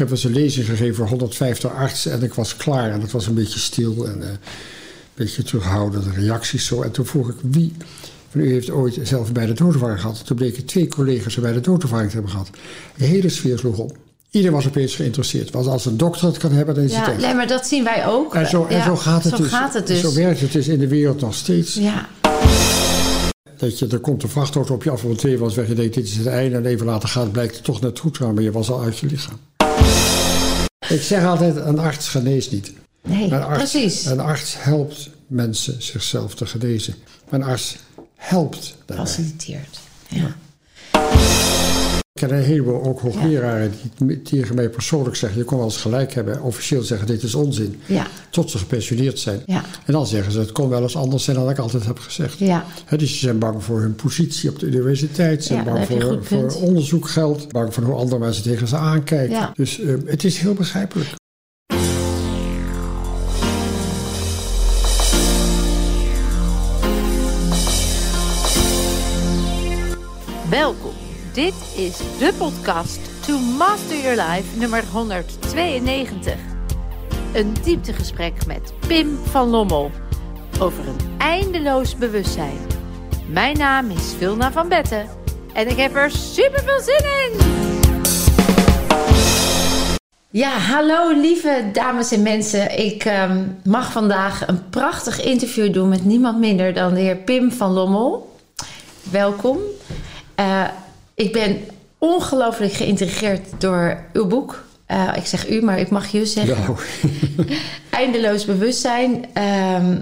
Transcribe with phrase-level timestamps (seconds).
[0.00, 2.90] heb eens een lezing gegeven voor 150 artsen en ik was klaar.
[2.90, 4.38] En het was een beetje stil en uh, een
[5.14, 6.82] beetje terughoudende reacties zo.
[6.82, 7.72] En toen vroeg ik wie
[8.30, 10.26] van u heeft ooit zelf bij de doodervaring gehad.
[10.26, 12.50] Toen bleken twee collega's bij de doodervaring te hebben gehad.
[12.96, 13.96] De hele sfeer sloeg op.
[14.30, 15.50] Iedereen was opeens geïnteresseerd.
[15.50, 17.20] Want als een dokter het kan hebben, dan is ja, het echt.
[17.20, 18.34] Nee, maar dat zien wij ook.
[18.34, 19.52] En zo, en Ja, zo gaat het zo dus.
[19.52, 20.00] Gaat het dus.
[20.00, 21.74] Zo werkt het dus in de wereld nog steeds.
[21.74, 22.08] Ja,
[23.56, 25.68] Dat je, er komt een vrachtauto op je af, want twee was weg.
[25.68, 26.56] Je denkt, dit is het einde.
[26.56, 28.34] En even later gaat, blijkt het toch net goed te gaan.
[28.34, 29.38] Maar je was al uit je lichaam.
[30.90, 32.72] Ik zeg altijd, een arts geneest niet.
[33.02, 34.04] nee, Een arts, precies.
[34.04, 36.94] Een arts helpt mensen zichzelf te genezen.
[37.30, 37.76] Een arts
[38.16, 39.06] helpt daarbij.
[39.06, 39.78] Faciliteert.
[40.08, 40.36] Ja.
[42.26, 45.38] Ken een heleboel ook hoogleraren die tegen mij persoonlijk zeggen...
[45.38, 47.80] je kon wel eens gelijk hebben, officieel zeggen dit is onzin.
[47.86, 49.42] Ja, Tot ze gepensioneerd zijn.
[49.46, 51.98] ja, En dan zeggen ze het kon wel eens anders zijn dan ik altijd heb
[51.98, 52.38] gezegd.
[52.38, 52.64] ja.
[52.84, 55.44] Hè, dus ze zijn bang voor hun positie op de universiteit.
[55.44, 57.52] Ze zijn bang voor, voor onderzoekgeld.
[57.52, 59.36] Bang voor hoe andere mensen tegen ze aankijken.
[59.36, 59.52] Ja.
[59.54, 61.08] Dus eh, het is heel begrijpelijk.
[70.50, 70.99] Welkom.
[71.32, 76.34] Dit is de podcast To Master Your Life nummer 192.
[77.32, 79.90] Een dieptegesprek met Pim van Lommel
[80.60, 82.58] over een eindeloos bewustzijn.
[83.28, 85.06] Mijn naam is Vilna van Betten
[85.52, 87.38] en ik heb er super veel zin in.
[90.30, 92.78] Ja, hallo lieve dames en mensen.
[92.78, 97.52] Ik ehm, mag vandaag een prachtig interview doen met niemand minder dan de heer Pim
[97.52, 98.38] van Lommel.
[99.10, 99.58] Welkom.
[100.34, 100.64] Eh,
[101.20, 101.60] ik ben
[101.98, 104.64] ongelooflijk geïntegreerd door uw boek.
[104.86, 106.76] Eh, ik zeg u, maar ik mag je zeggen.
[107.90, 109.24] Eindeloos bewustzijn.
[109.32, 109.98] Ehm,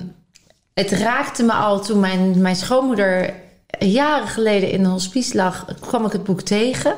[0.75, 3.35] het raakte me al toen mijn, mijn schoonmoeder
[3.79, 5.65] jaren geleden in een hospice lag.
[5.81, 6.95] kwam ik het boek tegen.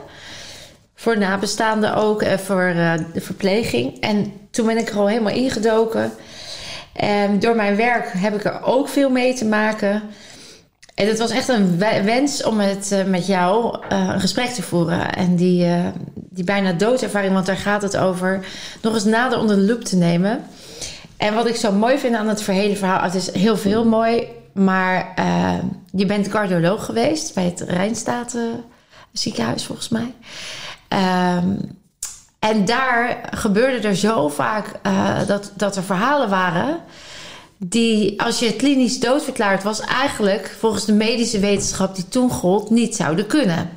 [0.95, 4.01] Voor nabestaanden ook, en voor eh, de verpleging.
[4.01, 6.13] En toen ben ik er al helemaal ingedoken.
[6.93, 10.03] En door mijn werk heb ik er ook veel mee te maken.
[11.01, 14.49] En het was echt een we- wens om het eh, met jou eh, een gesprek
[14.49, 15.15] te voeren.
[15.15, 18.47] En die, eh, die bijna doodervaring, want daar gaat het over,
[18.83, 20.41] nog eens nader onder de loep te nemen.
[21.17, 24.29] En wat ik zo mooi vind aan het hele verhaal, het is heel veel mooi,
[24.53, 25.15] maar
[25.93, 28.65] je bent cardioloog geweest bij het Rijnstaten
[29.13, 30.15] ziekenhuis volgens mij.
[30.89, 31.49] Ehm,
[32.39, 34.67] en daar gebeurde er zo vaak
[35.27, 36.81] dat, dat er verhalen waren
[37.65, 42.97] die, als je klinisch doodverklaard was, eigenlijk volgens de medische wetenschap die toen gold, niet
[42.97, 43.71] zouden kunnen.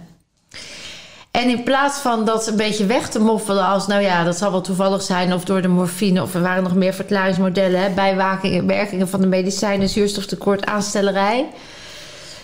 [1.31, 4.51] En in plaats van dat een beetje weg te moffelen als, nou ja, dat zal
[4.51, 8.67] wel toevallig zijn, of door de morfine, of er waren nog meer verklaringsmodellen, hè, bijwerkingen
[8.67, 11.47] werkingen van de medicijnen, zuurstoftekort, aanstellerij.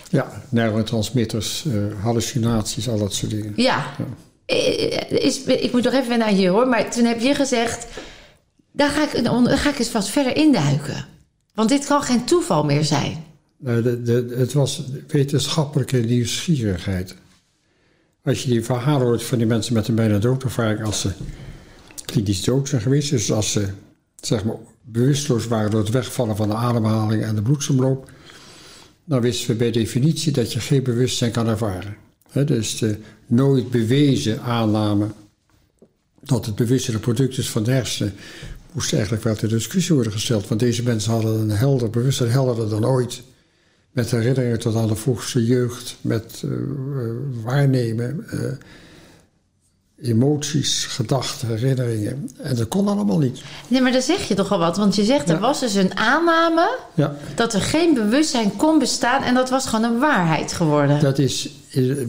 [0.09, 3.53] ja neurotransmitters, eh, hallucinaties, al dat soort dingen.
[3.55, 3.85] Ja,
[4.45, 7.87] Eh, Is, ik moet nog even naar hier hoor, maar toen heb je gezegd,
[8.71, 11.05] daar ga ik, daar ga ik eens wat verder induiken.
[11.59, 13.23] Want dit kan geen toeval meer zijn.
[13.57, 17.15] Nou, de, de, het was wetenschappelijke nieuwsgierigheid.
[18.23, 21.11] Als je die verhalen hoort van die mensen met een bijna doodervaring, als ze
[22.05, 23.67] klinisch dood zijn geweest, dus als ze
[24.15, 28.11] zeg maar, bewusteloos waren door het wegvallen van de ademhaling en de bloedsomloop,
[29.05, 31.95] dan wisten we bij definitie dat je geen bewustzijn kan ervaren.
[32.45, 35.07] Dus de nooit bewezen aanname
[36.21, 38.13] dat het bewustzijn een product is van de hersenen,
[38.71, 40.47] moest eigenlijk wel ter discussie worden gesteld.
[40.47, 43.21] Want deze mensen hadden een helder bewustzijn, helderder dan ooit.
[43.91, 47.09] Met herinneringen tot aan de vroegste jeugd, met eh, eh,
[47.43, 48.51] waarnemen, eh,
[50.09, 52.29] emoties, gedachten, herinneringen.
[52.37, 53.41] En dat kon allemaal niet.
[53.67, 54.77] Nee, maar dan zeg je toch al wat.
[54.77, 55.41] Want je zegt, er Ja.
[55.41, 59.23] was dus een aanname Ja, dat er geen bewustzijn kon bestaan.
[59.23, 60.99] En dat was gewoon een waarheid geworden.
[60.99, 61.49] dat is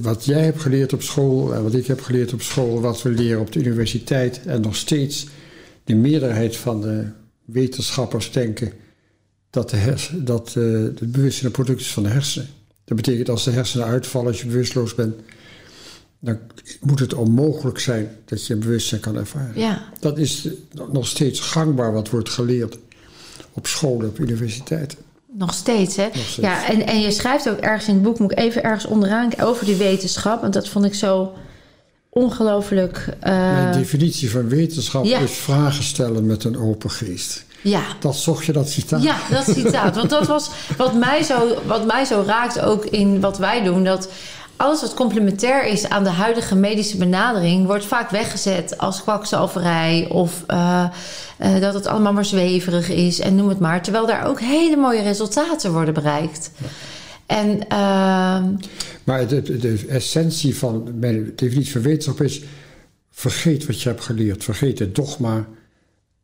[0.00, 3.08] wat jij hebt geleerd op school en wat ik heb geleerd op school, wat we
[3.08, 4.40] leren op de universiteit.
[4.46, 5.26] En nog steeds
[5.90, 7.04] de meerderheid van de
[7.44, 8.72] wetenschappers denken
[9.50, 12.48] dat, de hers, dat eh, het bewustzijn een product is van de hersenen.
[12.84, 15.14] Dat betekent als de hersenen uitvallen, als je bewusteloos bent,
[16.18, 16.38] dan
[16.80, 19.60] moet het onmogelijk zijn dat je een bewustzijn kan ervaren.
[19.60, 22.78] Ja, Dat is eh, nog steeds gangbaar wat wordt geleerd
[23.52, 24.98] op scholen, op universiteiten.
[25.26, 26.08] nog steeds hè.
[26.12, 26.34] steeds.
[26.34, 29.38] Ja, en, en je schrijft ook ergens in het boek, moet ik even ergens onderaan
[29.40, 30.40] over die wetenschap.
[30.40, 31.32] Want dat vond ik zo
[32.10, 33.06] ongelooflijk.
[33.20, 35.18] eh, Mijn definitie van wetenschap ja.
[35.18, 37.44] is vragen stellen met een open geest.
[37.62, 39.02] ja, Dat zocht je dat citaat.
[39.02, 39.96] Ja, dat citaat.
[39.96, 41.34] Want dat was wat mij, zo,
[41.66, 43.84] wat mij zo raakt ook in wat wij doen.
[43.84, 44.08] Dat
[44.56, 47.66] alles wat complementair is aan de huidige medische benadering...
[47.66, 50.06] wordt vaak weggezet als kwakzalverij...
[50.10, 50.84] of eh,
[51.38, 53.82] eh, dat het allemaal maar zweverig is en noem het maar.
[53.82, 56.50] Terwijl daar ook hele mooie resultaten worden bereikt.
[57.30, 58.44] En ehm,
[59.04, 62.42] Maar de, essentie van mijn definitie van wetenschap is
[63.10, 64.44] vergeet wat je hebt geleerd.
[64.44, 65.46] Vergeet het dogma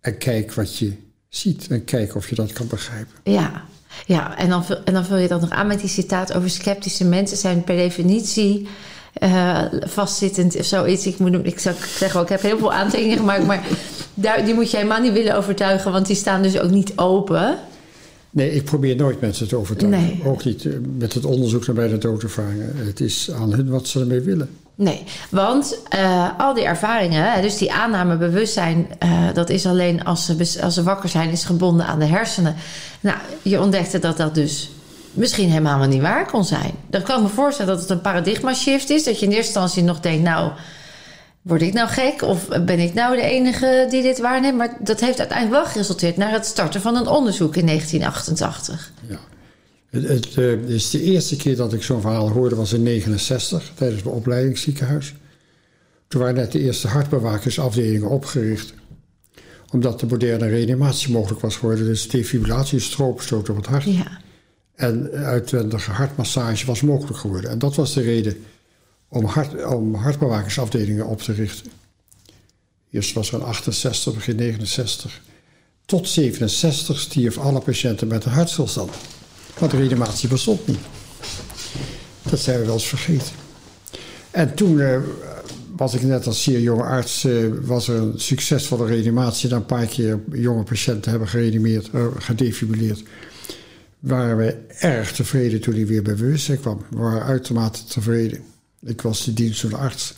[0.00, 0.92] en kijk wat je
[1.28, 1.66] ziet.
[1.70, 3.14] En kijk of je dat kan begrijpen.
[3.22, 3.64] Ja,
[4.06, 6.50] ja en, dan, vul- en dan vul je dat nog aan met die citaat over
[6.50, 8.68] sceptische mensen zijn per definitie
[9.12, 11.06] eh, vastzittend of zoiets.
[11.06, 13.64] Ik, moet, ik zou zeggen, ik heb heel veel aantekeningen gemaakt, maar
[14.14, 17.58] daar, die moet je helemaal niet willen overtuigen, want die staan dus ook niet open.
[18.36, 20.02] Nee, ik probeer nooit mensen te overtuigen.
[20.02, 20.22] Nee.
[20.24, 22.72] Ook niet eh, met het onderzoek naar bij de doodervaringen.
[22.76, 24.48] Het is aan hun wat ze ermee willen.
[24.74, 30.24] Nee, want eh, al die ervaringen, dus die aanname, bewustzijn, eh, dat is alleen als
[30.24, 32.54] ze, als ze wakker zijn, is gebonden aan de hersenen.
[33.00, 34.70] Nou, je ontdekte dat dat dus
[35.12, 36.72] misschien helemaal niet waar kon zijn.
[36.90, 39.04] Dan kan ik me voorstellen dat het een paradigma shift is.
[39.04, 40.52] Dat je in eerste instantie nog denkt, nou,
[41.46, 42.22] word ik nou gek?
[42.22, 44.56] Of ben ik nou de enige die dit waarneemt?
[44.56, 48.92] Maar dat heeft uiteindelijk wel geresulteerd naar het starten van een onderzoek in 1988.
[49.08, 49.18] Ja.
[49.90, 53.72] Het, het eh, is de eerste keer dat ik zo'n verhaal hoorde was in 69
[53.74, 55.14] tijdens mijn opleidingsziekenhuis.
[56.08, 58.74] Toen waren net de eerste hartbewakersafdelingen opgericht.
[59.72, 61.86] Omdat de moderne reanimatie mogelijk was geworden.
[61.86, 63.84] Dus defibrillatie, stroopstoot op het hart.
[63.84, 64.20] Ja,
[64.74, 67.50] En uitwendige hartmassage was mogelijk geworden.
[67.50, 68.36] En dat was de reden
[69.08, 69.94] om, hart, om
[71.04, 71.70] op te richten.
[72.90, 75.20] Eerst was er een 68, begin 69.
[75.84, 78.90] Tot 67 stierf alle patiënten met een hartstilstand.
[79.58, 80.78] Want de reanimatie bestond niet.
[82.22, 83.32] Dat zijn we wel eens vergeten.
[84.30, 84.98] En toen eh,
[85.76, 89.50] was ik net als zeer jonge arts, eh, was er een succesvolle reanimatie.
[89.50, 93.02] Na een paar keer jonge patiënten hebben gereanimeerd, eh, gedefibrilleerd
[93.98, 96.84] waren we erg tevreden toen hij weer bij bewustzijn kwam.
[96.90, 98.55] We waren uitermate tevreden.
[98.86, 100.14] Ik was de dienstdoende arts.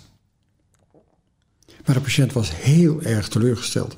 [1.85, 3.94] Maar de patiënt was heel erg teleurgesteld.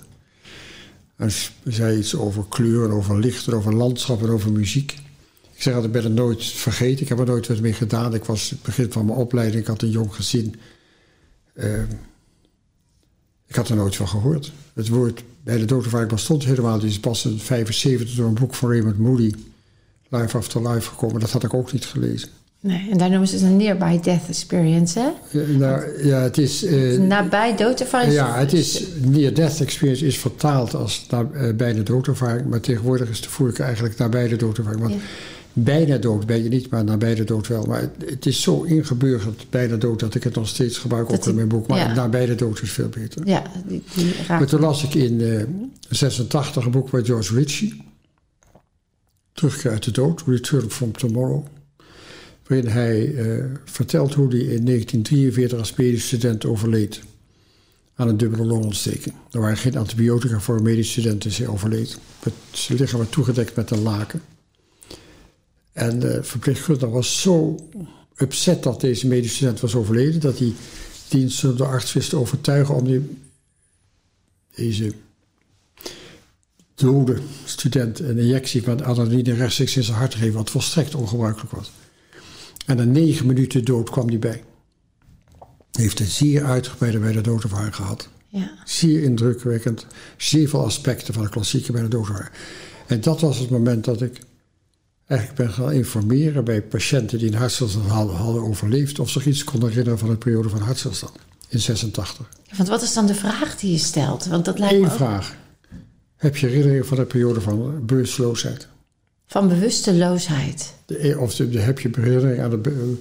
[1.16, 1.32] Hij
[1.64, 4.92] zei iets over kleuren, over licht, over landschap en over muziek.
[5.52, 7.02] Ik zeg altijd, ik ben het nooit vergeten.
[7.02, 8.14] Ik heb er nooit wat mee gedaan.
[8.14, 9.60] Ik was het begin van mijn opleiding.
[9.60, 10.54] Ik had een jong gezin.
[11.52, 11.82] Eh,
[13.46, 14.52] ik had er nooit van gehoord.
[14.72, 16.78] Het woord bij de doodervaring bestond helemaal.
[16.78, 19.34] Die is pas in 75 door een boek van Raymond Moody.
[20.08, 21.20] Life After Life gekomen.
[21.20, 22.28] Dat had ik ook niet gelezen.
[22.60, 25.40] Nee, en daar noemen ze het een nearby death experience, hè?
[25.40, 26.64] Eh, nou, ja, het is...
[26.64, 28.12] eh, Nabij doodervaring.
[28.12, 28.84] ja, het is...
[29.04, 32.48] Near-death experience is vertaald als na, eh, bijna doodervaring.
[32.48, 34.82] Maar tegenwoordig is de voer ik eigenlijk nabij de doodervaring.
[34.82, 35.00] Want Ja.
[35.52, 37.64] bijna dood ben je niet, maar nabij de dood wel.
[37.64, 41.26] Maar het, het is zo ingeburgerd, bijna dood, dat ik het nog steeds gebruik, ook
[41.26, 41.66] in mijn boek.
[41.66, 41.94] Maar ja.
[41.94, 43.22] nabij de dood is veel beter.
[43.26, 45.42] Ja, die, die Maar toen las ik in eh
[45.88, 47.82] 86 een boek van George Ritchie.
[49.32, 51.44] Terugkeer uit de dood, Return from Tomorrow.
[52.50, 57.00] Waarin hij eh, vertelt hoe hij in 1943 als medisch student overleed.
[57.94, 59.14] Aan een dubbele longontsteking.
[59.30, 61.98] Er waren geen antibiotica voor medisch studenten, dus hij overleed.
[62.20, 64.22] Het- Zijn lichaam werd toegedekt met een laken.
[65.72, 67.56] En de verpleegkundige was zo
[68.16, 70.20] upset dat deze medisch student was overleden...
[70.20, 70.52] dat hij
[71.08, 73.16] dienstdoende arts wist te overtuigen om die
[74.54, 74.92] deze
[76.74, 81.52] dode student een injectie van adrenaline rechtstreeks in zijn hart te geven, wat volstrekt ongebruikelijk
[81.52, 81.70] was.
[82.70, 84.42] En na negen minuten dood kwam hij bij.
[85.70, 88.08] Hij heeft een zeer uitgebreide bij de doodervaring gehad.
[88.28, 88.50] Ja.
[88.64, 89.86] Zeer indrukwekkend,
[90.16, 92.30] zeer veel aspecten van de klassieke bij de doodervaring.
[92.86, 94.18] En dat was het moment dat ik
[95.06, 99.44] eigenlijk ben gaan informeren bij patiënten die een hartstilstand hadden, hadden overleefd, of zich iets
[99.44, 101.18] konden herinneren van een periode van hartstilstand
[101.48, 102.28] in 86.
[102.56, 104.26] Want wat is dan de vraag die je stelt?
[104.26, 105.34] Want dat lijkt me Eén ook vraag.
[106.16, 108.68] Heb je herinneringen van een periode van bewusteloosheid?
[109.30, 110.72] Van bewusteloosheid.
[110.86, 112.94] De, e- of de, de- heb je herinnering aan de be-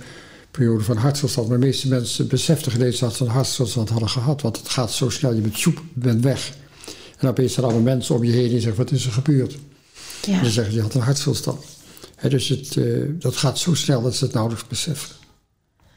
[0.51, 1.47] periode van hartstilstand?
[1.47, 4.41] Maar de meeste mensen beseften geen eens dat ze een hartstilstand hadden gehad.
[4.41, 6.53] Want het gaat zo snel, je bent joep, je bent weg.
[7.17, 9.57] En opeens zijn allemaal mensen om je heen die zeggen, wat is er gebeurd?
[10.25, 10.33] Ja.
[10.37, 11.63] En dan zeggen ze, je had een hartstilstand.
[12.15, 12.85] Hè, dus het, eh,
[13.19, 15.15] dat gaat zo snel dat ze het nauwelijks beseffen.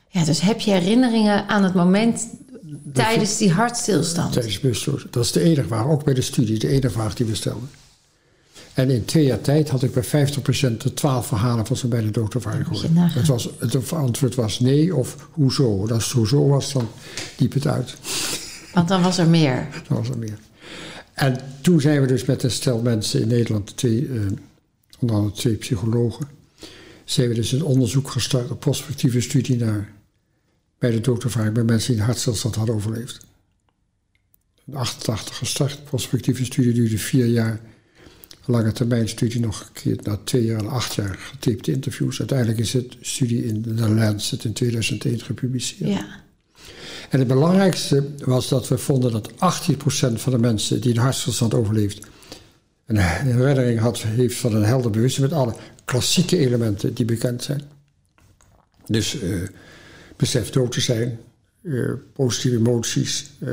[0.09, 2.27] ja, dus heb je herinneringen aan het moment
[2.93, 4.33] tijdens die hartstilstand?
[4.33, 5.13] Tijdens bewusteloosheid.
[5.13, 7.71] Dat is de enige vraag, ook bij de studie, de enige vraag die we stelden.
[8.75, 12.69] En in twee jaar tijd had ik bij 50% de 12 verhalen van zijn doodervaring
[12.69, 13.15] Moet je gehoord.
[13.15, 15.87] Het, was, het antwoord was nee of hoezo.
[15.87, 16.89] En als het hoezo was, dan
[17.39, 17.97] liep het uit.
[18.75, 19.69] Want dan was er meer.
[19.89, 20.39] Dan was er meer.
[21.13, 24.21] En toen zijn we dus met een stel mensen in Nederland, twee, eh,
[24.99, 26.27] onder andere twee psychologen,
[27.05, 29.93] zijn we dus een onderzoek gestart, een prospectieve studie naar
[30.79, 33.21] bij de doodervaring bij mensen die een hartstilstand hadden overleefd.
[34.65, 37.61] In 88 gestart, prospectieve studie duurde vier jaar.
[38.45, 42.19] Lange termijn studie nog een keer na twee jaar en acht jaar getapte interviews.
[42.19, 45.91] Uiteindelijk is het studie in de Lancet in 2001 gepubliceerd.
[45.91, 46.21] Ja.
[47.11, 49.35] En het belangrijkste was dat we vonden dat 18%
[50.15, 52.07] van de mensen die een hartstilstand overleeft,
[52.87, 57.63] een herinnering had, heeft van een helder bewustzijn met alle klassieke elementen die bekend zijn.
[58.87, 59.37] Dus eh,
[60.17, 61.19] besef dood te zijn,
[61.63, 63.31] eh, positieve emoties.
[63.41, 63.53] eh,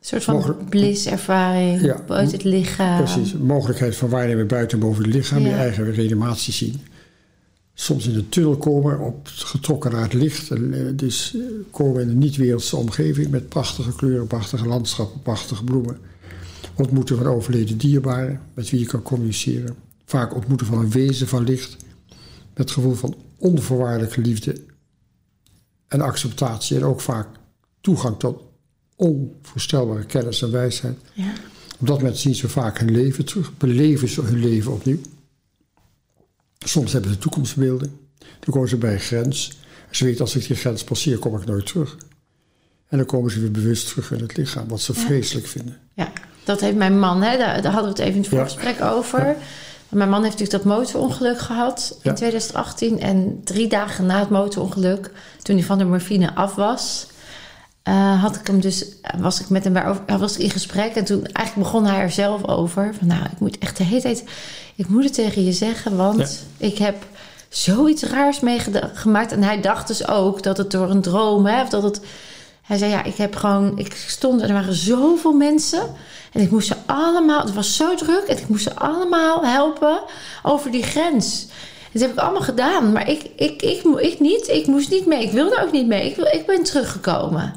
[0.00, 2.02] Een soort van bliss-ervaring Ja.
[2.06, 3.04] buiten het lichaam.
[3.04, 6.80] Precies, mogelijkheid van waarnemen buiten en boven het lichaam, je eigen reanimatie zien.
[7.74, 10.50] Soms in de tunnel komen, op, getrokken naar het licht.
[10.50, 11.40] En, eh, dus eh,
[11.70, 15.98] komen in een niet-wereldse omgeving met prachtige kleuren, prachtige landschappen, prachtige bloemen.
[16.76, 19.74] Ontmoeten van overleden dierbaren met wie je kan communiceren.
[20.04, 21.76] Vaak ontmoeten van een wezen van licht
[22.54, 24.60] met het gevoel van onvoorwaardelijke liefde
[25.88, 26.76] en acceptatie.
[26.76, 27.28] En ook vaak
[27.80, 28.42] toegang tot
[29.00, 30.98] onvoorstelbare kennis en wijsheid.
[31.12, 31.32] Ja.
[31.80, 34.98] Op dat moment zien ze vaak hun leven terug, beleven ze hun leven opnieuw.
[36.58, 37.98] Soms hebben ze toekomstbeelden.
[38.18, 39.58] Dan komen ze bij een grens.
[39.90, 41.96] Ze weten als ik die grens passeer, kom ik nooit terug.
[42.88, 45.76] En dan komen ze weer bewust terug in het lichaam, wat ze vreselijk vinden.
[45.94, 46.12] Ja,
[46.44, 48.36] dat heeft mijn man, hè, daar, daar hadden we het even in het Ja.
[48.36, 49.36] voorgesprek over.
[49.88, 52.16] Mijn man heeft natuurlijk dat motorongeluk gehad in Ja.
[52.16, 53.00] 2018.
[53.00, 55.10] En drie dagen na het motorongeluk,
[55.42, 57.06] toen hij van de morfine af was,
[57.82, 58.84] eh, had ik hem dus,
[59.18, 60.94] was ik met hem daarover, was ik in gesprek.
[60.94, 62.94] En toen eigenlijk begon hij er zelf over.
[62.98, 64.24] Van nou, ik moet echt de hele tijd,
[64.74, 67.04] ik moet het tegen je zeggen, want ik heb
[67.48, 69.32] zoiets raars meegemaakt.
[69.32, 72.00] En hij dacht dus ook dat het door een droom, hè, of dat het.
[72.62, 75.82] Hij zei ja, ik heb gewoon, ik stond en er waren zoveel mensen.
[76.32, 78.24] En ik moest ze allemaal, het was zo druk.
[78.28, 80.00] En ik moest ze allemaal helpen
[80.42, 81.46] over die grens.
[81.92, 82.92] Dat heb ik allemaal gedaan.
[82.92, 84.48] Maar ik, ik, ik, ik, ik niet.
[84.48, 85.22] Ik moest niet mee.
[85.22, 86.10] Ik wilde ook niet mee.
[86.10, 87.54] Ik, wil- ik ben teruggekomen.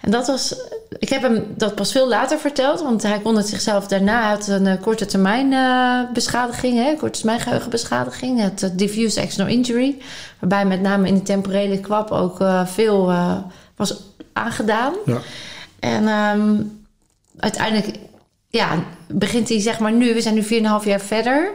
[0.00, 0.54] En dat was.
[0.98, 2.80] Ik heb hem dat pas veel later verteld.
[2.80, 4.20] Want hij kon het zichzelf daarna.
[4.20, 6.76] Hij had een eh, korte termijn eh, beschadiging.
[6.78, 8.40] Hè, korte termijn geheugenbeschadiging.
[8.40, 9.96] Het eh, diffuse axonal injury.
[10.38, 13.12] Waarbij met name in de temporele kwap ook veel
[13.76, 13.94] was
[14.32, 14.94] aangedaan.
[15.06, 15.18] Ja.
[15.80, 16.62] En ehm,
[17.38, 17.98] uiteindelijk
[18.50, 20.48] ja, begint hij, zeg maar nu, we zijn nu 4,5
[20.84, 21.50] jaar verder,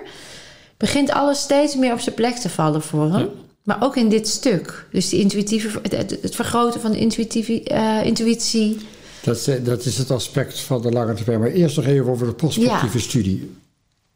[0.83, 3.29] begint alles steeds meer op zijn plek te vallen voor hem.
[3.63, 4.85] Maar ook in dit stuk.
[4.91, 8.77] Dus die intuïtieve, het, vergroten van de intuïtieve, eh, intuïtie.
[9.23, 11.39] Dat, is- dat is het aspect van de lange termijn.
[11.39, 13.03] Maar eerst nog even over de prospectieve Ja.
[13.03, 13.51] studie.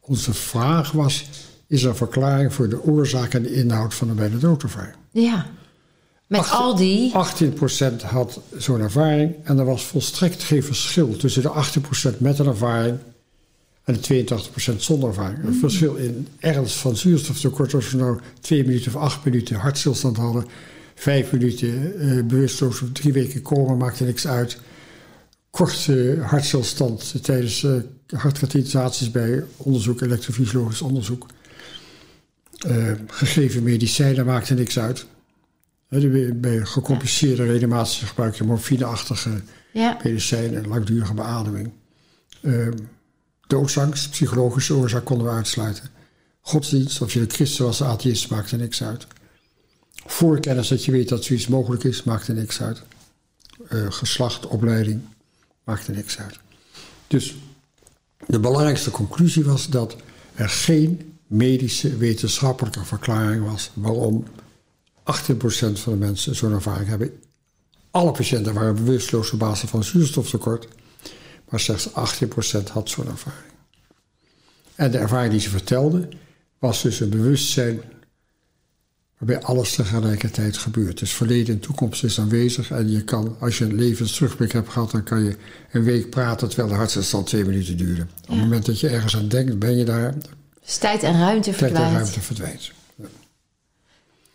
[0.00, 1.24] Onze vraag was,
[1.66, 4.94] is er een verklaring voor de oorzaak en de inhoud van een bijna doodervaring?
[5.12, 5.46] Ja.
[6.26, 7.12] Met al die.
[7.14, 12.46] 18% had zo'n ervaring en er was volstrekt geen verschil tussen de 18% met een
[12.46, 12.98] ervaring
[13.88, 14.24] en de
[14.72, 15.44] 82% zonder ervaring.
[15.44, 20.16] Het verschil in ernst van zuurstoftekort, als we nou twee minuten of acht minuten hartstilstand
[20.16, 20.46] hadden,
[20.94, 24.58] vijf minuten eh, bewusteloos of drie weken komen, maakte niks uit.
[25.50, 27.72] Korte hartstilstand tijdens eh
[28.06, 31.26] hartkatheterisaties bij onderzoek, elektrofysiologisch onderzoek.
[32.58, 35.06] Eh, gegeven medicijnen maakte niks uit.
[36.34, 39.30] Bij gecompliceerde reanimatie gebruik je morfineachtige
[39.72, 39.98] Ja.
[40.02, 41.70] medicijnen en langdurige beademing.
[42.42, 42.72] Ehm
[43.48, 45.90] doodsangst, psychologische oorzaak konden we uitsluiten.
[46.40, 49.06] Godsdienst, of je een christen was, atheïst, maakte niks uit.
[50.06, 52.82] Voorkennis dat je weet dat zoiets mogelijk is, maakte niks uit.
[53.68, 55.00] Eh, geslacht, opleiding,
[55.64, 56.38] maakte niks uit.
[57.06, 57.36] Dus
[58.26, 59.96] de belangrijkste conclusie was dat
[60.34, 64.24] er geen medische wetenschappelijke verklaring was waarom
[65.02, 67.10] 18% van de mensen zo'n ervaring hebben.
[67.90, 70.68] Alle patiënten waren bewusteloos op basis van zuurstoftekort,
[71.48, 71.92] maar slechts 18%
[72.72, 73.52] had zo'n ervaring.
[74.74, 76.08] En de ervaring die ze vertelde
[76.58, 77.80] was dus een bewustzijn
[79.18, 80.98] waarbij alles tegelijkertijd gebeurt.
[80.98, 84.90] Dus verleden en toekomst is aanwezig en je kan, als je een levensterugblik hebt gehad,
[84.90, 85.36] dan kan je
[85.72, 88.02] een week praten terwijl de hartstilstand twee minuten duurde.
[88.02, 90.14] Op het moment dat je ergens aan denkt, ben je daar,
[90.64, 91.92] Dus tijd en ruimte tijd en verdwijnt.
[91.94, 92.72] ruimte verdwijnt.
[92.94, 93.04] Ja.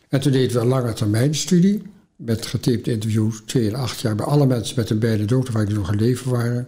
[0.10, 1.82] En toen deden we een lange termijn studie
[2.16, 5.76] met getaped interviews, 2 en 8 jaar, bij alle mensen met een beide dood die
[5.76, 6.68] nog in leven waren.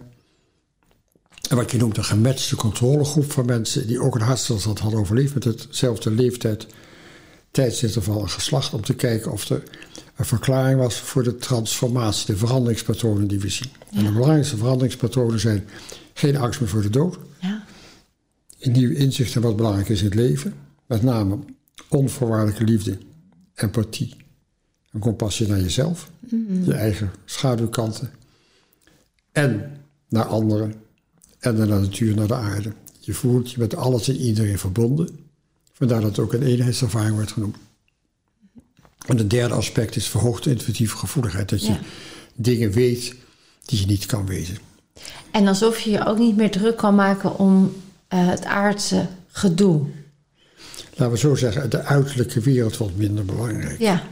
[1.48, 5.34] En wat je noemt een gematchte controlegroep van mensen die ook een hartstilstand hadden overleefd
[5.34, 6.66] met hetzelfde leeftijd,
[7.50, 9.62] tijdsinterval en geslacht, om te kijken of er
[10.16, 13.70] een verklaring was voor de transformatie, de veranderingspatronen die we zien.
[13.92, 15.64] En de belangrijkste veranderingspatronen zijn
[16.14, 17.64] geen angst meer voor de dood, Ja.
[18.58, 20.54] een nieuw inzicht in wat belangrijk is in het leven.
[20.86, 21.38] Met name
[21.88, 22.98] onvoorwaardelijke liefde,
[23.54, 24.16] empathie
[24.92, 26.10] en compassie naar jezelf,
[26.64, 28.10] je eigen schaduwkanten.
[29.32, 30.74] En naar anderen
[31.46, 32.72] en de natuur, naar de aarde.
[33.00, 35.08] Je voelt je met alles en iedereen verbonden.
[35.72, 37.56] Vandaar dat het ook een eenheidservaring wordt genoemd.
[39.06, 41.48] En het derde aspect is verhoogde intuïtieve gevoeligheid.
[41.48, 41.80] Dat je Ja.
[42.34, 43.14] dingen weet
[43.64, 44.56] die je niet kan weten.
[45.30, 47.72] En alsof je je ook niet meer druk kan maken om
[48.08, 49.86] eh, het aardse gedoe.
[50.90, 53.78] Laten we zo zeggen, de uiterlijke wereld wordt minder belangrijk.
[53.78, 54.02] Ja.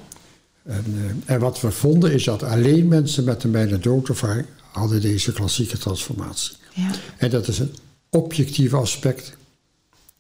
[0.65, 0.85] En,
[1.27, 5.33] eh, en wat we vonden is dat alleen mensen met een bijna doodervaring hadden deze
[5.33, 6.57] klassieke transformatie.
[6.75, 6.91] Ja.
[7.19, 7.75] En dat is een
[8.11, 9.37] objectief aspect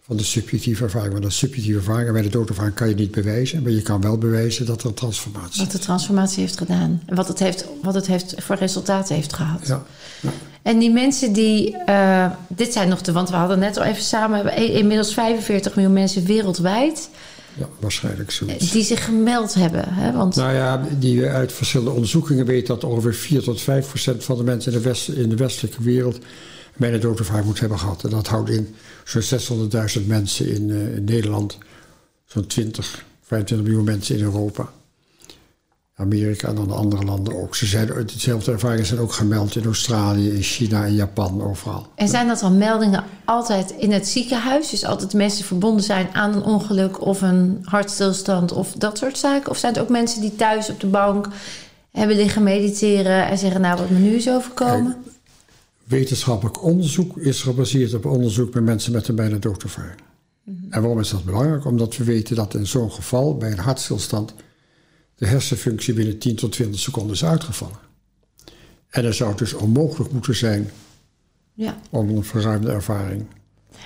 [0.03, 1.13] van de subjectieve ervaring.
[1.13, 3.63] Want een subjectieve ervaring bij de doodervaring kan je niet bewijzen.
[3.63, 7.03] Maar je kan wel bewijzen dat er een transformatie Wat de transformatie heeft gedaan.
[7.07, 9.67] En wat het, heeft, wat het heeft voor resultaten heeft gehad.
[9.67, 9.83] Ja,
[10.21, 10.31] ja.
[10.63, 11.77] En die mensen die.
[11.77, 13.13] eh, dit zijn nog de.
[13.13, 14.47] Want we hadden net al even samen.
[14.61, 17.09] i- inmiddels 45 miljoen mensen wereldwijd.
[17.55, 18.71] Ja waarschijnlijk zoiets.
[18.71, 19.95] die zich gemeld hebben.
[19.95, 20.13] Hè?
[20.13, 24.37] Want Nou ja, die uit verschillende onderzoekingen weten dat ongeveer 4 tot 5 procent van
[24.37, 26.19] de mensen in de, west, in de westelijke wereld
[26.77, 28.05] bijna doodervaring moet hebben gehad.
[28.05, 29.69] En dat houdt in zo'n
[30.01, 31.59] 600.000 mensen in, eh, in Nederland,
[32.25, 34.73] zo'n 20, 25 miljoen mensen in Europa.
[35.97, 37.55] Amerika en dan de andere landen ook.
[37.55, 41.87] Ze zijn, dezelfde ervaringen zijn ook gemeld in Australië, in China, in Japan, overal.
[41.95, 44.71] En zijn dat dan meldingen altijd in het ziekenhuis?
[44.71, 49.51] Dus altijd mensen verbonden zijn aan een ongeluk of een hartstilstand of dat soort zaken?
[49.51, 51.29] Of zijn het ook mensen die thuis op de bank
[51.91, 54.97] hebben liggen mediteren en zeggen: Nou, wat me nu is overkomen?
[55.85, 60.01] Wetenschappelijk onderzoek is gebaseerd op onderzoek bij mensen met een bijna doodervaring.
[60.71, 61.65] En waarom is dat belangrijk?
[61.65, 64.35] Omdat we weten dat in zo'n geval, bij een hartstilstand,
[65.17, 67.79] de hersenfunctie binnen 10 tot 20 seconden is uitgevallen.
[68.89, 70.71] En dan zou het dus onmogelijk moeten zijn
[71.55, 71.79] Ja.
[71.91, 73.25] om een verruimde ervaring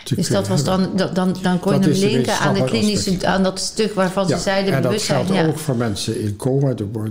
[0.05, 2.97] te Dus dat was dan, dan, dan kon je Dat hem linken aan, de klinische,
[3.11, 3.25] aspect.
[3.25, 5.27] aan dat stuk waarvan ze Ja, zeiden en dat bewustzijn.
[5.27, 5.47] geldt Ja.
[5.47, 7.11] ook voor mensen in coma, door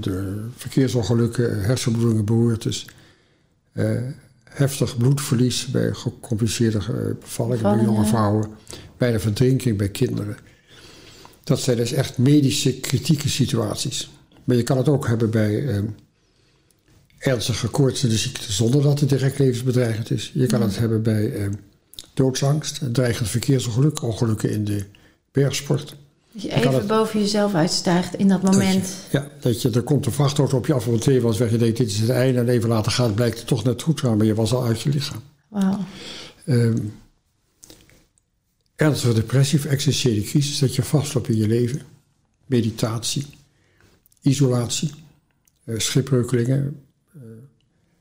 [0.55, 2.85] verkeersongelukken, hersenbloedingen, beroertes.
[3.73, 3.91] eh,
[4.43, 6.85] heftig bloedverlies bij gecompliceerde eh,
[7.19, 8.47] bevallingen bij jonge vrouwen.
[8.97, 10.37] Bij de verdrinking bij kinderen.
[11.47, 14.09] Dat zijn dus echt medische kritieke situaties.
[14.43, 15.79] Maar je kan het ook hebben bij eh,
[17.17, 20.31] ernstige koortsende ziekte zonder dat het direct levensbedreigend is.
[20.33, 21.47] Je kan het hebben bij eh,
[22.13, 24.83] doodsangst, dreigend verkeersongeluk, ongelukken in de
[25.31, 25.95] bergsport.
[26.31, 28.89] Dat je even het- boven jezelf uitstijgt in dat Dat je- moment.
[29.11, 31.51] ja, dat je, er komt een vrachtauto op je af van twee was weg.
[31.51, 32.39] Je denkt, dit is het einde.
[32.39, 34.17] En even later gaat, blijkt het toch net goed te gaan.
[34.17, 35.21] Maar je was al uit je lichaam.
[35.47, 35.79] Wauw.
[36.45, 36.77] Ehm
[38.77, 40.59] ernstige depressie of existentiële crisis.
[40.59, 41.81] Dat je vastloopt in je leven.
[42.45, 43.25] Meditatie.
[44.21, 44.91] Isolatie.
[45.63, 46.79] eh, schipbreukelingen.
[47.13, 47.21] eh,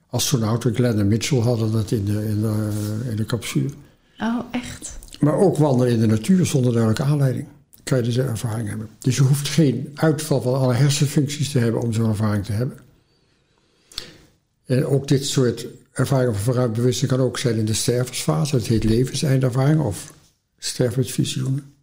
[0.07, 2.71] astronauten, Glenn en Mitchell hadden dat in de, in de,
[3.11, 3.71] in de capsule.
[4.19, 4.99] Oh, echt?
[5.21, 7.47] Maar ook wandelen in de natuur zonder duidelijke aanleiding.
[7.85, 8.89] Kan je deze ervaring hebben.
[8.99, 12.79] Dus je hoeft geen uitval van alle hersenfuncties te hebben om zo'n ervaring te hebben.
[14.67, 18.57] En ook dit soort ervaringen van verruimd bewustzijn kan ook zijn in de stervensfase.
[18.57, 20.13] Het heet levenseинdervaring of
[20.67, 21.75] sterfensvisioenen.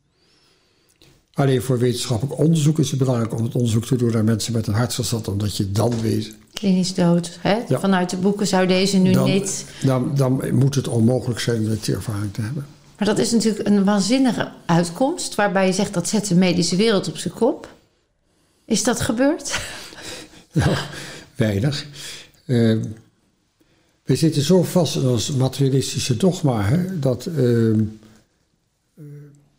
[1.34, 4.68] Alleen voor wetenschappelijk onderzoek is het belangrijk om het onderzoek te doen naar mensen met
[4.68, 7.38] een hartstilstand, omdat je dan weet, Klinisch dood.
[7.42, 7.58] Hè?
[7.68, 7.80] Ja.
[7.80, 9.66] Vanuit de boeken zou deze nu dan, niet.
[9.84, 12.66] dan, dan moet het onmogelijk zijn om die ervaring te hebben.
[12.98, 15.36] Maar dat is natuurlijk een waanzinnige uitkomst.
[15.36, 17.70] Waarbij je zegt dat zet de medische wereld op zijn kop.
[18.66, 19.52] Is dat gebeurd?
[20.52, 20.76] Nou,
[21.36, 21.86] weinig.
[22.46, 22.78] Eh,
[24.04, 27.78] we zitten zo vast in ons materialistische dogma hè, dat eh, eh,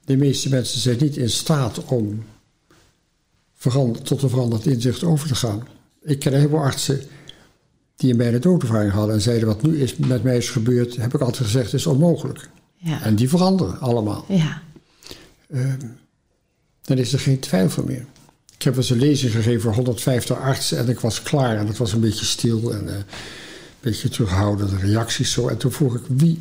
[0.05, 2.25] de meeste mensen zijn niet in staat om
[4.03, 5.67] tot een veranderd inzicht over te gaan.
[6.03, 7.03] Ik ken een heleboel artsen
[7.97, 11.15] die een bijna doodervaring hadden en zeiden wat nu is met mij is gebeurd, heb
[11.15, 12.49] ik altijd gezegd, is onmogelijk.
[12.77, 13.03] Ja.
[13.03, 14.25] En die veranderen allemaal.
[14.29, 14.63] ja.
[16.83, 18.07] dan is er geen twijfel meer.
[18.55, 21.57] Ik heb eens een lezing gegeven voor 150 artsen en ik was klaar.
[21.57, 23.05] En het was een beetje stil en eh, een
[23.81, 25.49] beetje terughoudende reacties zo.
[25.49, 26.39] En toen vroeg ik wie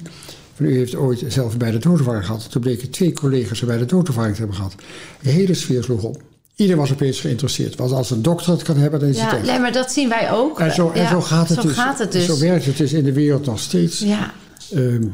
[0.58, 2.52] u heeft ooit zelf bij de doodervaring gehad.
[2.52, 4.76] Toen bleken twee collega's bij de doodervaring te hebben gehad.
[5.22, 6.22] De hele sfeer sloeg op.
[6.56, 7.76] Iedereen was opeens geïnteresseerd.
[7.76, 9.46] Want als een dokter het kan hebben, dan is ja, het echt.
[9.46, 10.60] nee, maar dat zien wij ook.
[10.60, 11.76] En zo, en Ja, zo gaat het zo dus.
[11.76, 12.26] Gaat het dus.
[12.26, 14.00] Zo werkt het dus in de wereld nog steeds.
[14.00, 14.34] Ja,
[14.72, 15.08] Ehm,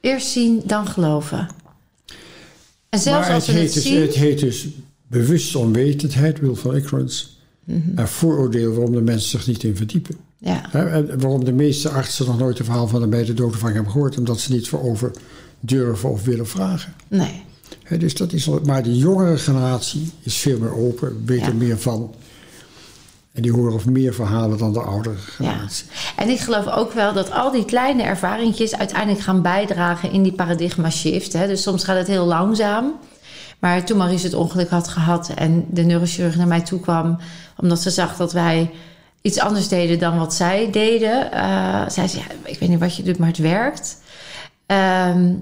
[0.00, 1.48] eerst zien, dan geloven.
[2.88, 4.00] En zelfs maar als het we heet, het dus, zien...
[4.00, 4.68] het heet dus
[5.06, 7.26] bewuste onwetendheid, will for ignorance.
[7.64, 7.98] Mhm.
[7.98, 10.16] En vooroordeel waarom de mensen zich niet in verdiepen.
[10.40, 13.74] Ja, En waarom de meeste artsen nog nooit een verhaal van een bij de doodervang
[13.74, 15.10] hebben gehoord, omdat ze niet voor over
[15.60, 16.94] durven of willen vragen.
[17.08, 17.42] nee.
[17.82, 21.46] Hè, dus dat is al, maar de jongere generatie is veel meer open, weet Ja.
[21.46, 22.14] er meer van.
[23.32, 25.20] En die horen of meer verhalen dan de oudere Ja.
[25.20, 25.86] generatie.
[26.16, 30.32] En ik geloof ook wel dat al die kleine ervaringjes uiteindelijk gaan bijdragen in die
[30.32, 31.32] paradigma shift.
[31.32, 31.46] Hè.
[31.46, 32.92] Dus soms gaat het heel langzaam.
[33.58, 37.18] Maar toen Maurice het ongeluk had gehad en de neurochirurg naar mij toe kwam,
[37.56, 38.70] omdat ze zag dat wij
[39.28, 42.96] iets anders deden dan wat zij deden, eh, zei ze: ja, Ik weet niet wat
[42.96, 43.98] je doet, maar het werkt.
[44.66, 45.34] Ehm,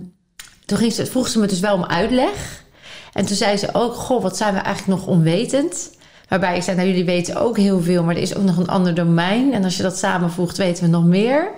[0.67, 2.65] toen ging ze, vroeg ze me dus wel om uitleg.
[3.13, 5.91] En toen zei ze ook: Goh, wat zijn we eigenlijk nog onwetend?
[6.29, 8.69] Waarbij ik zei: Nou, jullie weten ook heel veel, maar er is ook nog een
[8.69, 9.53] ander domein.
[9.53, 11.51] En als je dat samenvoegt, weten we nog meer.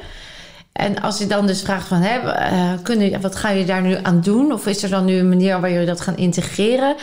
[0.73, 3.97] En als je dan dus vraagt van, hè, uh, kunnen, wat ga je daar nu
[4.03, 4.53] aan doen?
[4.53, 6.97] Of is er dan nu een manier waar jullie dat gaan integreren?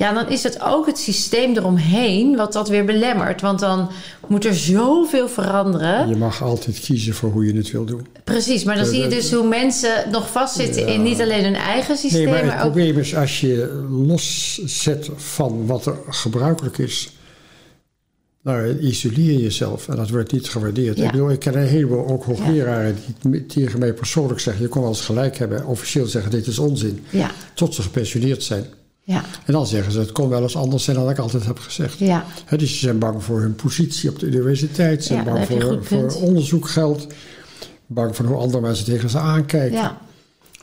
[0.00, 3.40] Ja, dan is het ook het systeem eromheen wat dat weer belemmert.
[3.40, 3.90] Want dan
[4.26, 6.08] moet er zoveel veranderen.
[6.08, 8.06] Je mag altijd kiezen voor hoe je het wil doen.
[8.24, 11.96] Precies, maar dan zie je dus hoe mensen nog vastzitten in niet alleen hun eigen
[11.96, 12.24] systeem.
[12.24, 12.72] Nee, maar het maar ook...
[12.72, 17.12] probleem is als je loszet van wat er gebruikelijk is.
[18.42, 20.96] Nou, isoleer jezelf en dat wordt niet gewaardeerd.
[20.96, 21.04] Ja.
[21.04, 24.80] Ik, bedoel, ik ken een heleboel ook hoogleraren die tegen mij persoonlijk zeggen: je kon
[24.80, 27.04] wel eens gelijk hebben, officieel zeggen: dit is onzin.
[27.10, 28.64] Ja, Tot ze gepensioneerd zijn.
[29.10, 31.58] Ja, En dan zeggen ze: het kon wel eens anders zijn dan ik altijd heb
[31.58, 31.98] gezegd.
[31.98, 32.24] ja.
[32.56, 36.14] Dus ze zijn bang voor hun positie op de universiteit, ze zijn bang voor, voor
[36.14, 37.06] onderzoekgeld,
[37.86, 39.78] bang voor hoe andere mensen tegen ze aankijken.
[39.78, 39.98] ja.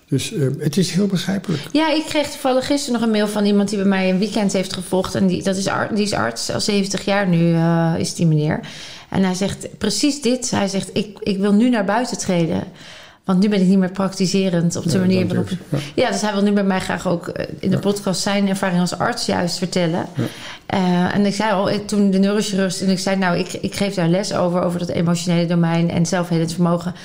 [0.09, 1.61] Dus eh, het is heel begrijpelijk.
[1.71, 4.53] Ja, ik kreeg toevallig gisteren nog een mail van iemand die bij mij een weekend
[4.53, 5.15] heeft gevolgd.
[5.15, 8.59] En die, dat is, die is arts, al 70 jaar nu eh, is die meneer.
[9.09, 10.51] En hij zegt precies dit.
[10.51, 12.63] Hij zegt, ik, ik wil nu naar buiten treden.
[13.27, 15.47] Want nu ben ik niet meer praktiserend op de Ja, manier waarop...
[15.47, 16.11] durf je, Ja.
[16.11, 18.97] dus hij wil nu bij mij graag ook eh, in de podcast zijn ervaring als
[18.97, 20.05] arts juist vertellen.
[20.65, 22.81] Eh, en ik zei al, ik- toen de neurochirurg...
[22.81, 26.05] En ik zei, nou, ik, ik geef daar les over, over dat emotionele domein en
[26.05, 26.95] zelfhelend vermogen.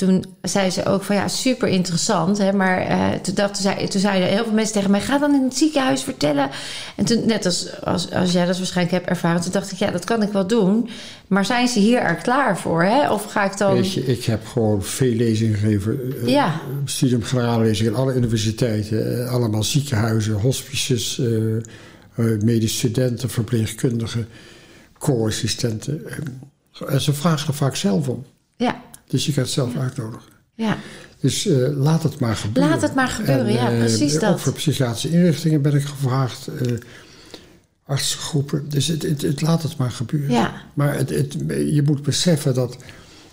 [0.00, 2.38] Toen zei ze ook van ja, super interessant.
[2.38, 5.34] Hè, maar eh, toen, dachten zij, toen zeiden heel veel mensen tegen mij: ga dan
[5.34, 6.50] in het ziekenhuis vertellen.
[6.96, 9.90] En toen, net als, als, als jij dat waarschijnlijk hebt ervaren, toen dacht ik: ja,
[9.90, 10.88] dat kan ik wel doen.
[11.26, 12.82] Maar zijn ze hier er klaar voor?
[12.82, 13.10] Hè?
[13.12, 13.72] Of ga ik dan.
[13.72, 15.98] Weet je, ik heb gewoon veel lezingen gegeven.
[16.22, 16.60] eh, Ja.
[16.84, 19.24] Studium generallezingen aan alle universiteiten.
[19.24, 24.28] eh, allemaal ziekenhuizen, hospices, eh, medisch studenten, verpleegkundigen,
[24.98, 26.02] co-assistenten.
[26.88, 28.24] en ze vragen er vaak zelf om.
[28.56, 28.80] Ja,
[29.10, 30.28] Dus je het zelf uitnodigen.
[30.54, 30.76] ja,
[31.20, 32.72] Dus eh, laat het maar gebeuren.
[32.72, 34.40] Laat het maar gebeuren, ja, eh, precies Ook dat.
[34.40, 36.46] voor psychiatrische inrichtingen ben ik gevraagd.
[36.46, 36.72] eh
[37.84, 38.68] artsengroepen.
[38.68, 40.30] Dus het, het, het- laat het maar gebeuren.
[40.30, 40.62] Ja.
[40.74, 42.76] Maar het, het, je moet beseffen dat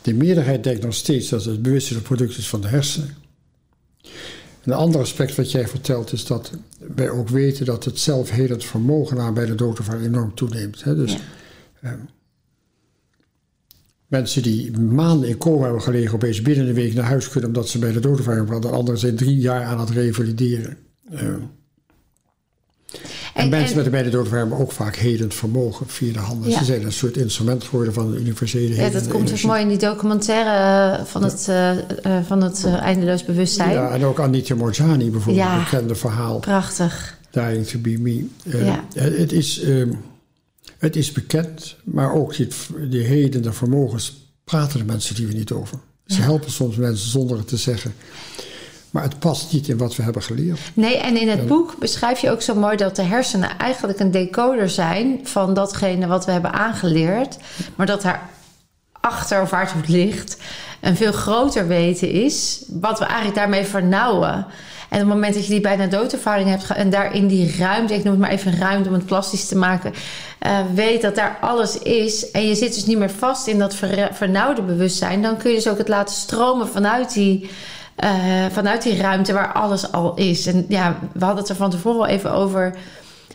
[0.02, 3.16] de meerderheid denkt nog steeds dat het bewustzijn een product is van de hersenen.
[4.64, 6.52] Een ander aspect wat jij vertelt is dat
[6.96, 10.84] wij ook weten dat het zelfhelend vermogen aan bij de doodervaring enorm toeneemt.
[10.84, 10.96] Hè?
[10.96, 11.20] Dus Ja.
[11.82, 11.98] ehm,
[14.08, 17.70] mensen die maanden in coma hebben gelegen, opeens binnen een week naar huis kunnen omdat
[17.70, 18.72] ze bij de doodervaring hadden.
[18.72, 20.78] Anderen zijn drie jaar aan het revalideren.
[21.12, 21.40] Ehm,
[23.34, 26.20] en, En- mensen en- met een bij de hebben ook vaak helend vermogen via de
[26.20, 26.50] handen.
[26.50, 26.58] Ja.
[26.58, 29.68] Ze zijn een soort instrument geworden van de universele ja dat komt ook mooi in
[29.68, 33.72] die documentaire eh, van het, eh, eh, van het eh, eindeloos bewustzijn.
[33.72, 35.58] Ja, en ook Anita Morjani bijvoorbeeld, Ja.
[35.64, 36.40] bekende verhaal.
[36.40, 37.18] Prachtig.
[37.32, 38.26] Dying to be me.
[38.52, 38.84] Eh, Ja.
[38.94, 39.92] het, is, ehm,
[40.78, 42.48] het is bekend, maar ook die,
[42.90, 45.80] die hedende vermogens praten de mensen die we niet over.
[46.06, 47.94] Ze helpen soms mensen zonder het te zeggen.
[48.92, 50.60] Maar het past niet in wat we hebben geleerd.
[50.74, 54.12] Nee, en in het boek beschrijf je ook zo mooi dat de hersenen eigenlijk een
[54.12, 57.38] decoder zijn van datgene wat we hebben aangeleerd.
[57.76, 58.30] Maar dat daar
[58.92, 60.38] achter of waar het ligt
[60.82, 64.46] een veel groter weten is, wat we eigenlijk daarmee vernauwen.
[64.90, 67.94] En op het moment dat je die bijna doodervaring hebt en daar in die ruimte,
[67.94, 69.94] ik noem het maar even ruimte om het plastisch te maken,
[70.40, 73.76] eh, weet dat daar alles is en je zit dus niet meer vast in dat
[73.76, 77.50] ver, vernauwde bewustzijn, dan kun je dus ook het laten stromen vanuit die,
[77.96, 78.10] eh,
[78.52, 80.46] vanuit die ruimte waar alles al is.
[80.46, 82.76] En ja, we hadden het er van tevoren al even over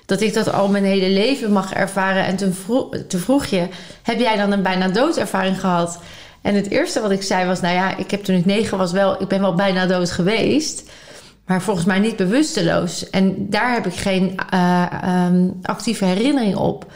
[0.06, 2.24] dat ik dat al mijn hele leven mag ervaren.
[2.24, 3.68] En toen vroeg, vroeg je,
[4.02, 5.98] heb jij dan een bijna doodervaring gehad?
[6.42, 8.92] En het eerste wat ik zei was, nou ja, ik heb toen ik negen was
[8.92, 10.90] wel, ik ben wel bijna dood geweest.
[11.46, 13.10] Maar volgens mij niet bewusteloos.
[13.10, 16.92] En daar heb ik geen eh, ehm, actieve herinnering op.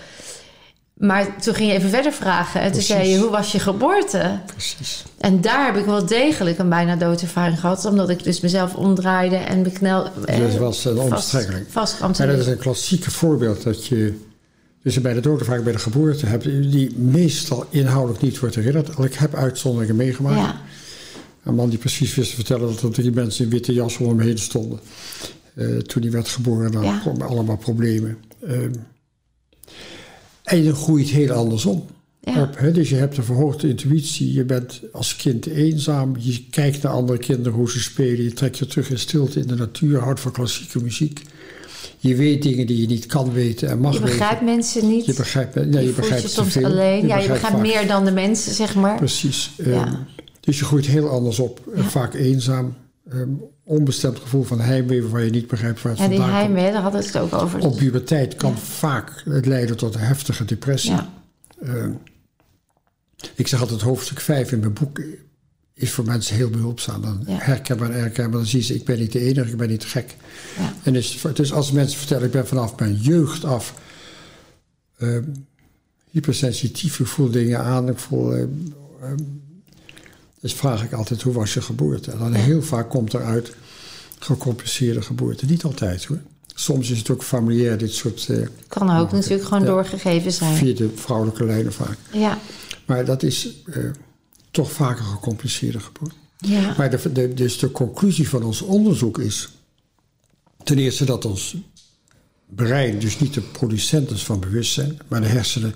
[0.95, 2.61] Maar toen ging je even verder vragen.
[2.61, 4.39] En toen zei je, hoe was je geboorte?
[4.47, 5.05] Precies.
[5.19, 7.85] En daar heb ik wel degelijk een bijna doodervaring gehad.
[7.85, 10.03] Omdat ik dus mezelf omdraaide en beknel...
[10.27, 11.67] Dat was een vast- omstrekkeling.
[11.69, 14.19] Vast Maar dat is een klassieke voorbeeld dat je
[14.83, 18.99] dus bij de doodervaring bij de geboorte hebt, die meestal inhoudelijk niet wordt herinnerd.
[18.99, 20.37] Ik heb uitzonderingen meegemaakt.
[20.37, 20.61] Ja,
[21.47, 24.09] Een man die precies wist te vertellen dat er drie mensen in witte jas om
[24.09, 24.79] hem heen stonden.
[25.55, 26.99] eh, toen hij werd geboren, dan Ja.
[26.99, 28.17] kwamen allemaal problemen.
[28.47, 28.73] Ehm,
[30.45, 31.87] en je groeit heel andersom.
[32.21, 32.43] Ja.
[32.43, 32.73] Op, hè?
[32.73, 34.33] Dus je hebt een verhoogde intuïtie.
[34.33, 36.15] Je bent als kind eenzaam.
[36.19, 38.23] Je kijkt naar andere kinderen hoe ze spelen.
[38.25, 39.99] Je trekt je terug in stilte in de natuur.
[40.01, 41.23] Houdt van klassieke muziek.
[41.99, 44.45] Je weet dingen die je niet kan weten en mag je begrijpt weten.
[44.45, 45.07] mensen niet.
[45.07, 47.07] Je begrijpt, ja, je, je begrijpt je soms alleen.
[47.07, 48.97] ja, je begrijpt meer dan de mensen, zeg maar.
[48.97, 49.51] Precies.
[49.57, 49.65] Ja.
[49.87, 49.95] Ehm,
[50.47, 51.61] dus je groeit heel anders op.
[51.75, 51.89] Eh, Ja.
[51.89, 52.75] Vaak eenzaam.
[53.11, 53.29] ehm,
[53.65, 56.47] onbestemd gevoel van heimwee waar je niet begrijpt waar het Ja, die vandaan komt.
[56.53, 57.61] heimwee, daar hadden we het ook over.
[57.61, 58.57] Op puberteit kan Ja.
[58.57, 60.91] vaak het leiden tot een heftige depressie.
[60.91, 61.13] ja.
[61.63, 61.91] Ehm,
[63.35, 65.01] ik zeg altijd hoofdstuk 5 in mijn boek
[65.75, 67.03] is voor mensen heel behulpzaam.
[67.03, 67.37] Dan Ja.
[67.39, 68.39] herkenbaar en herkenbaar.
[68.41, 70.17] Dan zien ze, ik ben niet de enige, ik ben niet gek.
[70.83, 73.75] En dus, dus als mensen vertellen, ik ben vanaf mijn jeugd af
[74.99, 75.25] ehm,
[76.11, 77.01] hypersensitief.
[77.01, 78.49] Ik voel dingen aan, ik voel...
[80.47, 82.11] Dus vraag ik altijd, hoe was je geboorte?
[82.11, 83.53] En dan heel vaak komt eruit
[84.19, 85.47] gecompliceerde geboorte.
[85.47, 86.21] Niet altijd hoor.
[86.55, 88.29] Soms is het ook familiair, dit soort...
[88.29, 90.57] Uh, kan ook natuurlijk gewoon ja, doorgegeven zijn.
[90.57, 91.99] Via de vrouwelijke lijnen vaak.
[92.13, 92.39] Ja.
[92.85, 93.91] Maar dat is uh,
[94.51, 96.15] toch vaker gecompliceerde geboorte.
[96.39, 96.75] Ja.
[96.77, 99.49] Maar de, de, dus de conclusie van ons onderzoek is...
[100.63, 101.57] ten eerste dat ons
[102.47, 104.99] brein dus niet de producent is van bewustzijn...
[105.09, 105.75] maar de hersenen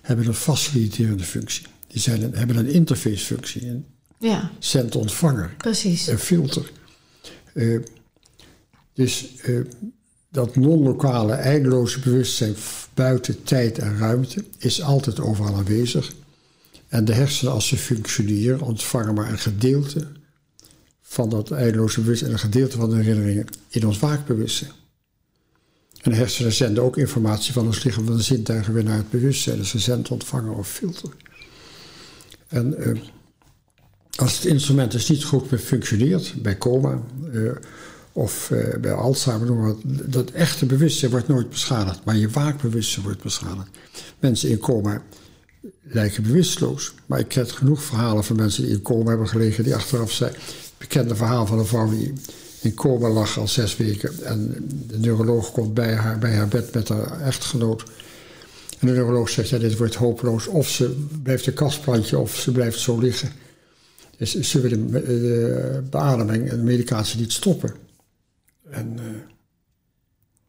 [0.00, 1.66] hebben een faciliterende functie.
[1.86, 3.66] Die zijn een, hebben een interfacefunctie.
[3.66, 3.84] Een
[4.24, 4.50] ja.
[4.58, 5.54] zend-ontvanger.
[5.56, 6.06] Precies.
[6.06, 6.70] Een filter.
[7.54, 7.80] Uh,
[8.92, 9.66] dus uh,
[10.30, 12.54] dat non-lokale, eindeloze bewustzijn
[12.94, 16.12] buiten tijd en ruimte is altijd overal aanwezig.
[16.88, 20.06] En de hersenen, als ze functioneren, ontvangen maar een gedeelte
[21.02, 24.70] van dat eindeloze bewustzijn en een gedeelte van de herinneringen in ons waakbewustzijn.
[26.02, 29.10] En de hersenen zenden ook informatie van ons lichaam van de zintuigen weer naar het
[29.10, 29.56] bewustzijn.
[29.56, 31.10] Dus een zendontvanger of filter.
[32.48, 33.00] En uh,
[34.16, 37.00] als het instrument dus niet goed functioneert, bij coma
[37.32, 37.50] uh,
[38.12, 43.68] of uh, bij Alzheimer, dat echte bewustzijn wordt nooit beschadigd, maar je waakbewustzijn wordt beschadigd.
[44.18, 45.02] Mensen in coma
[45.82, 49.74] lijken bewusteloos, maar ik ken genoeg verhalen van mensen die in coma hebben gelegen, die
[49.74, 50.32] achteraf zijn.
[50.78, 52.12] Bekende verhaal van een vrouw die
[52.60, 54.54] in coma lag al zes weken en
[54.86, 57.84] de neuroloog komt bij haar, bij haar bed met haar echtgenoot.
[58.78, 60.46] En de neuroloog zegt, ja, dit wordt hopeloos.
[60.46, 63.32] Of ze blijft een kastplantje of ze blijft zo liggen.
[64.16, 67.72] Dus ze willen de, de beademing en de medicatie niet stoppen.
[68.70, 69.04] En uh,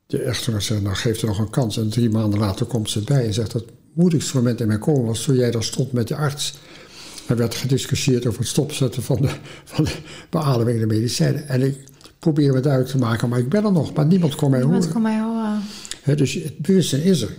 [0.05, 1.77] de echtgenoot zegt, nou geef er nog een kans.
[1.77, 5.07] En drie maanden later komt ze bij en zegt, het moedigste moment in mijn coma
[5.07, 6.57] was toen jij daar stond met de arts.
[7.27, 9.29] Er werd gediscussieerd over het stopzetten van de,
[9.63, 9.97] van de
[10.29, 11.47] beademing en de medicijnen.
[11.47, 11.77] En ik
[12.19, 14.83] probeer me duidelijk te maken, maar ik ben er nog, maar niemand kon mij Niemand
[14.83, 14.93] horen.
[14.93, 15.61] kon mij horen.
[16.01, 17.37] He, dus het bewustzijn is er,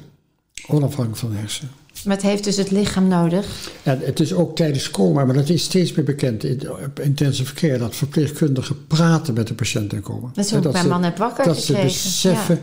[0.67, 1.73] onafhankelijk van de hersenen.
[2.07, 3.71] Maar het heeft dus het lichaam nodig.
[3.83, 6.63] En het is ook tijdens coma, maar dat is steeds meer bekend in
[7.03, 10.31] intensive care, dat verpleegkundigen praten met de patiënt in coma.
[10.35, 11.91] Dat is ook mijn ze, man heb wakker Dat gekregen.
[11.91, 12.63] ze beseffen Ja.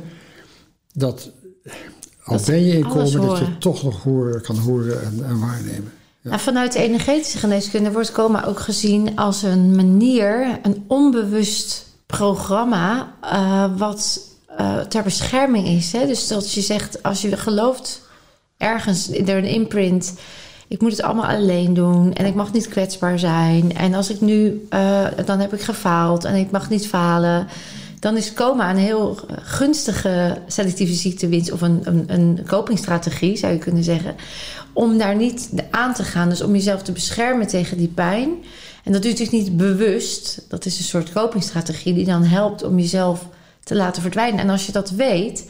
[0.93, 1.32] dat,
[2.23, 5.39] al Dat ben je in coma, dat je toch nog horen, kan horen en, en
[5.39, 5.91] waarnemen.
[6.21, 6.29] Ja.
[6.29, 13.13] Nou, vanuit de energetische geneeskunde wordt coma ook gezien als een manier, een onbewust programma,
[13.21, 15.91] eh, wat eh, ter bescherming is.
[15.91, 16.08] Hè?
[16.08, 18.01] Dus dat je zegt, als je gelooft
[18.63, 20.13] ergens door een imprint,
[20.67, 23.76] ik moet het allemaal alleen doen en ik mag niet kwetsbaar zijn.
[23.76, 27.47] En als ik nu, eh, dan heb ik gefaald en ik mag niet falen.
[27.99, 33.60] Dan is coma een heel gunstige selectieve ziektewinst of een, een, een copingstrategie, zou je
[33.60, 34.15] kunnen zeggen.
[34.73, 36.30] Om daar niet aan te gaan.
[36.30, 38.30] Dus om jezelf te beschermen tegen die pijn.
[38.84, 40.45] En dat doe je natuurlijk niet bewust.
[40.47, 43.28] Dat is een soort copingstrategie die dan helpt om jezelf
[43.63, 44.39] te laten verdwijnen.
[44.39, 45.45] En als je dat weet,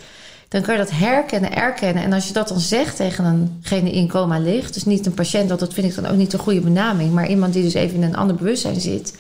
[0.54, 2.04] dan kan je dat herkennen, erkennen.
[2.04, 5.14] En als je dat dan zegt tegen eengene die in coma ligt, dus niet een
[5.14, 7.74] patiënt, want dat vind ik dan ook niet een goede benaming, maar iemand die dus
[7.74, 9.18] even in een ander bewustzijn zit.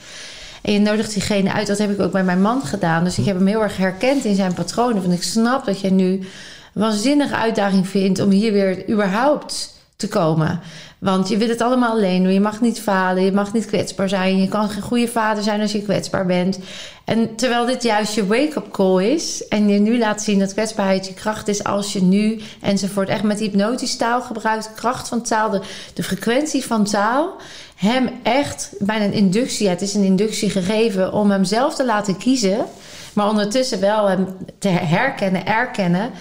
[0.62, 3.04] En je nodigt diegene uit, dat heb ik ook bij mijn man gedaan.
[3.04, 5.02] Dus ik heb hem heel erg herkend in zijn patronen.
[5.02, 6.26] Want ik snap dat jij nu een
[6.74, 9.73] waanzinnige uitdaging vindt om hier weer überhaupt
[10.08, 10.60] te komen.
[11.00, 12.34] Want je wil het allemaal alleen doen.
[12.34, 14.42] Je mag niet falen, je mag niet kwetsbaar zijn.
[14.42, 16.60] Je kan geen goede vader zijn als je kwetsbaar bent.
[17.06, 19.48] En terwijl dit juist je wake-up call is...
[19.48, 21.64] en je nu laat zien dat kwetsbaarheid je kracht is...
[21.64, 24.74] als je nu enzovoort echt met hypnotisch taal gebruikt...
[24.76, 25.62] kracht van taal,
[25.94, 27.36] de, frequentie van taal...
[27.76, 29.70] hem echt bijna een inductie...
[29.70, 32.66] het is een inductie gegeven om hem zelf te laten kiezen...
[33.14, 34.28] maar ondertussen wel hem
[34.60, 36.12] te herkennen, erkennen...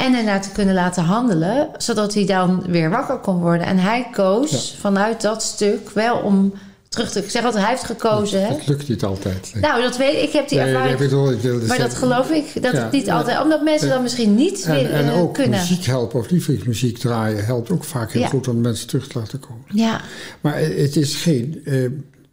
[0.00, 3.66] En ernaar te kunnen laten handelen, zodat hij dan weer wakker kon worden.
[3.66, 6.52] En hij koos vanuit dat stuk wel om
[6.88, 7.18] terug te.
[7.24, 8.48] Ik zeg altijd, hij heeft gekozen.
[8.48, 9.50] Dat lukt niet altijd.
[9.54, 9.62] Nee.
[9.62, 10.22] Nou, dat weet ik.
[10.22, 11.00] Ik heb die Nee, nee, ervaring.
[11.00, 13.42] ik bedoel, ik wilde maar dat geloof ik, dat Ja, het niet altijd.
[13.42, 15.58] Omdat mensen dan misschien niet En, willen, en ook kunnen.
[15.58, 18.28] muziek helpen of lievelingsmuziek draaien helpt ook vaak heel Ja.
[18.28, 19.64] goed om mensen terug te laten komen.
[19.68, 20.00] Ja,
[20.40, 21.74] Maar het is geen eh,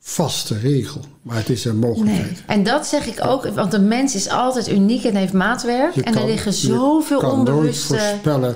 [0.09, 2.25] vaste regel, maar het is een mogelijkheid.
[2.31, 2.41] nee.
[2.47, 5.93] En dat zeg ik ook, want een mens is altijd uniek en heeft maatwerk.
[5.95, 7.87] Je en kan- er liggen je zoveel nooit onbewuste.
[7.97, 8.55] voorspellen.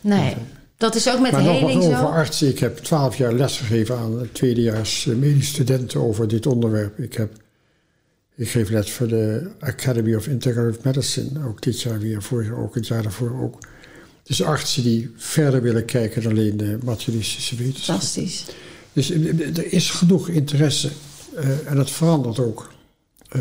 [0.00, 0.34] Nee,
[0.76, 2.04] dat is ook met maar nog wat heling over zo.
[2.04, 2.48] artsen.
[2.48, 6.98] Ik heb twaalf jaar lesgegeven aan tweedejaars medische studenten over dit onderwerp.
[6.98, 7.32] Ik, heb,
[8.36, 11.46] ik geef les voor de Academy of Integrative Medicine.
[11.48, 13.58] Ook dit jaar weer, vorig jaar ook, het jaar daarvoor ook.
[14.22, 17.84] Dus artsen die verder willen kijken dan alleen de materialistische wetenschap.
[17.96, 18.44] Fantastisch.
[18.92, 20.90] Dus eh, er is genoeg interesse
[21.34, 22.72] eh, en dat verandert ook.
[23.28, 23.40] Eh,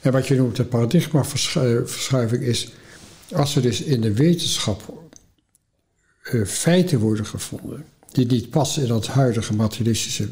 [0.00, 2.72] en wat je noemt de paradigmaverschuiving is,
[3.32, 5.08] als er dus in de wetenschap
[6.22, 10.28] eh, feiten worden gevonden die niet passen in dat huidige materialistische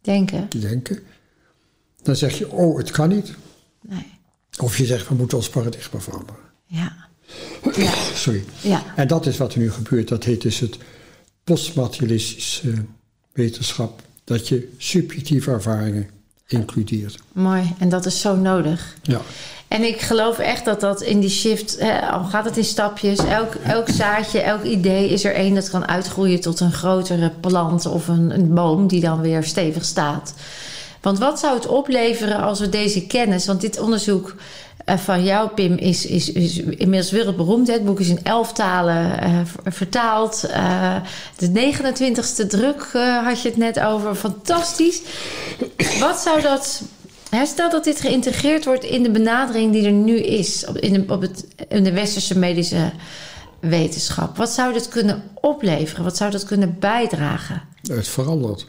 [0.00, 0.48] Denken.
[0.60, 0.98] denken,
[2.02, 3.34] dan zeg je, oh, het kan niet.
[3.80, 4.06] Nee.
[4.58, 6.42] Of je zegt, we moeten ons paradigma veranderen.
[6.66, 7.08] Ja.
[8.14, 8.44] Sorry.
[8.60, 8.94] Ja.
[8.96, 10.08] En dat is wat er nu gebeurt.
[10.08, 10.78] Dat heet dus het
[11.44, 12.74] postmaterialistische
[13.32, 16.08] wetenschap dat je subjectieve ervaringen
[16.46, 17.18] includeert.
[17.32, 18.96] Mooi, en dat is zo nodig.
[19.02, 19.20] Ja.
[19.68, 23.18] En ik geloof echt dat dat in die shift, hè, al gaat het in stapjes,
[23.18, 27.86] elk, elk zaadje, elk idee is er één dat kan uitgroeien tot een grotere plant
[27.86, 30.34] of een, een boom die dan weer stevig staat.
[31.00, 34.34] Want wat zou het opleveren als we deze kennis, want dit onderzoek
[34.84, 37.68] eh, van jou, Pim, is, is, is inmiddels wereldberoemd.
[37.68, 40.44] Het boek is in elf talen uh, vertaald.
[40.48, 40.96] Uh,
[41.36, 42.88] de 29ste druk
[43.24, 44.14] had je het net over.
[44.14, 45.02] Fantastisch.
[46.00, 46.82] Wat zou dat
[47.44, 51.12] Stel dat dit geïntegreerd wordt in de benadering die er nu is op, in, de,
[51.12, 52.92] op het, in de westerse medische
[53.60, 54.36] wetenschap.
[54.36, 56.04] Wat zou dat kunnen opleveren?
[56.04, 57.62] Wat zou dat kunnen bijdragen?
[57.82, 58.66] Het verandert.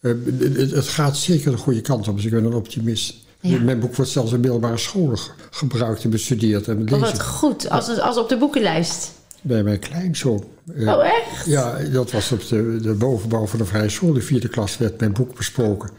[0.00, 3.14] Het, gaat zeker de goede kant op, dus ik ben een optimist.
[3.40, 3.60] Ja.
[3.60, 5.18] Mijn boek wordt zelfs in middelbare scholen
[5.50, 6.68] gebruikt en bestudeerd.
[6.68, 9.12] En oh, wat goed, als, als op de boekenlijst.
[9.42, 10.44] Bij mijn kleinzoon.
[10.76, 11.46] Oh, echt?
[11.46, 14.12] Ja, dat was op de, de bovenbouw van de vrije school.
[14.12, 15.90] De vierde klas werd mijn boek besproken.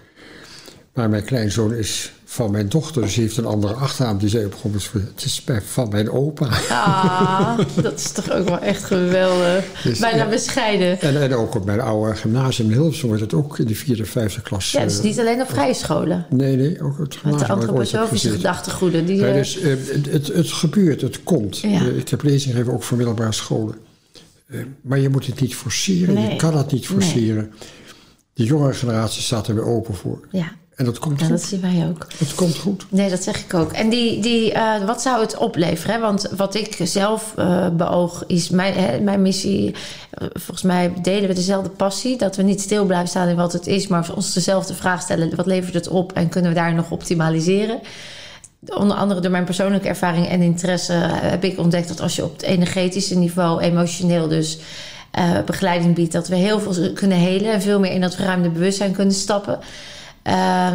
[0.93, 4.17] Maar mijn kleinzoon is van mijn dochter, dus heeft een andere achternaam.
[4.17, 6.45] Die zei op een het is van mijn opa.
[6.69, 9.65] Ah, dat is toch ook wel echt geweldig.
[9.83, 11.01] Dus, Bijna bescheiden.
[11.01, 14.05] En, en ook op mijn oude gymnasium in Hilversum wordt het ook in de vierde,
[14.05, 14.71] vijfde klas.
[14.71, 16.25] Ja, dus uh, niet alleen op vrije scholen.
[16.29, 17.31] Nee, nee, ook het gymnasium.
[17.31, 19.05] Met de antroposofische gedachtegoeden.
[19.05, 19.75] Die, ja, dus uh,
[20.11, 21.57] het, het gebeurt, het komt.
[21.57, 21.81] Ja.
[21.81, 23.75] Uh, ik heb lezingen gegeven ook voor middelbare scholen.
[24.81, 26.29] maar je moet het niet forceren, nee.
[26.29, 27.35] je kan het niet forceren.
[27.35, 27.69] Nee.
[28.33, 30.27] De jongere generatie staat er weer open voor.
[30.31, 30.59] Ja.
[30.75, 31.35] En dat komt ja, goed.
[31.35, 32.07] dat zien wij ook.
[32.17, 32.85] Het komt goed.
[32.89, 33.71] Nee, dat zeg ik ook.
[33.71, 35.95] En die, die, uh, wat zou het opleveren?
[35.95, 36.01] Hè?
[36.01, 39.65] Want wat ik zelf uh, beoog is mijn, hè, mijn missie.
[39.67, 42.17] Uh, volgens mij delen we dezelfde passie.
[42.17, 45.35] Dat we niet stil blijven staan in wat het is, maar ons dezelfde vraag stellen:
[45.35, 47.79] wat levert het op en kunnen we daar nog optimaliseren?
[48.65, 52.33] Onder andere door mijn persoonlijke ervaring en interesse heb ik ontdekt dat als je op
[52.33, 54.59] het energetische niveau, emotioneel dus.
[55.45, 58.91] begeleiding biedt, dat we heel veel kunnen helen en veel meer in dat verruimde bewustzijn
[58.91, 59.59] kunnen stappen.
[60.27, 60.33] Uh,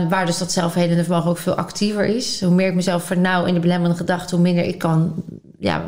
[0.08, 2.40] waar dus dat zelfhelende vermogen ook veel actiever is.
[2.40, 5.14] Hoe meer ik mezelf vernauw in de belemmerende gedachten, hoe minder ik kan.
[5.58, 5.82] Ja,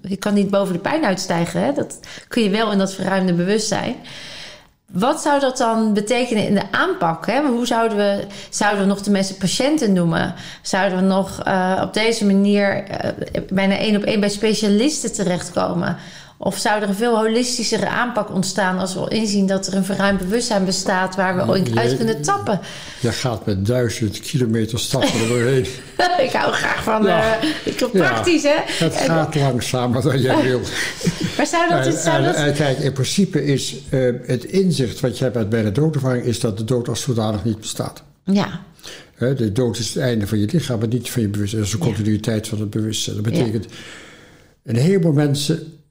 [0.00, 1.64] ik kan niet boven de pijn uitstijgen.
[1.64, 1.72] Hè?
[1.72, 3.94] Dat kun je wel in dat verruimde bewustzijn.
[4.92, 7.26] Wat zou dat dan betekenen in de aanpak?
[7.26, 7.42] Hè?
[7.42, 10.34] Hoe zouden we, zouden we nog de mensen patiënten noemen?
[10.62, 13.10] Zouden we nog uh, op deze manier uh,
[13.48, 15.96] bijna één op één bij specialisten terechtkomen?
[16.44, 20.18] Of zou er een veel holistischere aanpak ontstaan als we inzien dat er een verruimd
[20.18, 22.60] bewustzijn bestaat waar we ooit uit kunnen tappen?
[23.00, 25.66] Je gaat met duizend kilometer stappen er doorheen.
[26.26, 27.38] ik hou graag van ja.
[27.42, 28.64] uh, ik praktisch, ja.
[28.66, 28.84] hè?
[28.84, 30.60] Het gaat langzamer dan jij wil.
[31.36, 31.94] maar zou dat...
[31.94, 32.34] Zou dat...
[32.34, 36.24] En, en, kijk, in principe is uh, het inzicht wat je hebt bij de doodervaring...
[36.24, 38.02] is dat de dood als zodanig niet bestaat.
[38.24, 38.60] Ja.
[39.14, 41.62] He, de dood is het einde van je lichaam, maar niet van je bewustzijn.
[41.62, 42.50] Dat is de continuïteit ja.
[42.50, 43.16] van het bewustzijn.
[43.16, 43.66] Dat betekent...
[44.64, 45.83] Een heleboel mensen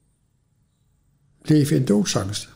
[1.43, 2.47] leven in doodsangst.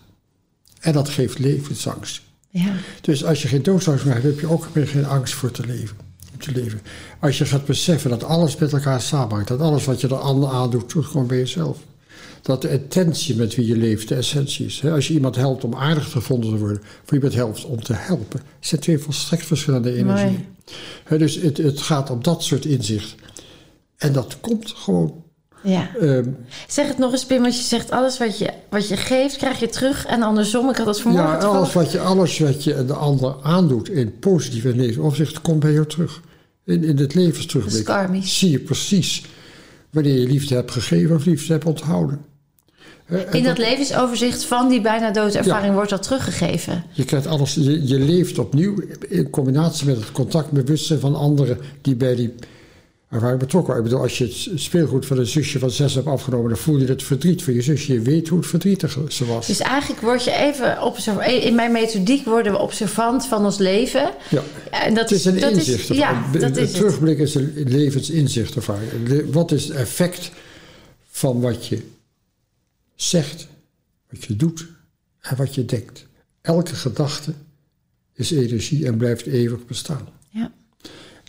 [0.80, 2.22] En dat geeft levensangst.
[2.50, 2.74] Ja.
[3.02, 5.66] Dus als je geen doodsangst meer hebt, heb je ook meer geen angst voor te
[5.66, 5.98] leven.
[6.38, 6.82] Te leven.
[7.20, 10.50] Als je gaat beseffen dat alles met elkaar samenhangt, dat alles wat je de ander
[10.50, 11.78] aandoet, doet gewoon bij jezelf.
[12.42, 14.86] Dat de intentie met wie je leeft de essentie is.
[14.86, 18.42] Als je iemand helpt om aardig gevonden te worden, of iemand helpt om te helpen,
[18.60, 20.46] zijn twee volstrekt verschillende energieën.
[21.18, 23.16] Dus het, het gaat om dat soort inzicht.
[23.98, 25.24] En dat komt gewoon
[25.64, 25.90] ja.
[26.02, 29.38] Um, zeg het nog eens, Pim, want je zegt alles wat je, wat je geeft,
[29.38, 30.06] krijg je terug.
[30.06, 31.32] En andersom, ik had dat vanmorgen...
[31.32, 35.42] Ja, alles wat, je, alles wat je de ander aandoet in positief en negatief opzicht,
[35.42, 36.22] komt bij jou terug.
[36.66, 37.86] In, in het levensterugblik.
[37.86, 38.38] karmisch.
[38.38, 39.24] Zie je precies
[39.90, 42.26] wanneer je liefde hebt gegeven of liefde hebt onthouden.
[43.10, 46.84] Uh, in dat, dat levensoverzicht van die bijna doodervaring ja, wordt dat teruggegeven.
[46.92, 48.76] Je krijgt alles, je, je leeft opnieuw
[49.08, 52.34] in combinatie met het contact met bewustzijn van anderen die bij die
[53.10, 53.78] ervaring betrokken.
[53.78, 56.78] Ik bedoel, als je het speelgoed van een zusje van zes hebt afgenomen, dan voel
[56.78, 57.94] je het verdriet van je zusje.
[57.94, 59.48] Je weet hoe het verdrietig ze was.
[59.48, 61.28] Dus eigenlijk word je even observant.
[61.28, 64.12] In mijn methodiek worden we observant van ons leven.
[64.30, 64.44] Ja.
[64.72, 65.90] En dat het is een dat inzicht.
[65.90, 68.56] Is, ja, dat is terugblik is een levensinzicht.
[69.32, 70.32] Wat is het effect
[71.10, 71.82] van wat je
[72.96, 73.48] zegt,
[74.10, 74.68] wat je doet
[75.22, 76.06] en wat je denkt?
[76.42, 77.34] Elke gedachte
[78.14, 80.08] is energie en blijft eeuwig bestaan.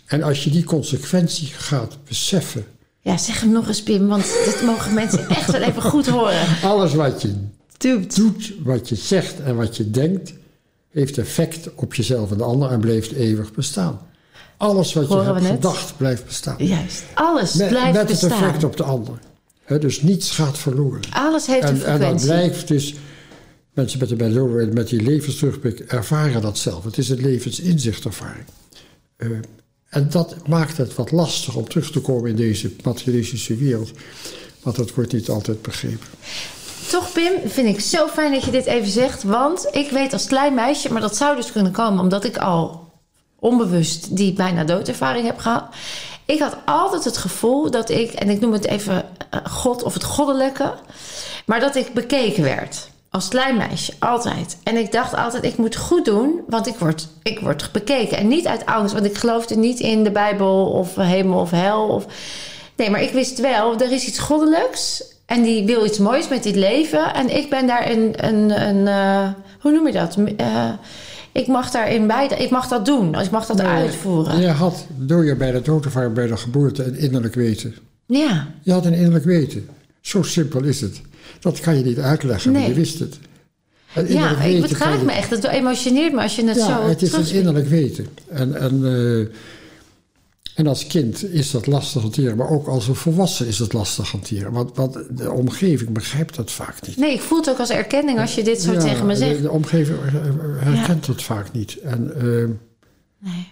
[0.09, 2.65] En als je die consequentie gaat beseffen.
[2.99, 6.45] Ja, zeg hem nog eens, Pim, want dit mogen mensen echt wel even goed horen.
[6.63, 7.33] Alles wat je
[7.77, 8.15] doet.
[8.15, 10.33] doet, wat je zegt en wat je denkt,
[10.91, 13.99] heeft effect op jezelf en de ander en blijft eeuwig bestaan.
[14.57, 16.55] Alles wat Horen je hebt gedacht blijft bestaan.
[16.57, 18.29] Juist, alles met, blijft met bestaan.
[18.29, 19.19] het effect op de ander.
[19.63, 21.01] He, dus niets gaat verloren.
[21.09, 22.27] Alles heeft een En, en dat frequentie.
[22.27, 22.95] blijft dus.
[23.73, 26.83] Mensen met, de, met die levensterugblik ervaren dat zelf.
[26.83, 28.45] Het is een levensinzichtervaring.
[29.17, 29.37] Uh,
[29.89, 33.91] en dat maakt het wat lastig om terug te komen in deze materialistische wereld.
[34.63, 36.07] Want dat wordt niet altijd begrepen.
[36.89, 39.23] Toch, Pim, vind ik zo fijn dat je dit even zegt.
[39.23, 42.87] Want ik weet als klein meisje, maar dat zou dus kunnen komen omdat ik al
[43.39, 45.63] onbewust die bijna doodervaring heb gehad.
[46.25, 49.93] Ik had altijd het gevoel dat ik, en ik noem het even eh, God of
[49.93, 50.73] het goddelijke,
[51.45, 52.89] maar dat ik bekeken werd.
[53.11, 54.57] Als klein meisje, altijd.
[54.63, 58.17] En ik dacht altijd, ik moet goed doen, want ik word, ik word bekeken.
[58.17, 61.87] En niet uit angst, want ik geloofde niet in de Bijbel of hemel of hel.
[61.87, 62.05] Of...
[62.75, 65.03] Nee, maar ik wist wel, er is iets goddelijks.
[65.25, 67.13] En die wil iets moois met dit leven.
[67.13, 69.29] En ik ben daar een, een, een uh,
[69.59, 70.17] hoe noem je dat?
[70.17, 70.69] Uh,
[71.31, 73.19] ik mag daarin bij, ik mag dat doen.
[73.19, 74.39] Ik mag dat uitvoeren.
[74.39, 77.75] Je had door je bij de doodgevaar bij de geboorte een innerlijk weten.
[78.05, 78.47] Ja.
[78.61, 79.67] Je had een innerlijk weten.
[80.01, 81.01] Zo simpel is het.
[81.39, 82.61] Dat kan je niet uitleggen, nee.
[82.61, 83.19] maar je wist het.
[84.07, 85.29] Ja, het raakt me echt.
[85.29, 86.87] Het emotioneert me als je het ja, zo...
[86.87, 88.07] het is een innerlijk weten.
[88.27, 89.27] En, en, uh,
[90.55, 94.11] en als kind is dat lastig hanteren, maar ook als een volwassen is het lastig
[94.11, 94.51] hanteren.
[94.51, 96.97] Want, want de omgeving begrijpt dat vaak niet.
[96.97, 99.35] Nee, ik voel het ook als erkenning als je dit zo ja, tegen me zegt.
[99.35, 99.97] De, de omgeving
[100.59, 101.11] herkent ja.
[101.11, 101.77] het vaak niet.
[101.77, 102.47] En, uh,
[103.19, 103.47] nee.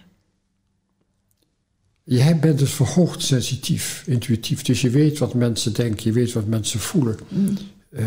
[2.10, 4.62] Jij bent dus verhoogd sensitief, intuïtief.
[4.62, 7.16] Dus je weet wat mensen denken, je weet wat mensen voelen.
[7.28, 7.58] Mm.
[7.90, 8.02] Uh,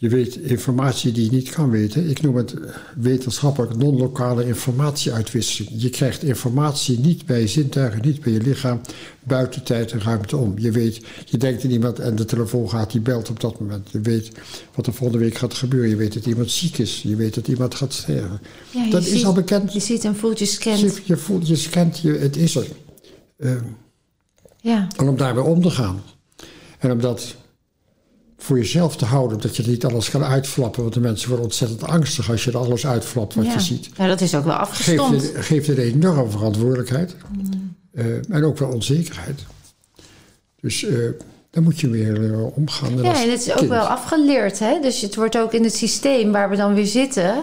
[0.00, 2.10] je weet informatie die je niet kan weten.
[2.10, 2.54] Ik noem het
[2.96, 5.82] wetenschappelijk non-lokale informatieuitwisseling.
[5.82, 8.80] Je krijgt informatie niet bij je zintuigen, niet bij je lichaam,
[9.22, 10.54] buiten tijd en ruimte om.
[10.56, 13.88] Je weet, je denkt aan iemand en de telefoon gaat, die belt op dat moment.
[13.90, 14.30] Je weet
[14.74, 15.90] wat er volgende week gaat gebeuren.
[15.90, 17.02] Je weet dat iemand ziek is.
[17.02, 18.40] Je weet dat iemand gaat sterven.
[18.70, 19.72] Ja, dat ziet, is al bekend.
[19.72, 20.80] Je ziet en voelt, je scant.
[20.80, 22.66] Je, je voelt, je scant, je, het is er.
[23.36, 23.52] Uh,
[24.60, 24.86] ja.
[24.96, 26.02] En om daarbij om te gaan.
[26.78, 27.36] En om dat
[28.42, 29.40] voor jezelf te houden.
[29.40, 30.82] Dat je niet alles gaat uitflappen.
[30.82, 33.52] Want de mensen worden ontzettend angstig als je er alles uitflapt wat ja.
[33.52, 33.88] je ziet.
[33.96, 35.22] Ja, dat is ook wel afgestomd.
[35.22, 37.16] Geeft, geeft een enorme verantwoordelijkheid.
[37.32, 37.74] Mm.
[37.92, 39.40] Uh, en ook wel onzekerheid.
[40.60, 41.10] Dus uh,
[41.50, 42.90] daar moet je weer uh, omgaan.
[42.90, 43.60] En ja, en het is kind.
[43.60, 44.58] ook wel afgeleerd.
[44.58, 44.80] Hè?
[44.80, 47.42] Dus het wordt ook in het systeem waar we dan weer zitten...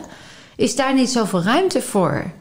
[0.55, 2.31] is daar niet zoveel ruimte voor.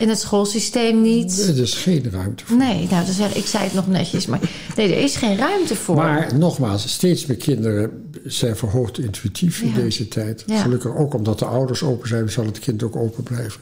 [0.00, 1.36] In het schoolsysteem niet.
[1.46, 2.56] Nee, er is geen ruimte voor.
[2.56, 4.40] Nee, nou, zeg, ik zei het nog netjes, maar
[4.76, 5.94] nee, er is geen ruimte voor.
[5.96, 9.74] Maar nogmaals, steeds meer kinderen zijn verhoogd intuïtief in Ja.
[9.74, 10.42] deze tijd.
[10.46, 10.62] Ja.
[10.62, 13.60] Gelukkig ook omdat de ouders open zijn, zal het kind ook open blijven.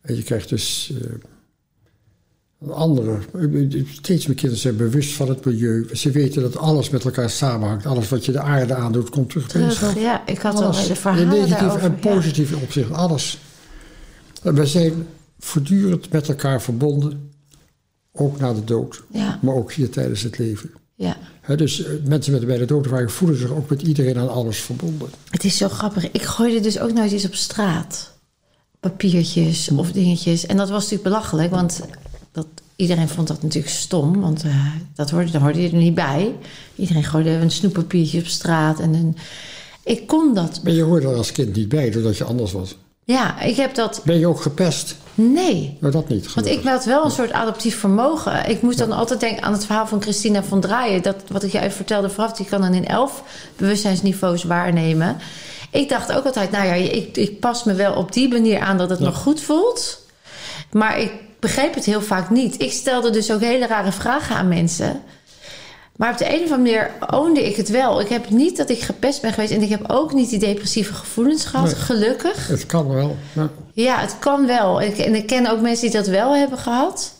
[0.00, 1.10] En je krijgt dus uh,
[2.60, 3.18] een andere.
[3.92, 5.88] Steeds meer kinderen zijn bewust van het milieu.
[5.92, 7.86] Ze weten dat alles met elkaar samenhangt.
[7.86, 10.76] Alles wat je de aarde aandoet, komt terug, Terug, ja, ik had al Alles.
[10.76, 12.14] hele In verhalen negatief en ja.
[12.14, 13.38] positief opzicht, alles.
[14.42, 15.06] En we zijn
[15.38, 17.30] voortdurend met elkaar verbonden.
[18.12, 20.70] Ook na de dood, Ja, maar ook hier tijdens het leven.
[20.94, 21.16] ja.
[21.56, 25.08] Dus eh, mensen met bij de doodervaring voelen zich ook met iedereen aan alles verbonden.
[25.30, 26.10] Het is zo grappig.
[26.10, 28.14] Ik gooide dus ook nooit iets op straat.
[28.80, 30.46] Papiertjes of dingetjes.
[30.46, 31.80] En dat was natuurlijk belachelijk, want
[32.32, 34.20] dat, iedereen vond dat natuurlijk stom.
[34.20, 36.34] Want eh, dat hoorde, daar hoorde je er niet bij.
[36.76, 38.80] Iedereen gooide een snoeppapiertje op straat.
[38.80, 39.16] En een,
[39.84, 40.60] ik kon dat.
[40.62, 42.76] Maar je hoorde er als kind niet bij, doordat je anders was.
[43.06, 44.00] Ja, ik heb dat.
[44.04, 44.96] Ben je ook gepest?
[45.14, 45.76] Nee.
[45.80, 48.48] Maar dat niet, Want ik had wel een soort adaptief vermogen.
[48.48, 51.02] Ik moest dan altijd denken aan het verhaal van Christina van Draaien.
[51.02, 53.22] Dat wat ik je even vertelde vooraf, die kan dan in elf
[53.56, 55.16] bewustzijnsniveaus waarnemen.
[55.70, 58.78] Ik dacht ook altijd, nou ja, ik, ik pas me wel op die manier aan
[58.78, 59.04] dat het Ja.
[59.04, 60.00] nog goed voelt.
[60.72, 62.60] Maar ik begreep het heel vaak niet.
[62.62, 65.02] Ik stelde dus ook hele rare vragen aan mensen.
[65.96, 68.00] Maar op de een of andere manier oonde ik het wel.
[68.00, 69.52] Ik heb niet dat ik gepest ben geweest.
[69.52, 71.74] En ik heb ook niet die depressieve gevoelens gehad, Nee.
[71.74, 72.48] gelukkig.
[72.48, 73.16] Het kan wel.
[73.32, 73.48] Ja.
[73.72, 74.80] Ja, het kan wel.
[74.82, 77.12] Ik, en ik ken ook mensen die dat wel hebben gehad.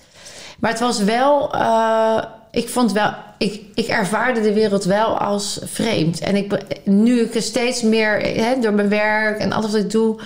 [0.61, 1.55] Maar het was wel.
[1.55, 3.13] eh, ik vond wel.
[3.39, 6.21] Ik, ik ervaarde de wereld wel als vreemd.
[6.21, 8.21] En ik, nu ik er steeds meer.
[8.21, 10.21] Hè, door mijn werk en alles wat ik doe.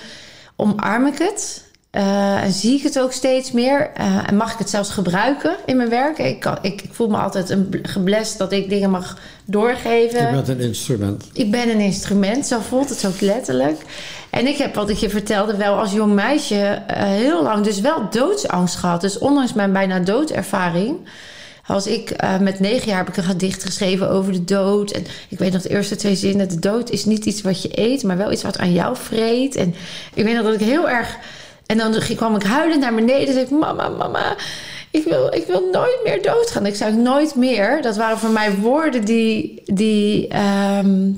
[0.57, 1.65] omarm ik het.
[1.91, 3.91] Eh, en zie ik het ook steeds meer.
[3.95, 6.19] Eh, en mag ik het zelfs gebruiken in mijn werk.
[6.19, 10.27] Ik, kan, ik, ik voel me altijd een, geblest dat ik dingen mag doorgeven.
[10.27, 11.31] Je bent een instrument.
[11.33, 13.81] Ik ben een instrument, zo voelt het ook letterlijk.
[14.31, 17.81] En ik heb, wat ik je vertelde, wel als jong meisje eh, heel lang dus
[17.81, 19.01] wel doodsangst gehad.
[19.01, 20.97] Dus ondanks mijn bijna doodervaring...
[21.67, 24.91] Als ik met negen jaar heb ik een gedicht geschreven over de dood.
[24.91, 26.49] En ik weet nog de eerste twee zinnen.
[26.49, 29.57] De dood is niet iets wat je eet, maar wel iets wat aan jou vreet.
[29.57, 29.75] En
[30.15, 31.19] ik weet nog dat ik heel erg...
[31.71, 33.51] En dan kwam ik huilend naar beneden en zei ik...
[33.51, 34.37] Mama, mama,
[34.91, 36.67] ik wil, ik wil nooit meer doodgaan.
[36.67, 37.83] Ik zei nooit meer.
[37.83, 39.63] Dat waren voor mij woorden die...
[39.65, 41.13] die ehm,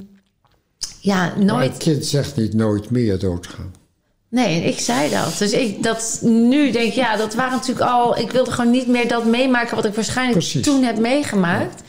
[1.01, 1.73] ja, Maar nooit...
[1.73, 3.75] het kind zegt niet nooit meer doodgaan.
[4.29, 5.39] Nee, ik zei dat.
[5.39, 8.19] Dus ik dat nu denk, ja, dat waren natuurlijk al.
[8.19, 10.65] Ik wilde gewoon niet meer dat meemaken wat ik waarschijnlijk Precies.
[10.65, 11.83] toen heb meegemaakt.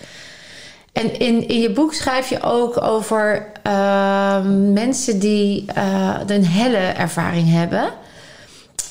[0.91, 6.77] En in, in je boek schrijf je ook over ehm, mensen die eh, een helle
[6.77, 7.93] ervaring hebben.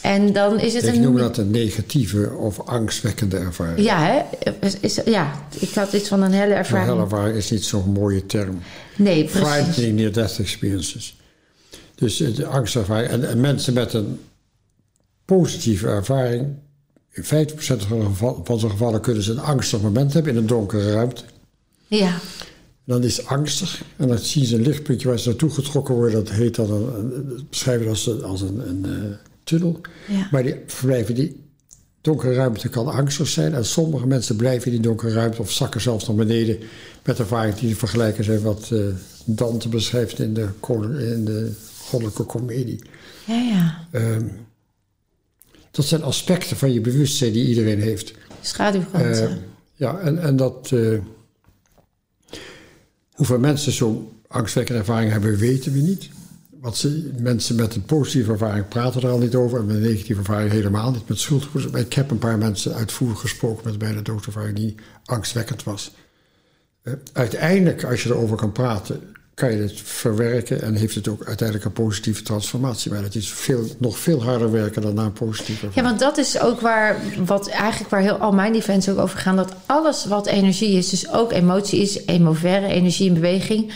[0.03, 1.01] En dan is het Ik een...
[1.01, 3.79] noem dat een negatieve of angstwekkende ervaring.
[3.87, 4.51] Ja, hè?
[4.61, 6.89] Is, is- ja, ik had iets van een helle Een ervaring.
[6.89, 8.59] helle ervaring is niet zo'n mooie term.
[8.97, 9.49] Nee, precies.
[9.49, 11.17] Frightening near-death experiences.
[11.95, 13.11] Dus de angstervaring.
[13.11, 14.19] En, en mensen met een
[15.25, 16.47] positieve ervaring...
[17.13, 17.27] in 50%
[18.45, 20.33] van de gevallen kunnen ze een angstig moment hebben...
[20.33, 21.23] in een donkere ruimte.
[21.87, 22.19] Ja,
[22.85, 23.83] dan is het angstig.
[23.97, 26.25] En dan zien ze een lichtpuntje waar ze naartoe getrokken worden.
[26.25, 29.81] Dat heet dan een, een, dat beschrijven als een, als een, een eh, tunnel.
[30.09, 30.29] Ja.
[30.31, 31.41] Maar die verblijven die
[32.01, 33.55] donkere ruimte kan angstig zijn.
[33.55, 36.59] En sommige mensen blijven in die donkere ruimte of zakken zelfs naar beneden.
[37.05, 38.79] Met ervaringen die te vergelijken zijn wat eh,
[39.25, 40.49] Dante beschrijft in de,
[41.15, 42.83] in de goddelijke komedie.
[43.27, 43.87] ja, ja.
[43.91, 44.27] Ehm,
[45.71, 48.13] dat zijn aspecten van je bewustzijn die iedereen heeft.
[48.41, 49.29] Schaduwkanten.
[49.29, 49.37] Eh,
[49.75, 50.71] ja, en, en dat.
[50.73, 50.99] eh,
[53.13, 56.09] hoeveel mensen zo'n angstwekkende ervaring hebben, weten we niet.
[56.63, 59.59] Want ze, mensen met een positieve ervaring praten er al niet over.
[59.59, 61.09] En met een negatieve ervaring helemaal niet.
[61.09, 61.73] Met schuldgevoelens.
[61.73, 65.93] Maar Ik heb een paar mensen uitvoerig gesproken met bijna doodervaring die angstwekkend was.
[66.83, 69.01] Eh, uiteindelijk, als je erover kan praten,
[69.35, 70.63] kan je het verwerken.
[70.63, 72.93] En heeft het ook uiteindelijk een positieve transformatie.
[72.93, 76.19] Maar het is veel, nog veel harder werken dan naar een positieve Ja, want dat
[76.19, 79.37] is ook waar, wat eigenlijk waar heel al mijn events ook over gaan.
[79.37, 83.73] Dat alles wat energie is, dus ook emotie is, emoverre, energie in beweging.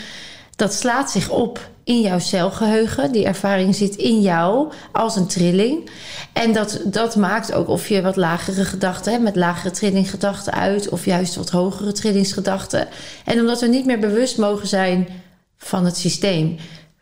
[0.57, 3.11] Dat slaat zich op in jouw celgeheugen.
[3.11, 5.89] Die ervaring zit in jou als een trilling.
[6.33, 10.89] En dat, dat maakt ook of je wat lagere gedachten hebt, met lagere trillinggedachten uit,
[10.89, 12.87] of juist wat hogere trillingsgedachten.
[13.25, 15.07] En omdat we niet meer bewust mogen zijn
[15.57, 16.57] van het systeem.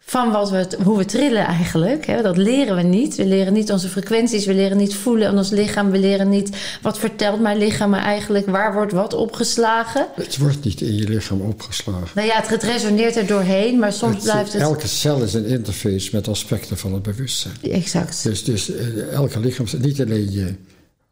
[0.07, 2.05] Van wat we, hoe we trillen eigenlijk.
[2.05, 2.21] Hè?
[2.21, 3.15] Dat leren we niet.
[3.15, 4.45] We leren niet onze frequenties.
[4.45, 5.91] We leren niet voelen aan ons lichaam.
[5.91, 6.49] We leren niet
[6.81, 8.45] wat vertelt mijn lichaam me eigenlijk.
[8.45, 10.07] Waar wordt wat opgeslagen.
[10.15, 12.07] Het wordt niet in je lichaam opgeslagen.
[12.15, 13.79] Nou ja, het, het resoneert er doorheen.
[13.79, 14.61] Maar soms Het- blijft het...
[14.61, 17.53] Elke cel is een interface met aspecten van het bewustzijn.
[17.61, 18.23] Exact.
[18.23, 20.53] Dus, dus eh, elke lichaam, niet alleen je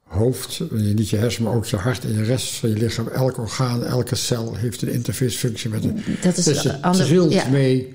[0.04, 3.08] hoofd, eh, niet je hersenen, maar ook je hart en de rest van je lichaam.
[3.08, 6.04] Elk orgaan, elke cel heeft een interfacefunctie met een.
[6.22, 7.48] Dat is dus het ander- trilt ja.
[7.50, 7.94] mee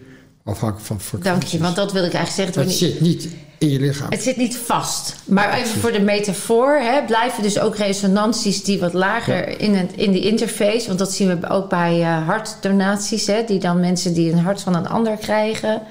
[0.49, 1.40] afhankelijk van frequenties.
[1.40, 2.70] Dank je, want dat wil ik eigenlijk zeggen.
[2.70, 3.28] Het, zit niet
[3.59, 4.11] in je lichaam.
[4.11, 5.14] het zit niet vast.
[5.24, 6.76] Maar even voor de metafoor.
[6.76, 10.86] Hè, blijven dus ook resonanties die wat lager in, het, in die interface.
[10.86, 13.26] Want dat zien we ook bij eh, hartdonaties.
[13.26, 15.82] Hè, die dan mensen die een hart van een ander krijgen.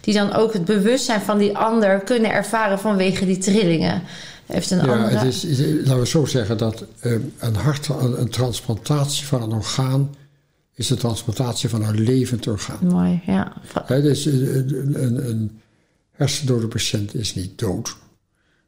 [0.00, 4.02] Die dan ook het bewustzijn van die ander kunnen ervaren vanwege die trillingen.
[4.46, 5.16] Heeft een Ja, andere...
[5.16, 5.44] het is,
[5.84, 10.10] laten we zo zeggen dat eh, een hart, een, een transplantatie van een orgaan
[10.74, 12.86] is een transplantatie van een levend orgaan.
[12.86, 13.52] Mooi, ja.
[13.84, 15.60] Hè, dus eh, een, een, een
[16.10, 17.96] hersendode patiënt is niet dood,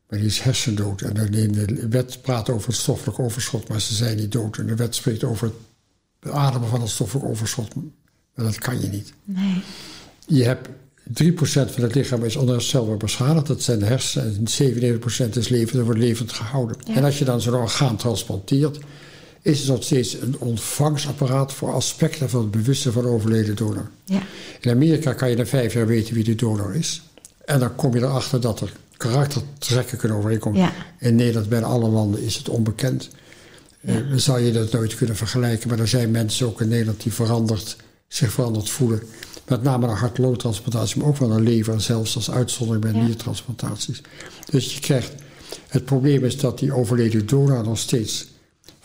[0.09, 1.01] maar die is hersendood.
[1.01, 4.57] En dan de wet praat over het stoffelijk overschot, maar ze zijn niet dood.
[4.57, 5.57] En de wet spreekt over het
[6.21, 9.13] beademen van het stoffelijk overschot, maar dat kan je niet.
[9.25, 9.63] Nee.
[10.27, 10.69] Je hebt
[11.09, 11.13] 3%
[11.45, 13.47] van het lichaam is onherstelbaar beschadigd.
[13.47, 14.47] Dat zijn de hersenen.
[14.47, 14.99] En
[15.29, 16.77] 97% is levend en wordt levend gehouden.
[16.85, 16.95] Ja.
[16.95, 18.79] En als je dan zo'n orgaan transplanteert...
[19.45, 21.53] is het nog steeds een ontvangsapparaat...
[21.53, 23.91] voor aspecten van het bewustzijn van de overleden donor.
[24.05, 24.23] Ja.
[24.61, 27.03] In Amerika kan je na vijf jaar weten wie de donor is.
[27.45, 30.61] En dan kom je erachter dat er karaktertrekken kunnen overeenkomen.
[30.61, 30.73] Ja.
[30.99, 33.09] In Nederland, bijna alle landen, is het onbekend.
[33.81, 35.69] Eh, dan zou je dat nooit kunnen vergelijken.
[35.69, 37.77] Maar er zijn mensen ook in Nederland die veranderd,
[38.09, 39.03] zich veranderd voelen.
[39.49, 41.73] Met name een hart-longtransplantatie, maar ook wel een lever.
[41.73, 43.07] En zelfs als uitzondering bij Ja.
[43.07, 44.01] niertransplantaties.
[44.51, 45.13] Dus je krijgt...
[45.69, 48.27] Het probleem is dat die overleden donor nog steeds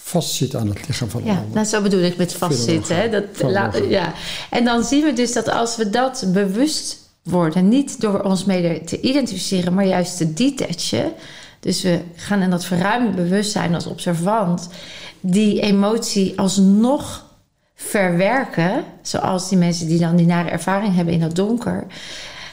[0.10, 1.54] vastzit aan het lichaam van de Ja, ander.
[1.54, 2.96] nou zo bedoel ik met vastzitten.
[2.96, 3.10] Hè?
[3.10, 4.14] Dat, la- ja.
[4.50, 8.84] En dan zien we dus dat als we dat bewust worden, niet door ons mede
[8.84, 11.12] te identificeren, maar juist te detachen.
[11.60, 14.70] Dus we gaan in dat verruimde bewustzijn als observant
[15.22, 17.26] die emotie alsnog
[17.76, 21.86] verwerken, zoals die mensen die dan die nare ervaring hebben in het donker,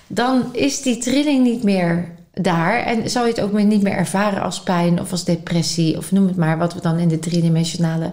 [0.07, 4.43] dan is die trilling niet meer daar en zal je het ook niet meer ervaren
[4.43, 8.13] als pijn of als depressie of noem het maar wat we dan in de driedimensionale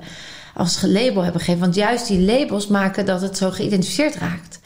[0.53, 1.61] als label hebben gegeven.
[1.61, 4.59] Want juist die labels maken dat het zo geïdentificeerd raakt.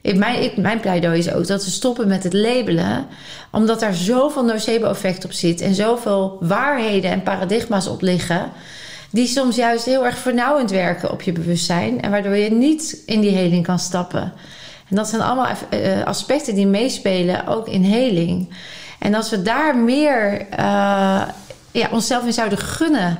[0.00, 3.06] In mijn, ik, mijn pleidooi is ook dat we stoppen met het labelen,
[3.50, 8.50] omdat daar zoveel nocebo-effect op zit en zoveel waarheden en paradigma's op liggen,
[9.10, 13.20] die soms juist heel erg vernauwend werken op je bewustzijn en waardoor je niet in
[13.20, 14.32] die heling kan stappen.
[14.88, 18.48] En dat zijn allemaal eh, aspecten die meespelen, ook in heling.
[18.98, 21.22] En als we daar meer eh,
[21.72, 23.18] ja, onszelf in zouden gunnen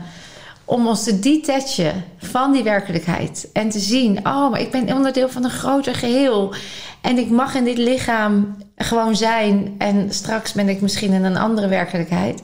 [0.64, 3.48] om ons te detachen van die werkelijkheid.
[3.52, 6.54] En te zien, oh, maar ik ben onderdeel van een groter geheel.
[7.00, 9.74] En ik mag in dit lichaam gewoon zijn.
[9.78, 12.42] En straks ben ik misschien in een andere werkelijkheid.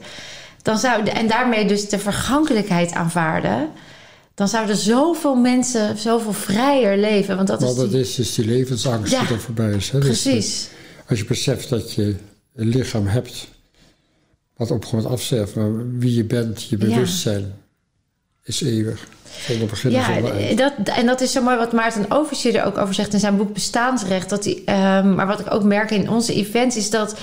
[0.61, 3.69] Dan zou, en daarmee dus de vergankelijkheid aanvaarden.
[4.35, 7.35] Dan zouden zoveel mensen zoveel vrijer leven.
[7.35, 9.89] Want dat Want is, dat die- is dus die levensangst Ja, die er voorbij is.
[9.89, 9.99] Hè?
[9.99, 10.67] Dus, precies.
[11.09, 12.15] als je beseft dat je
[12.53, 13.47] lichaam hebt
[14.55, 17.53] Wat opgewonden afsterven, maar wie je bent, je bewustzijn,
[18.43, 19.07] is eeuwig.
[19.39, 22.77] Zonder begin en Ja, dat, en dat is zo mooi wat Maarten Overzier er ook
[22.77, 24.29] over zegt in zijn boek Bestaansrecht.
[24.29, 27.19] Dat hij, ehm, maar wat ik ook merk in onze events is dat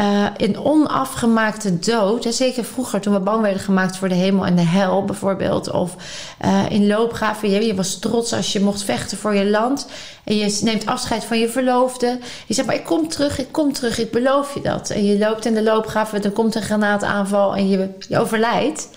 [0.00, 4.46] eh in onafgemaakte dood, hè, zeker vroeger toen we bang werden gemaakt voor de hemel
[4.46, 5.96] en de hel bijvoorbeeld, of
[6.38, 9.86] eh, in loopgraven, je, je was trots als je mocht vechten voor je land
[10.24, 12.18] en je neemt afscheid van je verloofde.
[12.46, 14.90] Je zegt maar ik kom terug, ik kom terug, ik beloof je dat.
[14.90, 18.88] En je loopt in de loopgraven, er komt een granaataanval en je, je overlijdt.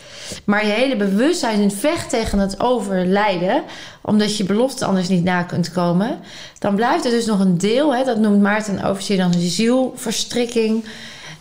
[0.43, 3.63] Maar je hele bewustzijn vecht tegen het overlijden,
[4.05, 6.19] omdat je belofte anders niet na kunt komen.
[6.59, 10.85] Dan blijft er dus nog een deel, hè, dat noemt Maarten Overzier dan een zielverstrikking.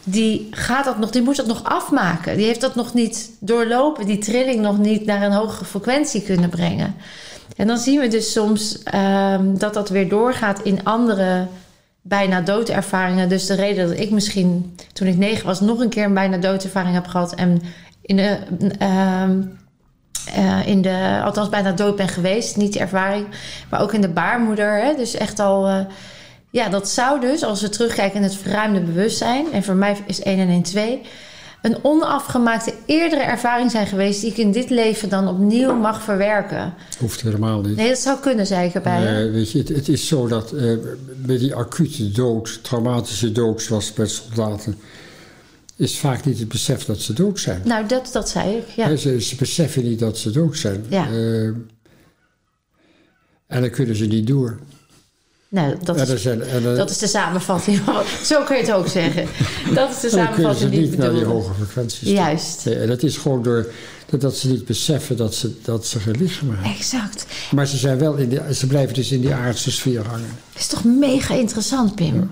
[0.05, 2.37] Die, gaat dat nog, die moet dat nog afmaken.
[2.37, 6.51] Die heeft dat nog niet doorlopen, die trilling nog niet naar een hogere frequentie kunnen
[6.51, 6.95] brengen.
[7.57, 11.47] En dan zien we dus soms ehm, dat dat weer doorgaat in andere
[12.03, 13.29] bijna doodervaringen.
[13.29, 16.37] Dus de reden dat ik misschien toen ik negen was nog een keer een bijna
[16.37, 17.63] doodervaring heb gehad en
[18.03, 18.19] in
[18.79, 19.43] ehm,
[20.27, 23.27] eh, in de althans bijna dood ben geweest, niet de ervaring,
[23.71, 24.83] maar ook in de baarmoeder.
[24.85, 25.79] Hè, dus echt al, eh,
[26.51, 30.23] ja, dat zou dus als we terugkijken in het verruimde bewustzijn, en voor mij is
[30.23, 31.01] 1 en 1 2,
[31.63, 36.75] een onafgemaakte eerdere ervaring zijn geweest die ik in dit leven dan opnieuw mag verwerken.
[36.99, 37.77] Hoeft helemaal niet.
[37.77, 39.31] Nee, dat zou kunnen, zei ik erbij.
[39.31, 40.73] weet je, het, het is zo dat eh,
[41.17, 44.79] bij die acute dood, traumatische dood, zoals bij soldaten,
[45.83, 47.61] is vaak niet het besef dat ze dood zijn.
[47.65, 48.97] Nou, dat, dat zei ik, ja.
[48.97, 50.85] Ze, ze beseffen niet dat ze dood zijn.
[50.89, 51.07] Ja.
[51.07, 51.45] Eh,
[53.47, 54.61] en dan kunnen ze niet door.
[55.49, 57.81] Nou, dat En is, zijn, en dan, dat is de samenvatting.
[58.25, 59.27] Zo kun je het ook zeggen.
[59.75, 62.09] Dat is de en dan kunnen ze samenvatting die ik niet naar die hoge frequenties.
[62.09, 62.65] Juist.
[62.65, 63.73] Nee, en dat is gewoon door
[64.19, 66.71] dat ze niet beseffen dat ze, dat ze geen lichaam hebben.
[66.71, 67.27] Exact.
[67.55, 70.37] Maar ze, zijn wel in die, ze blijven dus in die aardse sfeer hangen.
[70.53, 72.31] Dat is toch mega interessant, Pim?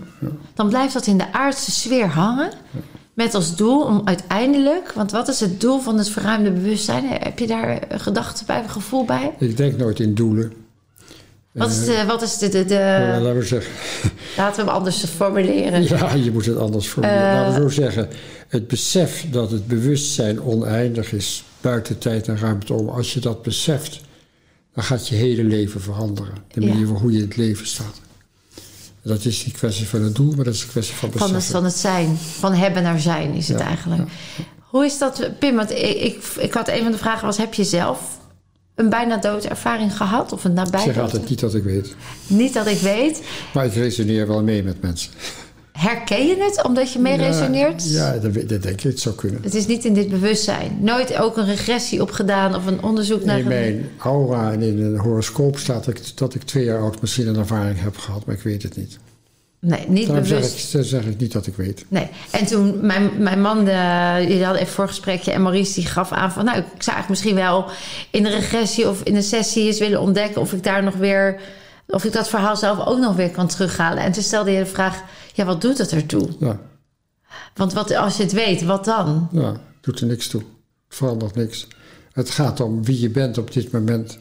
[0.55, 2.51] Dan blijft dat in de aardse sfeer hangen.
[3.21, 4.93] Met als doel om uiteindelijk...
[4.93, 7.05] Want wat is het doel van het verruimde bewustzijn?
[7.09, 9.35] Heb je daar een gedachte bij, een gevoel bij?
[9.39, 10.53] Ik denk nooit in doelen.
[11.53, 12.05] Wat is de...
[12.07, 13.73] Wat is de, de, laten we zeggen,
[14.37, 15.83] laten we hem anders formuleren.
[15.83, 17.29] ja, je moet het anders formuleren.
[17.29, 17.35] Eh.
[17.35, 18.09] laten we zo zeggen,
[18.49, 23.43] het besef dat het bewustzijn oneindig is, buiten tijd en ruimte om, als je dat
[23.43, 24.01] beseft,
[24.75, 26.35] dan gaat je hele leven veranderen.
[26.53, 28.01] De manier waarop hoe je in het leven staat.
[29.03, 31.29] Dat is niet kwestie van het doel, maar dat is een kwestie van Van het,
[31.33, 31.53] beseffen.
[31.55, 32.17] van het zijn.
[32.39, 34.03] Van hebben naar zijn is het Ja, eigenlijk.
[34.61, 35.57] Hoe is dat, Pim?
[35.57, 37.37] Want ik, ik, ik had een van de vragen was...
[37.37, 38.01] heb je zelf
[38.75, 40.33] een bijna doodervaring gehad?
[40.33, 41.03] Of een Ik nabij zeg dood?
[41.05, 41.95] altijd niet dat ik weet.
[42.27, 43.23] Niet dat ik weet.
[43.55, 45.13] Maar ik resoneer wel mee met mensen.
[45.81, 47.91] Herken je het omdat je mee Ja, resoneert?
[47.91, 48.81] Ja, dat, denk ik.
[48.81, 49.41] Het zou kunnen.
[49.43, 50.79] Het is niet in dit bewustzijn.
[50.81, 53.39] Nooit ook een regressie opgedaan of een onderzoek naar...
[53.39, 57.01] In mijn aura en in een horoscoop staat dat ik, dat ik twee jaar oud
[57.01, 58.99] misschien een ervaring heb gehad, maar ik weet het niet.
[59.61, 60.67] Nee, niet Daarom zeg bewust.
[60.67, 61.85] ik, dan zeg ik niet dat ik weet.
[61.89, 62.09] Nee.
[62.31, 66.33] En toen mijn, mijn man, de, jullie hadden even voorgesprekje en Maurice die gaf aan
[66.33, 66.45] van...
[66.45, 67.65] nou, ik zou eigenlijk misschien wel
[68.11, 70.41] in een regressie of in een sessie eens willen ontdekken...
[70.41, 71.41] of ik daar nog weer,
[71.91, 74.03] of ik dat verhaal zelf ook nog weer kan terughalen.
[74.03, 75.03] En toen stelde je de vraag,
[75.35, 76.29] ja, wat doet het ertoe?
[76.39, 76.59] Ja,
[77.55, 79.29] Want wat, als je het weet, wat dan?
[79.33, 80.41] ja, doet er niks toe.
[80.89, 81.67] Het verandert niks.
[82.13, 84.17] Het gaat om wie je bent op dit moment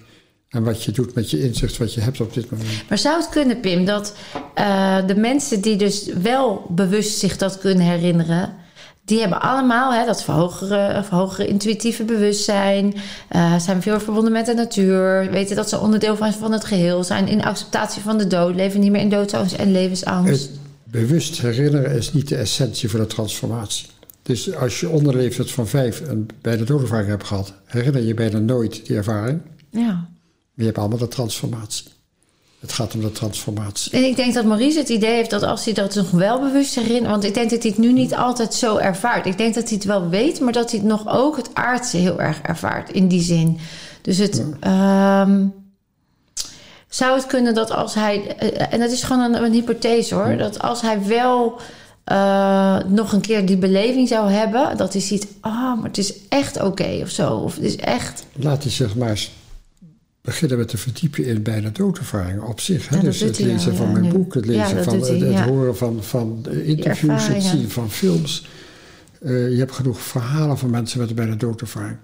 [0.50, 2.90] en wat je doet met je inzicht, wat je hebt op dit moment.
[2.90, 4.16] Maar zou het kunnen, Pim, dat
[4.54, 8.56] eh, de mensen die dus wel bewust zich dat kunnen herinneren,
[9.10, 12.96] die hebben allemaal hè, dat verhogere, verhogere intuïtieve bewustzijn,
[13.28, 17.04] eh, zijn veel verbonden met de natuur, weten dat ze onderdeel van, van het geheel
[17.04, 20.50] zijn, in acceptatie van de dood, leven niet meer in doodsangst en levensangst.
[20.50, 23.88] Het bewust herinneren is niet de essentie van de transformatie.
[24.22, 28.14] Dus als je onder de leeftijd van vijf een bijna doodervaring hebt gehad, herinner je
[28.14, 29.42] bijna nooit die ervaring.
[29.70, 29.92] Ja.
[29.92, 30.08] Maar
[30.54, 31.86] je hebt allemaal de transformatie.
[32.60, 33.92] Het gaat om de transformatie.
[33.92, 36.76] En ik denk dat Maurice het idee heeft dat als hij dat nog wel bewust
[36.76, 37.12] herinnert...
[37.12, 39.26] want ik denk dat hij het nu niet altijd zo ervaart.
[39.26, 41.98] Ik denk dat hij het wel weet, maar dat hij het nog ook het aardse
[41.98, 43.60] heel erg ervaart in die zin.
[44.02, 44.44] Dus het...
[44.60, 45.46] ehm,
[46.90, 48.36] zou het kunnen dat als hij...
[48.38, 50.38] eh, en dat is gewoon een, een hypothese hoor...
[50.38, 51.60] dat als hij wel
[52.04, 54.78] eh, nog een keer die beleving zou hebben...
[54.78, 57.36] dat hij ziet, ah, maar het is echt oké of zo.
[57.36, 58.26] Of het is echt...
[58.34, 59.32] Laat hij zich maar eens
[60.30, 62.90] beginnen met te verdiepen in bijna doodervaringen op zich.
[62.90, 64.10] Ja, dus het lezen al, van mijn nu.
[64.12, 68.48] boek, het lezen van hij, het, horen van, van de interviews, het zien van films.
[69.22, 71.98] Eh, je hebt genoeg verhalen van mensen met een bijna doodervaring.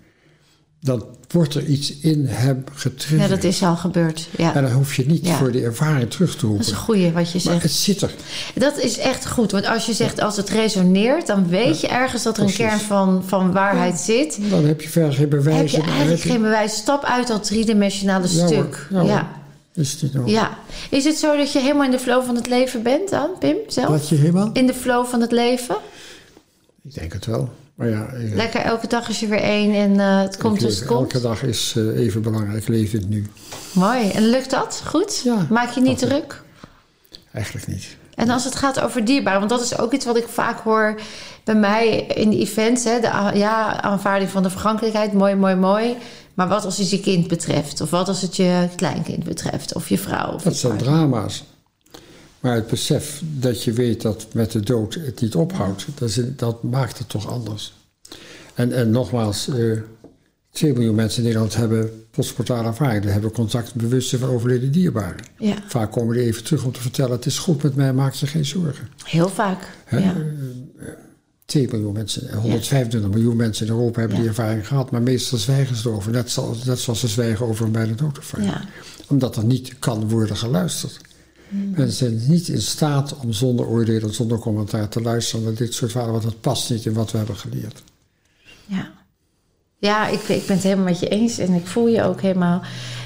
[0.86, 3.30] Dan wordt er iets in hem Ja, getriggerd.
[3.30, 4.28] dat is al gebeurd.
[4.38, 4.56] Ja.
[4.56, 5.38] En dan hoef je niet Ja.
[5.38, 6.68] voor die ervaring terug te Dat is roepen.
[6.74, 7.64] een goeie wat je Maar zegt.
[7.64, 8.12] het zit er.
[8.56, 9.52] Dat is echt goed.
[9.52, 12.80] Want als je zegt als het resoneert, dan weet je ergens dat er een kern
[12.80, 14.40] van, van waarheid zit.
[14.50, 15.72] Dan heb je verder geen bewijs.
[15.72, 16.76] Heb je eigenlijk heb je- geen bewijs.
[16.76, 18.48] Stap uit dat driedimensionale Ja, hoor.
[18.48, 18.88] stuk.
[18.90, 19.10] Ja, hoor.
[19.10, 19.28] Ja.
[19.74, 20.32] Is het niet nodig.
[20.32, 20.58] ja.
[20.90, 23.56] Is het zo dat je helemaal in de flow van het leven bent dan, Pim?
[23.68, 23.88] Zelf?
[23.90, 24.50] Dat je helemaal?
[24.54, 25.76] In de flow van het leven?
[26.84, 27.50] Ik denk het wel.
[27.76, 30.76] Maar ja, eh, Lekker elke dag is je weer één en eh, het komt dus
[30.80, 31.00] het komt.
[31.14, 32.68] elke dag is eh, even belangrijk.
[32.68, 33.26] Leef het nu.
[33.74, 34.10] Mooi.
[34.10, 34.82] En lukt dat?
[34.86, 35.22] Goed?
[35.24, 36.42] Ja, Maak je niet druk?
[37.32, 37.98] Eigenlijk niet.
[38.16, 41.00] En als het gaat over dierbaren, want dat is ook iets wat ik vaak hoor
[41.44, 42.84] bij mij in de events.
[42.84, 45.96] Hè, de ja, aanvaarding van de vergankelijkheid, mooi, mooi, mooi.
[46.34, 47.82] Maar wat als het je kind betreft?
[47.82, 49.74] Of wat als het je kleinkind betreft?
[49.76, 50.34] Of je vrouw?
[50.34, 50.94] Of Dat je zijn partner?
[50.98, 51.44] drama's.
[52.46, 56.20] Maar het besef dat je weet dat met de dood het niet ophoudt, dat, is,
[56.36, 57.74] dat maakt het toch anders.
[58.54, 59.78] En, en nogmaals, eh
[60.52, 63.04] 2 miljoen mensen in Nederland hebben postmortale ervaring.
[63.04, 65.26] Hebben contact met bewustzijn van overleden dierbaren.
[65.38, 68.14] Ja, Vaak komen die even terug om te vertellen: het is goed met mij, maak
[68.14, 68.88] je geen zorgen.
[69.04, 69.68] heel vaak.
[69.86, 69.98] Hè?
[69.98, 70.16] Ja.
[71.46, 75.38] 2 miljoen mensen, en 125 miljoen mensen in Europa hebben die ervaring gehad, maar meestal
[75.38, 76.12] zwijgen ze erover.
[76.12, 78.50] Net zoals, net zoals ze zwijgen over een bijna doodervaring.
[78.50, 78.66] Ja.
[79.08, 81.00] Omdat er niet kan worden geluisterd.
[81.50, 81.74] Hmm.
[81.76, 85.74] Mensen zijn niet in staat om zonder oordeel en zonder commentaar te luisteren naar dit
[85.74, 87.84] soort verhalen, want dat past niet in wat we hebben geleerd.
[88.66, 88.92] Ja,
[89.78, 92.62] ja ik, ik ben het helemaal met je eens en ik voel je ook helemaal.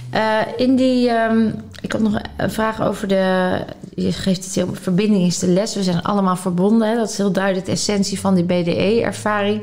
[0.10, 3.60] Eh, in die, ehm, ik had nog een vraag over de.
[3.96, 4.70] Je geeft het heel.
[4.74, 5.76] Verbinding is de les.
[5.76, 6.90] We zijn allemaal verbonden.
[6.90, 6.96] Hè?
[6.96, 9.62] Dat is heel duidelijk de essentie van die BDE-ervaring.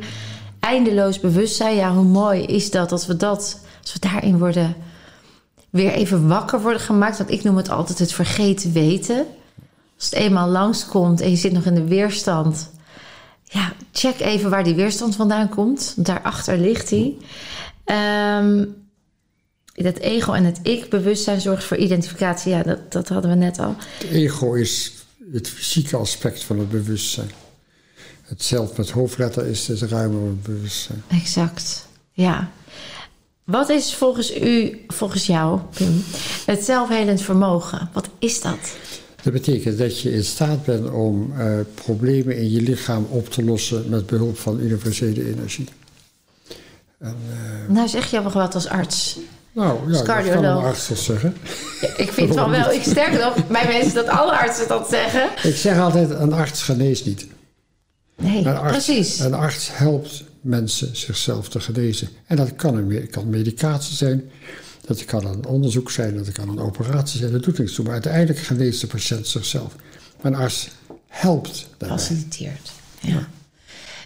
[0.61, 1.77] Eindeloos bewustzijn.
[1.77, 3.61] Ja, hoe mooi is dat als we dat.
[3.83, 4.75] Als we daarin worden.
[5.77, 7.19] Weer even wakker worden gemaakt.
[7.19, 9.27] Want ik noem het altijd het vergeten weten.
[9.97, 12.71] Als het eenmaal langskomt en je zit nog in de weerstand.
[13.43, 15.95] Ja, check even waar die weerstand vandaan komt.
[15.97, 17.19] Daarachter ligt die.
[17.85, 18.65] Ehm
[19.83, 22.53] dat ego en het ik-bewustzijn zorgt voor identificatie.
[22.53, 23.77] Ja, dat, dat hadden we net al.
[23.99, 24.93] Het ego is
[25.33, 27.31] het fysieke aspect van het bewustzijn.
[28.23, 31.03] Het zelf met hoofdletter is het ruimere bewustzijn.
[31.09, 31.87] Exact.
[32.13, 32.51] Ja.
[33.47, 36.05] Wat is volgens u, volgens jou, Pim,
[36.47, 37.89] het zelfhelend vermogen?
[37.93, 38.59] Wat is dat?
[39.23, 43.45] Dat betekent dat je in staat bent om eh, problemen in je lichaam op te
[43.45, 45.69] lossen met behulp van universele energie.
[46.99, 49.19] En, eh, Nou, zeg je nog wat als arts.
[49.53, 51.37] nou ja, dat kan een arts dat zeggen.
[51.97, 55.29] Ik vind wel wel, ik sterker nog, bij mensen dat alle artsen dat zeggen.
[55.43, 57.27] Ik zeg altijd, een arts geneest niet.
[58.17, 59.19] Nee, Een arts, precies.
[59.19, 62.09] Een arts helpt mensen zichzelf te genezen.
[62.27, 64.31] En dat kan, een, kan medicatie zijn,
[64.87, 67.33] dat kan een onderzoek zijn, dat kan een operatie zijn.
[67.33, 67.85] Dat doet niks toe.
[67.85, 69.75] Maar uiteindelijk geneest de patiënt zichzelf.
[70.23, 70.69] Maar een arts
[71.09, 71.99] helpt daarbij.
[71.99, 72.71] Faciliteert.
[73.01, 73.29] Ja.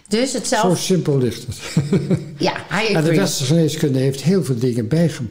[0.07, 0.79] Dus het Zo zelf...
[0.79, 1.57] simpel ligt het.
[2.37, 5.23] Ja, I En de westerse geneeskunde heeft heel veel dingen bijge-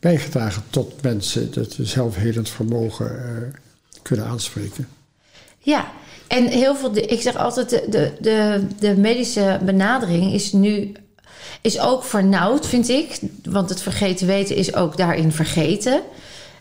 [0.00, 3.42] bijgedragen tot mensen dat zelfhelend vermogen eh,
[4.02, 4.88] kunnen aanspreken.
[5.58, 5.92] Ja,
[6.28, 6.96] en heel veel.
[6.96, 10.92] ik zeg altijd: de, de, de, de medische benadering is nu.
[11.60, 13.18] Is ook vernauwd, vind ik.
[13.42, 16.02] Want het vergeten weten is ook daarin vergeten.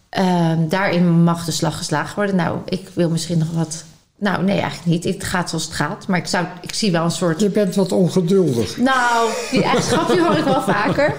[0.09, 2.35] Ehm, daarin mag de slag geslagen worden.
[2.35, 3.85] Nou, ik wil misschien nog wat.
[4.19, 5.03] Nou, nee, eigenlijk niet.
[5.15, 6.07] Het gaat zoals het gaat.
[6.07, 8.77] Maar ik, zou, ik zie wel een soort Je bent wat ongeduldig.
[8.77, 11.13] nou, die eigenschap hoor ik wel vaker.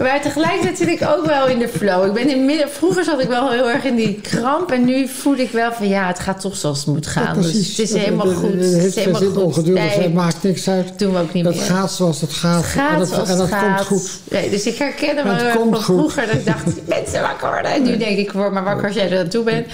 [0.00, 2.06] Maar tegelijkertijd zit ik ook wel in de flow.
[2.06, 4.70] Ik ben in midden, vroeger zat ik wel heel erg in die kramp.
[4.70, 7.36] En nu voel ik wel van ja, het gaat toch zoals het moet gaan.
[7.36, 8.52] Ja, dus het is helemaal goed.
[8.52, 9.36] Het Het is helemaal goed.
[9.36, 10.98] ongeduldig Nee, maakt niks uit.
[10.98, 11.64] doen we ook niet Het meer.
[11.64, 12.62] gaat zoals het gaat.
[12.62, 14.10] Het gaat en dat, zoals en dat het komt goed.
[14.30, 15.84] Nee, dus ik herken Het wel van goed.
[15.84, 16.26] vroeger.
[16.26, 17.70] Dat ik dacht, mensen wakker worden.
[17.70, 19.66] En nu denk ik, word maar wakker als jij er aan toe bent.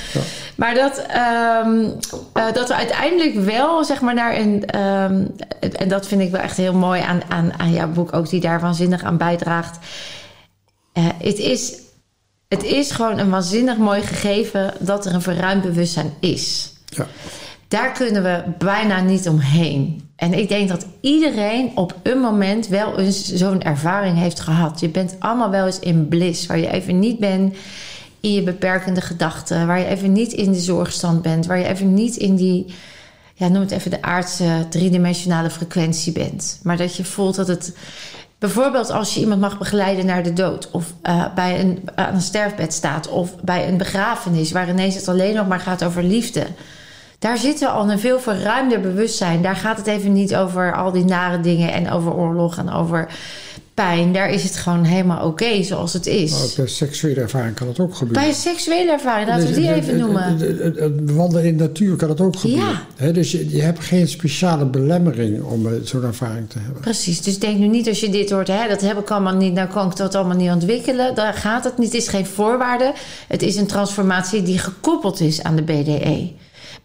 [0.55, 1.89] Maar dat, ehm,
[2.33, 4.67] eh, dat we uiteindelijk wel, zeg maar, naar een...
[4.67, 5.27] ehm,
[5.73, 8.29] en dat vind ik wel echt heel mooi aan, aan, aan jouw boek ook...
[8.29, 9.79] die daar waanzinnig aan bijdraagt.
[10.93, 11.75] Eh, het, is,
[12.49, 14.75] het is gewoon een waanzinnig mooi gegeven...
[14.79, 16.73] dat er een verruimd bewustzijn is.
[16.85, 17.07] Ja.
[17.69, 20.11] Daar kunnen we bijna niet omheen.
[20.17, 24.81] En ik denk dat iedereen op een moment wel eens zo'n ervaring heeft gehad.
[24.81, 27.57] Je bent allemaal wel eens in bliss, waar je even niet bent
[28.23, 31.95] in je beperkende gedachten, waar je even niet in de zorgstand bent, waar je even
[31.95, 32.75] niet in die,
[33.35, 36.61] ja, noem het even de aardse driedimensionale frequentie bent.
[36.63, 37.77] Maar dat je voelt dat het,
[38.39, 42.21] bijvoorbeeld als je iemand mag begeleiden naar de dood, of eh, bij een, aan een
[42.21, 46.47] sterfbed staat, of bij een begrafenis, waar ineens het alleen nog maar gaat over liefde.
[47.19, 49.43] Daar zitten al een veel verruimder bewustzijn.
[49.43, 53.09] Daar gaat het even niet over al die nare dingen en over oorlog en over
[53.75, 54.13] pijn.
[54.13, 56.31] Daar is het gewoon helemaal oké zoals het is.
[56.31, 58.23] Maar ook bij seksuele ervaring kan het ook gebeuren.
[58.23, 60.77] Bij seksuele ervaring, laten we die Dus, even eh, noemen.
[60.79, 62.79] eh, Wandelen in de natuur kan het ook gebeuren.
[62.97, 63.11] Ja.
[63.13, 66.81] Dus je, je hebt geen speciale belemmering om eh, zo'n ervaring te hebben.
[66.81, 69.53] Precies, dus denk nu niet als je dit hoort, hè, dat heb ik allemaal niet,
[69.53, 71.15] nou kan ik dat allemaal niet ontwikkelen.
[71.15, 72.93] Daar gaat het niet, het is geen voorwaarde.
[73.29, 76.31] Het is een transformatie die gekoppeld is aan de BDE.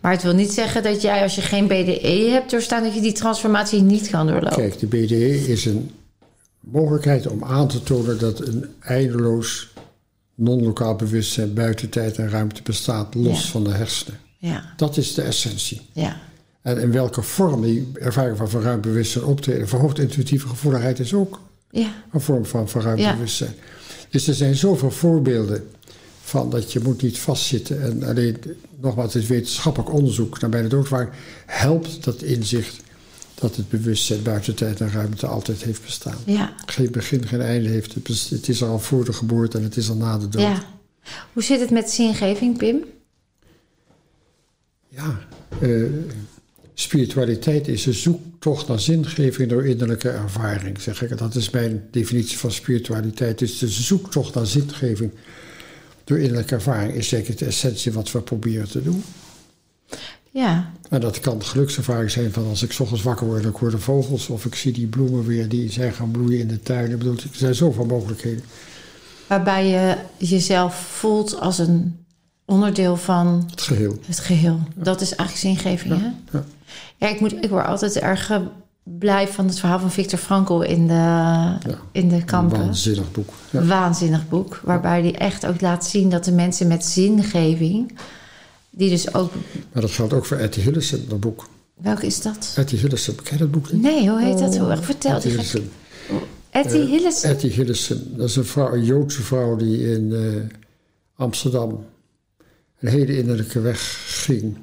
[0.02, 3.02] Maar het wil niet zeggen dat jij, als je geen BDE hebt doorstaan, dat je
[3.02, 4.58] die transformatie niet kan doorlopen.
[4.58, 5.92] Kijk, de BDE is een
[6.72, 9.70] mogelijkheid om aan te tonen dat een eindeloos
[10.36, 13.50] non-lokaal bewustzijn buiten tijd en ruimte bestaat, los Ja.
[13.50, 14.20] van de hersenen.
[14.38, 15.82] Ja, Dat is de essentie.
[15.94, 16.18] ja,
[16.62, 19.68] En in welke vorm die ervaring van verruimd bewustzijn optreden.
[19.68, 21.40] Verhoogd intuïtieve gevoeligheid is ook
[21.70, 21.88] Ja.
[22.12, 23.14] een vorm van verruimd Ja.
[23.14, 23.54] bewustzijn.
[24.10, 25.68] Dus er zijn zoveel voorbeelden
[26.22, 27.82] van dat je moet niet vastzitten.
[27.82, 28.38] En alleen,
[28.82, 31.10] nogmaals, het wetenschappelijk onderzoek naar bij de doodvaring
[31.46, 32.82] helpt dat inzicht
[33.40, 36.18] dat het bewustzijn buiten tijd en ruimte altijd heeft bestaan.
[36.26, 36.54] Ja.
[36.66, 37.94] Geen begin, geen einde heeft.
[37.94, 40.42] Het Het is er al voor de geboorte en het is al na de dood.
[40.42, 40.64] ja.
[41.34, 42.84] Hoe zit het met zingeving, Pim?
[44.90, 45.20] Ja,
[45.62, 45.84] eh,
[46.74, 51.18] spiritualiteit is een zoektocht naar zingeving door innerlijke ervaring, zeg ik.
[51.18, 53.40] Dat is mijn definitie van spiritualiteit.
[53.40, 55.12] Dus de zoektocht naar zingeving
[56.04, 59.04] door innerlijke ervaring is zeker de essentie wat we proberen te doen.
[60.38, 60.72] Ja.
[60.90, 63.72] En dat kan gelukservaring zijn van als ik 's ochtends wakker word en ik hoor
[63.72, 64.28] de vogels...
[64.28, 66.92] of ik zie die bloemen weer die zijn gaan bloeien in de tuin.
[66.92, 68.44] Ik bedoel, er zijn zoveel mogelijkheden.
[69.28, 72.06] Waarbij je jezelf voelt als een
[72.46, 74.00] onderdeel van Het geheel.
[74.06, 74.60] het geheel.
[74.76, 76.38] Dat is eigenlijk zingeving, hè?
[76.38, 76.44] ja.
[76.98, 78.40] Ja, ik, moet, ik word altijd erg eh,
[78.84, 81.48] blij van het verhaal van Victor Frankl in de,
[81.92, 82.60] in de Een kampen.
[82.60, 83.30] waanzinnig boek.
[83.50, 83.64] Ja.
[83.66, 84.62] Waanzinnig boek.
[84.64, 87.98] Waarbij hij echt ook laat zien dat de mensen met zingeving...
[88.78, 89.32] die dus ook...
[89.72, 91.50] Maar dat geldt ook voor Etty Hillesum, dat boek.
[91.74, 92.54] Welke is dat?
[92.56, 93.82] Etty Hillesum, ken je dat boek niet?
[93.82, 94.58] Nee, hoe heet dat?
[94.58, 95.16] Hoe, vertel.
[95.16, 95.70] Etty Hillesum.
[96.50, 97.24] Etty Hillis.
[97.24, 97.56] Etty
[98.16, 100.58] dat is een, vrouw, een Joodse vrouw die in eh,
[101.16, 101.86] Amsterdam
[102.80, 104.58] een hele innerlijke weg ging.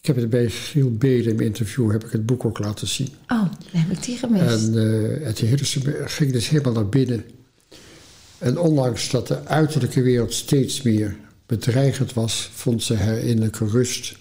[0.00, 2.88] Ik heb het bij Giel Bede in mijn interview, heb ik het boek ook laten
[2.88, 3.08] zien.
[3.28, 4.66] Oh, dan heb ik die gemist.
[4.66, 7.24] En eh Etty Hillesum ging dus helemaal naar binnen.
[8.38, 11.16] En ondanks dat de uiterlijke wereld steeds meer
[11.58, 14.16] bedreigend was, vond ze haar innerlijke rust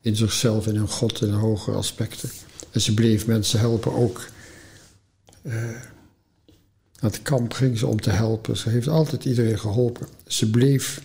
[0.00, 2.30] in zichzelf en in God in hogere aspecten.
[2.70, 4.28] En ze bleef mensen helpen ook.
[5.42, 5.52] eh,
[7.00, 8.56] naar het kamp ging ze om te helpen.
[8.56, 10.06] Ze heeft altijd iedereen geholpen.
[10.26, 11.00] Ze bleef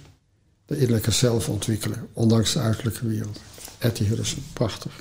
[0.66, 3.40] de innerlijke zelf ontwikkelen, ondanks de uiterlijke wereld.
[3.78, 4.92] Etty Hillesum, prachtig.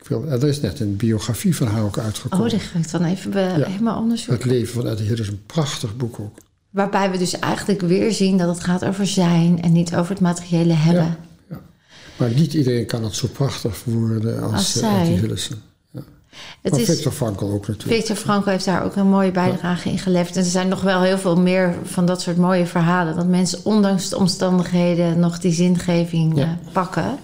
[0.00, 2.44] Ik wil, er is net een biografie van haar ook uitgekomen.
[2.46, 4.42] Oh, die ga ik dan even be- helemaal onderzoeken.
[4.48, 6.38] Het leven van Etty Hillesum, een prachtig boek ook.
[6.70, 9.62] Waarbij we dus eigenlijk weer zien dat het gaat over zijn...
[9.62, 11.04] en niet over het materiële hebben.
[11.04, 11.16] Ja,
[11.50, 11.60] ja.
[12.16, 15.04] Maar niet iedereen kan het zo prachtig verwoorden als, Als eh, zij.
[15.06, 15.62] Hillesum.
[16.62, 17.96] Het Maar is, Victor Frankl ook natuurlijk.
[17.96, 20.36] Victor Frankl heeft daar ook een mooie bijdrage in geleverd.
[20.36, 23.16] En er zijn nog wel heel veel meer van dat soort mooie verhalen.
[23.16, 26.42] Dat mensen ondanks de omstandigheden nog die zingeving Ja.
[26.42, 27.18] eh, pakken.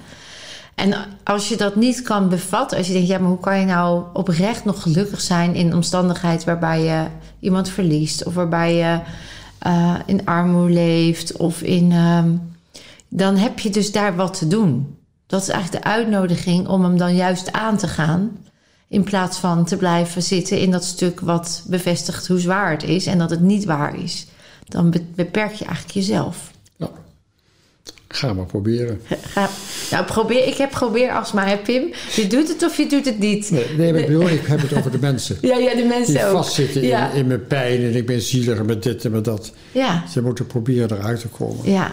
[0.74, 0.94] En
[1.24, 4.04] als je dat niet kan bevatten, als je denkt, ja, maar hoe kan je nou
[4.12, 7.06] oprecht nog gelukkig zijn in een omstandigheid waarbij je
[7.40, 9.00] iemand verliest, of waarbij je
[9.58, 11.92] eh, in armoede leeft, of in.
[11.92, 12.30] ehm,
[13.08, 14.96] dan heb je dus daar wat te doen.
[15.26, 18.36] Dat is eigenlijk de uitnodiging om hem dan juist aan te gaan.
[18.88, 23.06] In plaats van te blijven zitten in dat stuk wat bevestigt hoe zwaar het is
[23.06, 24.26] en dat het niet waar is.
[24.68, 26.51] Dan be- beperk je eigenlijk jezelf.
[28.14, 29.00] Ga maar proberen.
[29.28, 29.48] Ga,
[29.90, 31.92] nou, probeer, ik heb probeerastma, hè, Pim?
[32.14, 33.50] Je doet het of je doet het niet.
[33.50, 35.38] Nee, nee maar ik bedoel, ik heb het over de mensen.
[35.40, 36.36] Ja, ja, de mensen Die ook.
[36.36, 37.10] vastzitten ja.
[37.10, 39.52] in, in mijn pijn en ik ben zielig met dit en met dat.
[39.72, 41.70] ja, Ze moeten proberen eruit te komen.
[41.70, 41.92] ja,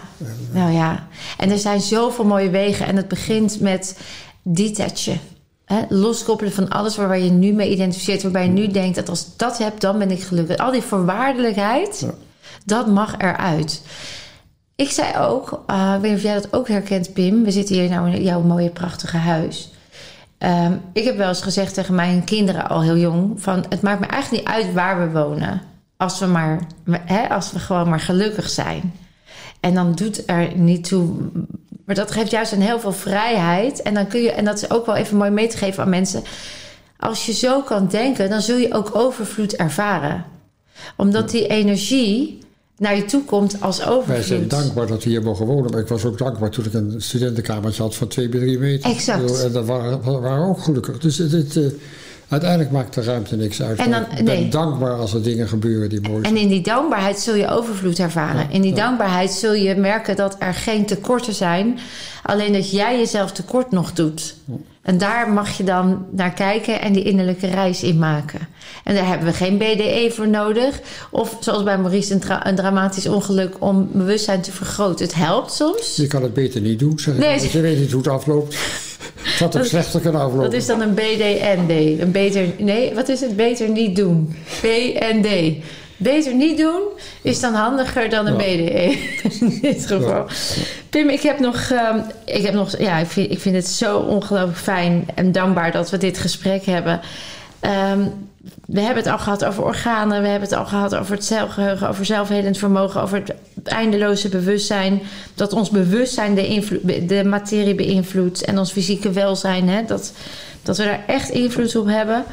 [0.52, 1.08] nou ja.
[1.38, 2.86] En er zijn zoveel mooie wegen.
[2.86, 3.98] En het begint met
[4.42, 5.20] detachen.
[5.64, 5.80] Hè?
[5.88, 8.22] Loskoppelen van alles waar je nu mee identificeert.
[8.22, 10.56] Waarbij je nu denkt dat als ik dat heb, dan ben ik gelukkig.
[10.56, 12.14] Al die voorwaardelijkheid, Ja.
[12.64, 13.82] dat mag eruit.
[14.80, 17.44] Ik zei ook, eh, ik weet niet of jij dat ook herkent, Pim.
[17.44, 19.70] We zitten hier nou in jouw mooie, prachtige huis.
[20.38, 24.00] Ehm, ik heb wel eens gezegd tegen mijn kinderen al heel jong: van het maakt
[24.00, 25.62] me eigenlijk niet uit waar we wonen.
[25.96, 26.60] Als we maar,
[27.04, 28.94] hè, als we gewoon maar gelukkig zijn.
[29.60, 31.14] En dan doet er niet toe.
[31.84, 33.82] Maar dat geeft juist een heel veel vrijheid.
[33.82, 35.88] En dan kun je, en dat is ook wel even mooi mee te geven aan
[35.88, 36.22] mensen.
[36.98, 40.24] Als je zo kan denken, dan zul je ook overvloed ervaren.
[40.96, 42.40] Omdat die energie
[42.80, 44.06] naar je toe komt als overvloed.
[44.06, 45.70] Wij zijn dankbaar dat we hier mogen wonen.
[45.70, 48.90] Maar ik was ook dankbaar toen ik een studentenkamertje had van 2 bij 3 meter.
[48.90, 49.42] Exact.
[49.42, 50.98] En dat waren, waren ook gelukkig.
[50.98, 51.62] Dus het, het, eh,
[52.28, 53.78] uiteindelijk maakt de ruimte niks uit.
[53.78, 54.48] En dan- ik ben nee.
[54.48, 56.36] dankbaar als er dingen gebeuren die mooi zijn.
[56.36, 58.50] En in die dankbaarheid zul je overvloed ervaren.
[58.50, 61.78] In die dankbaarheid zul je merken dat er geen tekorten zijn.
[62.22, 64.34] Alleen dat jij jezelf tekort nog doet.
[64.82, 68.40] En daar mag je dan naar kijken en die innerlijke reis in maken.
[68.84, 70.80] En daar hebben we geen BDE voor nodig.
[71.10, 75.06] Of zoals bij Maurice een, tra- een dramatisch ongeluk om bewustzijn te vergroten.
[75.06, 75.96] Het helpt soms.
[75.96, 77.16] Je kan het beter niet doen, zeg.
[77.16, 77.48] Nee.
[77.52, 78.56] Je weet niet hoe het afloopt.
[79.20, 80.42] Het had ook slechter kunnen aflopen.
[80.50, 82.00] Dat is dan een BDND.
[82.00, 83.36] Een beter, nee, wat is het?
[83.36, 84.34] Beter niet doen.
[84.62, 85.28] BND.
[86.02, 86.82] Beter niet doen
[87.22, 88.36] is dan handiger dan een.
[88.36, 88.98] BDE.
[89.40, 90.26] In dit geval.
[90.90, 91.70] Pim, ik heb nog.
[91.70, 95.72] ehm, ik, heb nog ja, ik, vind, ik vind het zo ongelooflijk fijn en dankbaar
[95.72, 97.00] dat we dit gesprek hebben.
[97.60, 98.00] Ehm,
[98.66, 101.88] we hebben het al gehad over organen, we hebben het al gehad over het zelfgeheugen,
[101.88, 103.22] over zelfhelend vermogen, over
[103.54, 105.02] het eindeloze bewustzijn.
[105.34, 109.68] Dat ons bewustzijn de, de materie beïnvloedt en ons fysieke welzijn.
[109.68, 110.12] Hè, dat,
[110.62, 112.24] dat we daar echt invloed op hebben.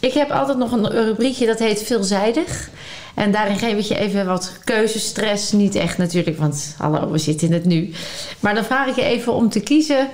[0.00, 2.70] Ik heb altijd nog een rubriekje dat heet veelzijdig.
[3.14, 5.52] En daarin geef ik je even wat keuzestress.
[5.52, 7.92] Niet echt natuurlijk, want hallo, we zitten in het nu.
[8.40, 10.08] Maar dan vraag ik je even om te kiezen.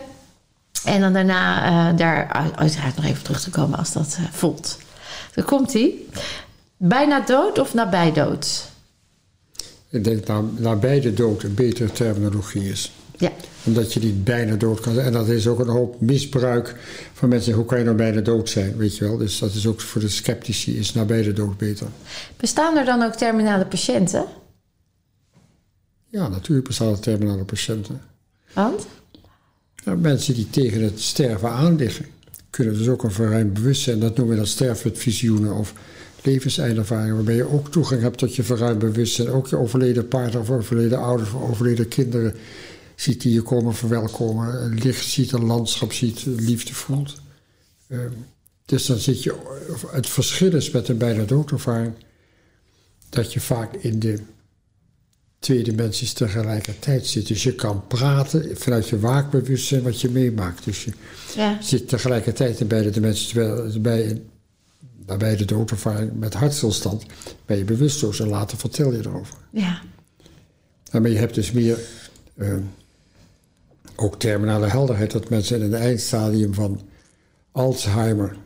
[0.84, 4.78] En dan daarna uh, daar uiteraard nog even terug te komen als dat uh, voelt.
[5.34, 5.94] Dan komt hij.
[6.76, 8.70] Bijna dood of nabij dood?
[9.88, 12.92] Ik denk dat nabij de dood een betere terminologie is.
[13.22, 13.32] Ja.
[13.64, 15.06] Omdat je niet bijna dood kan zijn.
[15.06, 16.76] En dat is ook een hoop misbruik
[17.12, 17.52] van mensen.
[17.52, 19.16] Hoe kan je nou bijna dood zijn, weet je wel?
[19.16, 21.86] Dus dat is ook voor de sceptici, is nabij de dood beter.
[22.36, 24.24] Bestaan er dan ook terminale patiënten?
[26.06, 28.00] Ja, natuurlijk bestaan er terminale patiënten.
[28.52, 28.86] Want?
[29.84, 32.06] Ja, mensen die tegen het sterven aan liggen.
[32.50, 34.00] Kunnen dus ook een verruimd bewustzijn.
[34.00, 35.72] Dat noemen we dan sterfvisioenen of
[36.22, 37.14] levenseindervaringen.
[37.14, 39.28] Waarbij je ook toegang hebt tot je verruimd bewustzijn.
[39.28, 42.34] Ook je overleden partner of overleden ouders of overleden kinderen
[43.02, 44.74] ziet die je komen verwelkomen.
[44.74, 47.20] Licht ziet, een landschap ziet, liefde voelt.
[47.88, 48.00] Uh,
[48.64, 49.34] dus dan zit je.
[49.90, 51.94] Het verschil is met een bijna doodervaring
[53.08, 54.18] dat je vaak in de
[55.38, 57.26] twee dimensies tegelijkertijd zit.
[57.26, 60.64] Dus je kan praten vanuit je waakbewustzijn wat je meemaakt.
[60.64, 60.92] Dus je
[61.36, 61.62] Ja.
[61.62, 63.28] zit tegelijkertijd in beide dimensies.
[63.28, 64.22] Terwijl bij,
[65.18, 67.06] bij de doodervaring met hartstilstand
[67.46, 69.34] ben je bewusteloos en later vertel je erover.
[69.50, 69.82] Ja.
[70.92, 71.78] Maar je hebt dus meer
[72.36, 72.56] eh,
[73.96, 75.10] ook terminale helderheid.
[75.10, 76.80] Dat mensen in het eindstadium van
[77.52, 78.36] Alzheimer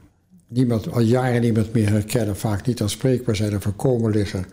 [0.49, 4.47] niemand, al jaren niemand meer herkennen, vaak niet aanspreekbaar zijn en voorkomen liggen.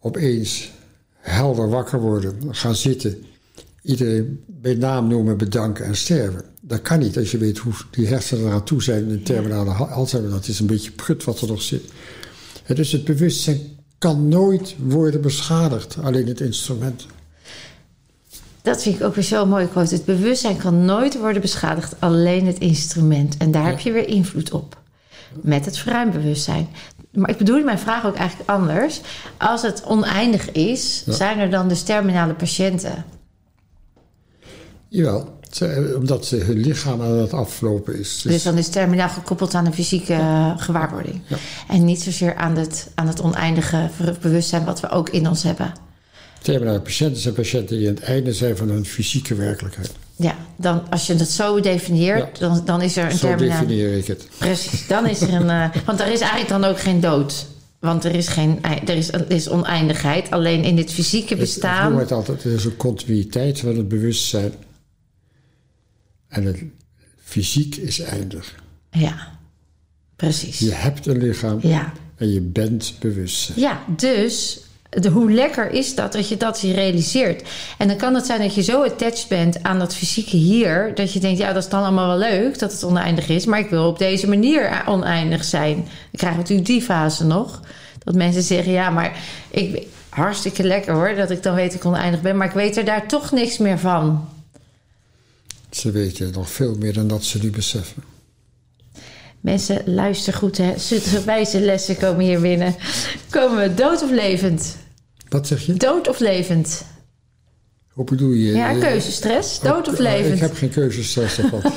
[0.00, 0.72] Opeens
[1.12, 3.24] helder wakker worden, gaan zitten,
[3.82, 6.44] iedereen bij naam noemen, bedanken en sterven.
[6.60, 10.30] Dat kan niet als je weet hoe die hersenen eraan toe zijn in terminale Alzheimer.
[10.30, 11.82] Dat is een beetje prut wat er nog zit.
[12.66, 13.60] Dus het bewustzijn
[13.98, 17.06] kan nooit worden beschadigd, alleen het instrument.
[18.68, 19.94] Dat vind ik ook weer zo mooi quote.
[19.94, 23.36] Het bewustzijn kan nooit worden beschadigd, alleen het instrument.
[23.36, 24.80] En daar heb je weer invloed op.
[25.42, 26.68] Met het verruimbewustzijn.
[27.12, 29.00] Maar ik bedoel mijn vraag ook eigenlijk anders.
[29.36, 31.12] Als het oneindig is, Ja.
[31.12, 33.04] zijn er dan dus terminale patiënten?
[34.88, 35.38] Jawel,
[35.96, 38.22] omdat ze hun lichaam aan het aflopen is.
[38.22, 41.20] Dus dan is terminaal gekoppeld aan een fysieke eh, gewaarwording.
[41.68, 43.90] En niet zozeer aan het, aan het oneindige
[44.20, 45.72] bewustzijn wat we ook in ons hebben.
[46.42, 49.90] Terminale patiënten zijn patiënten die aan het einde zijn van hun fysieke werkelijkheid.
[50.16, 53.60] Ja, dan, als je het zo definieert, dan, dan is er een Zo terminaal...
[53.60, 54.28] definieer ik het.
[54.38, 55.50] Precies, dan is er een...
[55.50, 57.46] eh, want er is eigenlijk dan ook geen dood.
[57.80, 60.30] Want er is, geen, er is, er is oneindigheid.
[60.30, 61.98] Alleen in dit fysieke Ik noem bestaan...
[61.98, 64.52] het altijd, er is een continuïteit van het bewustzijn.
[66.28, 66.62] En het
[67.22, 68.54] fysiek is eindig.
[68.90, 69.38] Ja,
[70.16, 70.58] precies.
[70.58, 73.60] Je hebt een lichaam Ja, en je bent bewustzijn.
[73.60, 74.60] ja dus
[75.12, 77.48] hoe lekker is dat dat je dat je realiseert.
[77.78, 80.94] En dan kan het zijn dat je zo attached bent aan dat fysieke hier...
[80.94, 83.44] dat je denkt, ja, dat is dan allemaal wel leuk dat het oneindig is...
[83.44, 85.74] maar ik wil op deze manier oneindig zijn.
[85.74, 87.60] Dan krijgen we natuurlijk die fase nog.
[88.04, 89.18] Dat mensen zeggen, ja, maar
[89.50, 91.14] ik, hartstikke lekker hoor...
[91.14, 92.36] dat ik dan weet dat ik oneindig ben...
[92.36, 94.28] maar ik weet er daar toch niks meer van.
[95.70, 98.02] Ze weten nog veel meer dan dat ze nu beseffen.
[99.40, 100.74] Mensen, luister goed, hè.
[101.24, 102.74] Wijze lessen komen hier binnen.
[103.30, 104.76] Komen we dood of levend?
[105.28, 105.74] Wat zeg je?
[105.74, 106.84] Dood of levend?
[107.88, 108.52] Hoe bedoel je?
[108.52, 109.60] Ja, Eh, keuzestress.
[109.60, 110.40] Dood of oh, Ik levend?
[110.40, 111.62] heb geen keuzestress ervan.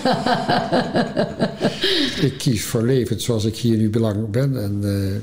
[2.27, 4.63] ik kies voor levend zoals ik hier nu belangrijk ben.
[4.63, 5.19] En, eh,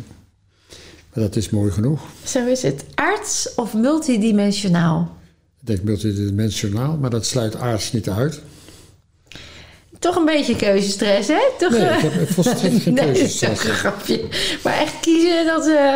[1.14, 2.00] maar dat is mooi genoeg.
[2.24, 2.84] Zo is het.
[2.94, 5.16] Arts of multidimensionaal?
[5.60, 8.40] Ik denk multidimensionaal, maar dat sluit aards niet uit.
[9.98, 11.38] Toch een beetje keuzestress, hè?
[11.58, 14.24] Toch, Nee, eh, ik heb volstrekt geen nee, dat is een grapje.
[14.62, 15.94] Maar echt kiezen, dat eh,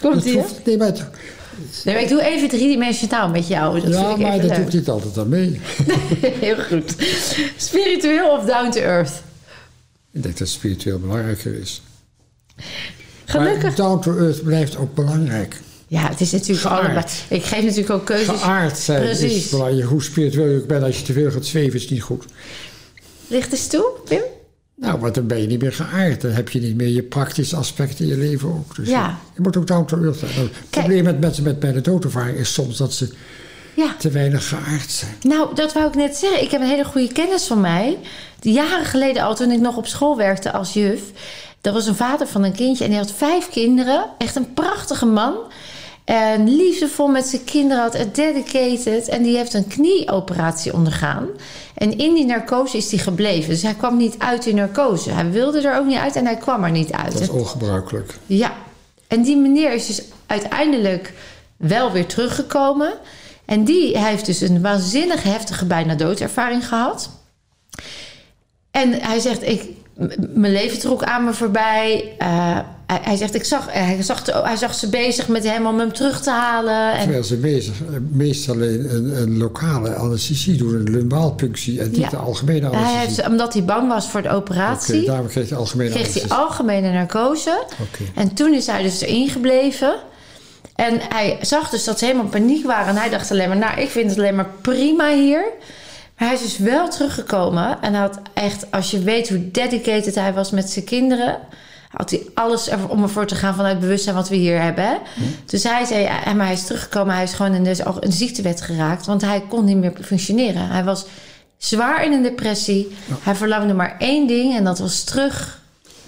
[0.00, 0.34] komt Dat hier.
[0.34, 1.04] hoeft, nee, maar, het-
[1.84, 3.80] Nee, maar ik doe even driedimensionaal met jou.
[3.80, 4.56] Dat ja, ik maar dat leuk.
[4.56, 5.60] doet niet altijd aan mee.
[6.40, 6.94] Heel goed.
[7.56, 9.12] Spiritueel of down to earth?
[10.12, 11.82] Ik denk dat spiritueel belangrijker is.
[13.24, 13.62] Gelukkig.
[13.62, 15.60] Maar down to earth blijft ook belangrijk.
[15.88, 17.04] Ja, het is natuurlijk allebei.
[17.28, 18.40] Ik geef natuurlijk ook keuzes.
[18.40, 19.32] Geaard zijn Precies.
[19.44, 19.88] is belangrijk.
[19.88, 22.24] Hoe spiritueel je ook bent, als je te veel gaat zweven, is niet goed.
[23.26, 24.20] Ligt eens toe, Pim?
[24.76, 26.20] Nou, want dan ben je niet meer geaard.
[26.20, 28.76] Dan heb je niet meer je praktische aspecten in je leven ook.
[28.76, 29.18] Dus Ja.
[29.34, 30.30] je, moet ook down to earth zijn.
[30.34, 33.12] Nou, Het probleem met mensen met bij de doodervaring is soms dat ze
[33.76, 33.94] Ja.
[33.98, 35.14] te weinig geaard zijn.
[35.22, 36.42] Nou, dat wou ik net zeggen.
[36.42, 37.98] Ik heb een hele goede kennis van mij.
[38.40, 41.00] Die jaren geleden al, toen ik nog op school werkte als juf.
[41.60, 44.04] Dat was een vader van een kindje en die had vijf kinderen.
[44.18, 45.34] Echt een prachtige man.
[46.04, 49.08] En liefdevol met zijn kinderen had en dedicated.
[49.08, 51.28] En die heeft een knieoperatie ondergaan.
[51.74, 53.48] En in die narcose is hij gebleven.
[53.48, 55.10] Dus hij kwam niet uit die narcose.
[55.10, 57.12] Hij wilde er ook niet uit en hij kwam er niet uit.
[57.12, 58.14] Dat is ongebruikelijk.
[58.26, 58.52] Ja,
[59.08, 61.12] en die meneer is dus uiteindelijk
[61.56, 62.92] wel weer teruggekomen.
[63.44, 67.10] En die heeft dus een waanzinnig heftige bijna doodervaring gehad.
[68.70, 69.68] En hij zegt, ik,
[70.34, 72.14] mijn leven trok aan me voorbij.
[72.18, 75.78] Eh, hij, hij zegt, ik zag, hij, zag, hij zag ze bezig met hem om
[75.78, 76.92] hem terug te halen.
[76.92, 81.90] En, Terwijl ze bezig, eh, meestal een, een, een lokale anesthesie doen, een lumbaalpunctie en
[81.90, 82.08] niet Ja.
[82.08, 83.06] de algemene hij anesthesie.
[83.06, 86.92] heeft, omdat hij bang was voor de operatie, daarom kreeg je algemene kreeg hij algemene
[86.92, 87.62] narcose.
[87.80, 88.02] Oké.
[88.14, 89.94] En toen is hij dus erin gebleven.
[90.74, 92.88] En hij zag dus dat ze helemaal in paniek waren.
[92.88, 95.44] En hij dacht alleen maar, nou, ik vind het alleen maar prima hier.
[96.18, 97.78] Maar hij is dus wel teruggekomen.
[97.82, 101.38] En hij had echt, als je weet hoe dedicated hij was met zijn kinderen...
[101.94, 104.84] had hij alles er- om ervoor te gaan vanuit bewustzijn wat we hier hebben.
[104.84, 104.96] Hè?
[105.46, 107.14] Dus hij zei, ja, maar hij is teruggekomen.
[107.14, 109.06] Hij is gewoon in de, een ziektewet geraakt.
[109.06, 110.68] Want hij kon niet meer functioneren.
[110.68, 111.06] Hij was
[111.56, 112.88] zwaar in een depressie.
[113.22, 115.62] Hij verlangde maar één ding en dat was terug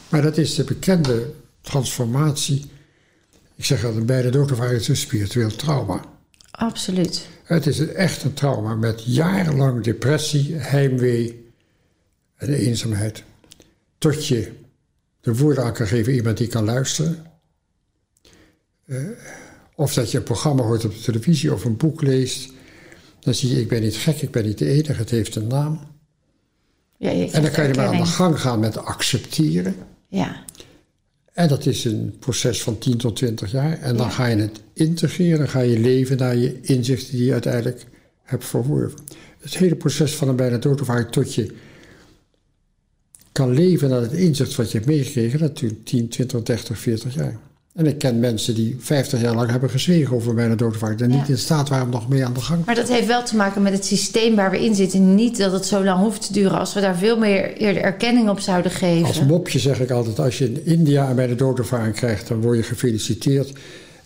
[0.08, 1.30] Maar dat is de bekende
[1.60, 2.70] transformatie.
[3.56, 6.00] Ik zeg altijd, bij de doodervaring is een spiritueel trauma.
[6.50, 7.26] Absoluut.
[7.44, 11.50] Het is een- echt een trauma met jarenlang depressie, heimwee
[12.36, 13.22] en eenzaamheid.
[13.98, 14.52] Tot je
[15.26, 17.26] de woorden aan kan geven iemand die kan luisteren.
[18.86, 18.98] Eh,
[19.74, 22.52] of dat je een programma hoort op de televisie of een boek leest.
[23.20, 25.46] Dan zie je, ik ben niet gek, ik ben niet de enige, het heeft een
[25.46, 25.80] naam.
[26.96, 29.74] Ja, je En dan kan je maar aan de gang gaan met accepteren.
[30.08, 30.44] Ja.
[31.32, 33.78] En dat is een proces van 10 tot 20 jaar.
[33.78, 37.32] En dan ga je het integreren, dan ga je leven naar je inzichten die je
[37.32, 37.86] uiteindelijk
[38.22, 39.00] hebt verworven.
[39.40, 41.54] Het hele proces van een bijna doodervaring tot je
[43.36, 47.36] kan leven naar het inzicht wat je hebt meegekregen, duurt 10, 20, 30, 40 jaar.
[47.74, 51.10] En ik ken mensen die 50 jaar lang hebben gezwegen over een bijna doodervaring en
[51.10, 51.16] Ja.
[51.16, 52.64] niet in staat waren om nog mee aan de gang.
[52.64, 55.14] Maar dat heeft wel te maken met het systeem waar we in zitten.
[55.14, 58.28] Niet dat het zo lang hoeft te duren als we daar veel meer eerder erkenning
[58.28, 59.06] op zouden geven.
[59.06, 62.56] Als mopje zeg ik altijd, als je in India een bijna doodervaring krijgt, dan word
[62.56, 63.52] je gefeliciteerd.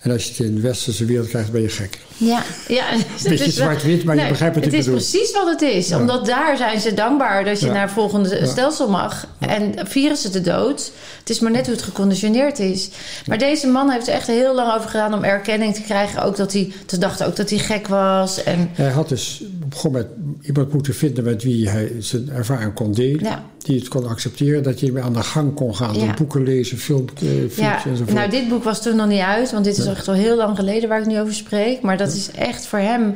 [0.00, 1.98] En als je het in de westerse wereld krijgt, ben je gek.
[2.16, 2.84] Ja, ja.
[3.22, 5.00] Beetje Dus zwart-wit, maar je begrijpt wat het ik is bedoel.
[5.00, 5.92] precies wat het is.
[5.92, 7.72] Omdat daar zijn ze dankbaar dat je Ja.
[7.72, 9.26] naar het volgende stelsel mag.
[9.38, 10.92] En vieren ze de dood.
[11.18, 12.88] Het is maar net hoe het geconditioneerd is.
[13.26, 16.22] Maar deze man heeft er echt heel lang over gedaan om erkenning te krijgen.
[16.22, 18.42] Ook dat hij, ze dachten ook dat hij gek was.
[18.42, 20.06] En Hij had dus begon met
[20.42, 23.24] iemand moeten vinden met wie hij zijn ervaring kon delen.
[23.24, 23.44] Ja.
[23.58, 25.98] Die het kon accepteren, dat je ermee aan de gang kon gaan.
[25.98, 26.14] Ja.
[26.14, 28.12] Boeken lezen, eh, films ja, enzovoort.
[28.12, 29.50] nou dit boek was toen nog niet uit.
[29.50, 31.80] Want dit is echt al heel lang geleden waar ik nu over spreek.
[31.80, 33.14] Maar dat is echt voor hem...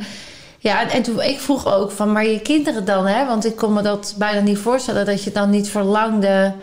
[0.58, 3.26] Ja, en, en toen, ik vroeg ook van, maar je kinderen dan, hè?
[3.26, 5.06] Want ik kon me dat bijna niet voorstellen...
[5.06, 6.54] dat je dan niet verlangde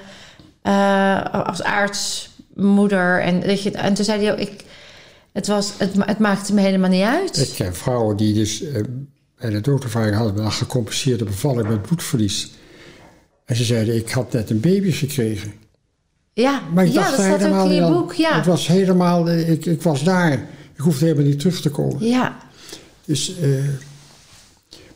[0.61, 3.21] eh, als aartsmoeder.
[3.21, 4.63] En, dat je, en toen zei hij ook, ik,
[5.31, 7.37] het, was, het, het maakte me helemaal niet uit.
[7.37, 8.63] Ik ken vrouwen die dus
[9.41, 12.51] eh, een doodervaring hadden met een gecompenseerde bevalling met bloedverlies.
[13.45, 15.53] En ze zeiden, ik had net een baby gekregen.
[16.33, 18.13] ja, Maar ik ja dacht dat daar staat ook helemaal in je boek.
[18.13, 18.35] Ja.
[18.35, 20.31] Het was helemaal, ik, ik was daar.
[20.73, 22.05] Ik hoefde helemaal niet terug te komen.
[22.07, 22.37] ja,
[23.05, 23.49] Dus, eh,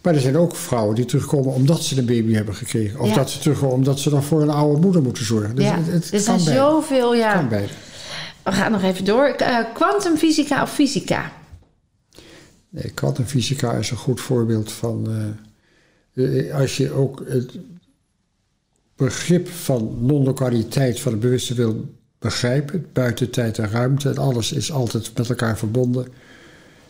[0.02, 3.00] maar er zijn ook vrouwen die terugkomen omdat ze een baby hebben gekregen.
[3.00, 3.16] Of Ja.
[3.16, 5.56] dat ze terugkomen omdat ze nog voor een oude moeder moeten zorgen.
[5.56, 5.76] Dus ja.
[5.78, 7.34] het, het er zijn kan zoveel, ja.
[7.34, 7.68] Kan beide.
[8.44, 9.26] We gaan nog even door.
[9.26, 11.32] Eh, Kwantumfysica of fysica?
[12.76, 15.08] Nee, kwantumfysica is een goed voorbeeld van...
[16.14, 17.52] eh, eh, als je ook het
[18.96, 22.86] begrip van non-lokaliteit van het bewuste wil begrijpen...
[22.94, 26.08] buiten tijd en ruimte en alles is altijd met elkaar verbonden...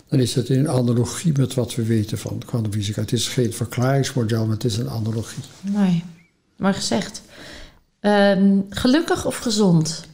[0.08, 3.02] dan is het in analogie met wat we weten van kwantumfysica.
[3.02, 5.44] Het is geen verklaringsmodel, maar het is een analogie.
[5.62, 6.04] Mooi.
[6.58, 7.22] Maar gezegd.
[8.00, 10.08] Ehm, gelukkig of gezond?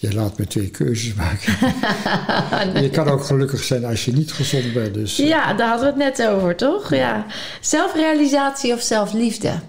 [0.00, 1.52] Je laat me twee keuzes maken.
[2.82, 4.94] Je kan ook gelukkig zijn als je niet gezond bent.
[4.94, 6.94] Dus eh, Ja, daar hadden we het net over, toch?
[6.94, 7.26] Ja.
[7.60, 9.60] Zelfrealisatie of zelfliefde?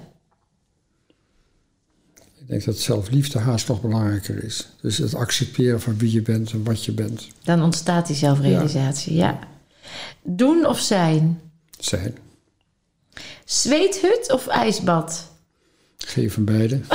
[2.40, 4.68] ik denk dat zelfliefde haast nog belangrijker is.
[4.82, 7.28] Dus het accepteren van wie je bent en wat je bent.
[7.44, 9.40] Dan ontstaat die zelfrealisatie, ja.
[10.22, 11.42] Doen of zijn?
[11.80, 12.18] Zijn.
[13.46, 15.32] Zweethut of ijsbad?
[15.98, 16.80] Geen van beide.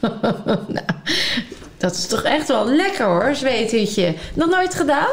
[1.78, 4.14] Dat is toch echt wel lekker hoor, zweethutje.
[4.34, 5.08] Nog nooit gedaan?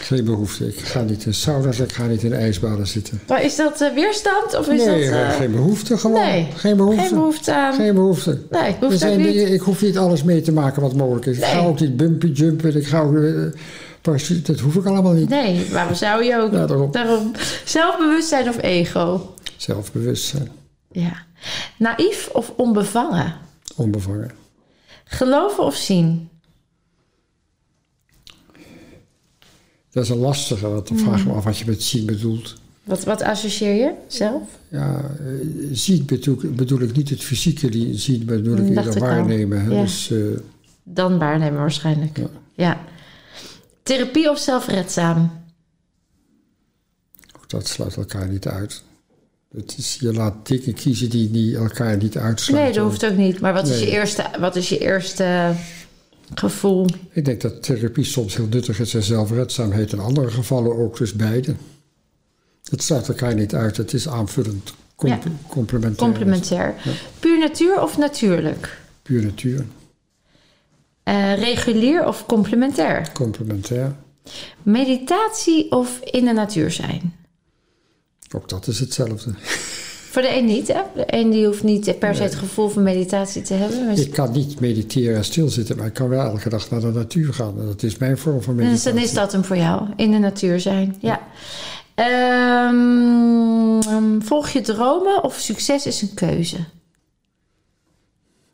[0.00, 0.66] Geen behoefte.
[0.66, 3.20] Ik ga niet in sauna's, ik ga niet in ijsbaden zitten.
[3.28, 5.18] Maar is dat eh, weerstand of is nee, dat...
[5.18, 6.20] eh, geen behoefte gewoon.
[6.22, 7.00] nee, geen behoefte.
[7.02, 7.74] Geen behoefte aan...
[7.74, 8.38] Geen behoefte.
[8.50, 9.50] Nee, ook zijn niet.
[9.50, 11.36] ik hoef niet alles mee te maken wat mogelijk is.
[11.36, 12.76] Ik ga ook niet bumpy jumpen.
[12.76, 13.18] Ik ga ook,
[14.00, 15.28] parachute, dat hoef ik allemaal niet.
[15.28, 16.52] Nee, waarom zou je ook?
[16.52, 16.90] Ja, daarom.
[16.90, 17.32] daarom.
[17.64, 19.34] Zelfbewustzijn of ego?
[19.56, 20.50] Zelfbewustzijn.
[20.92, 21.12] Ja.
[21.78, 23.34] Naïef of onbevangen?
[23.76, 24.30] Onbevangen.
[25.10, 26.28] Geloven of zien?
[29.90, 31.38] Dat is een lastige, want dan vraag ik me hmm.
[31.38, 32.54] af wat je met zien bedoelt.
[32.84, 34.42] Wat, wat associeer je zelf?
[34.68, 35.26] Ja, eh,
[35.72, 39.68] zien bedoel, bedoel ik niet het fysieke zien, maar bedoel ik hmm, eerder waarnemen.
[39.68, 40.18] Dus, eh,
[40.82, 42.18] dan waarnemen waarschijnlijk.
[42.18, 42.28] Ja.
[42.54, 42.80] ja.
[43.82, 45.30] Therapie of zelfredzaam?
[47.46, 48.82] Dat sluit elkaar niet uit.
[49.56, 52.54] Het is, je laat dingen kiezen die, die elkaar niet uitsluiten.
[52.64, 53.40] Nee, dat hoeft ook niet.
[53.40, 55.52] Maar wat is je eerste, wat is je eerste
[56.34, 56.86] gevoel?
[57.12, 61.12] Ik denk dat therapie soms heel nuttig is en zelfredzaamheid in andere gevallen ook, dus
[61.14, 61.54] beide.
[62.70, 65.18] Het sluit elkaar niet uit, het is aanvullend, com- Ja.
[65.48, 66.08] complementair.
[66.08, 66.74] Complementair.
[67.20, 68.78] Puur natuur of natuurlijk?
[69.02, 69.66] Puur natuur,
[71.02, 73.12] Eh, regulier of complementair?
[73.12, 73.94] complementair.
[74.62, 77.14] Meditatie of in de natuur zijn?
[78.34, 79.30] Ook dat is hetzelfde.
[80.10, 80.80] Voor de een niet, hè?
[80.94, 83.84] De een die hoeft niet per se het gevoel van meditatie te hebben.
[83.86, 86.86] Maar Ik kan niet mediteren en stilzitten, maar ik kan wel elke dag naar de
[86.86, 87.54] natuur gaan.
[87.66, 88.92] Dat is mijn vorm van Dus meditatie.
[88.92, 89.88] dan is dat hem voor jou.
[89.96, 91.20] In de natuur zijn, ja.
[91.94, 96.56] Ehm, volg je dromen of succes is een keuze?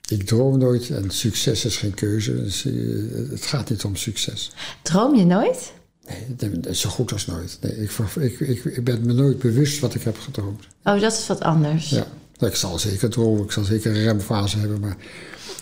[0.09, 2.43] Ik droom nooit en succes is geen keuze.
[2.43, 2.73] Dus, eh,
[3.31, 4.53] het gaat niet om succes.
[4.83, 5.73] Droom je nooit?
[6.09, 7.59] Nee, dat is zo goed als nooit.
[7.61, 10.65] Nee, ik, ik, ik, ik ben me nooit bewust wat ik heb gedroomd.
[10.85, 11.89] Oh, dat is wat anders.
[11.91, 12.07] Ja,
[12.39, 14.97] ik zal zeker dromen, ik zal zeker een remfase hebben, maar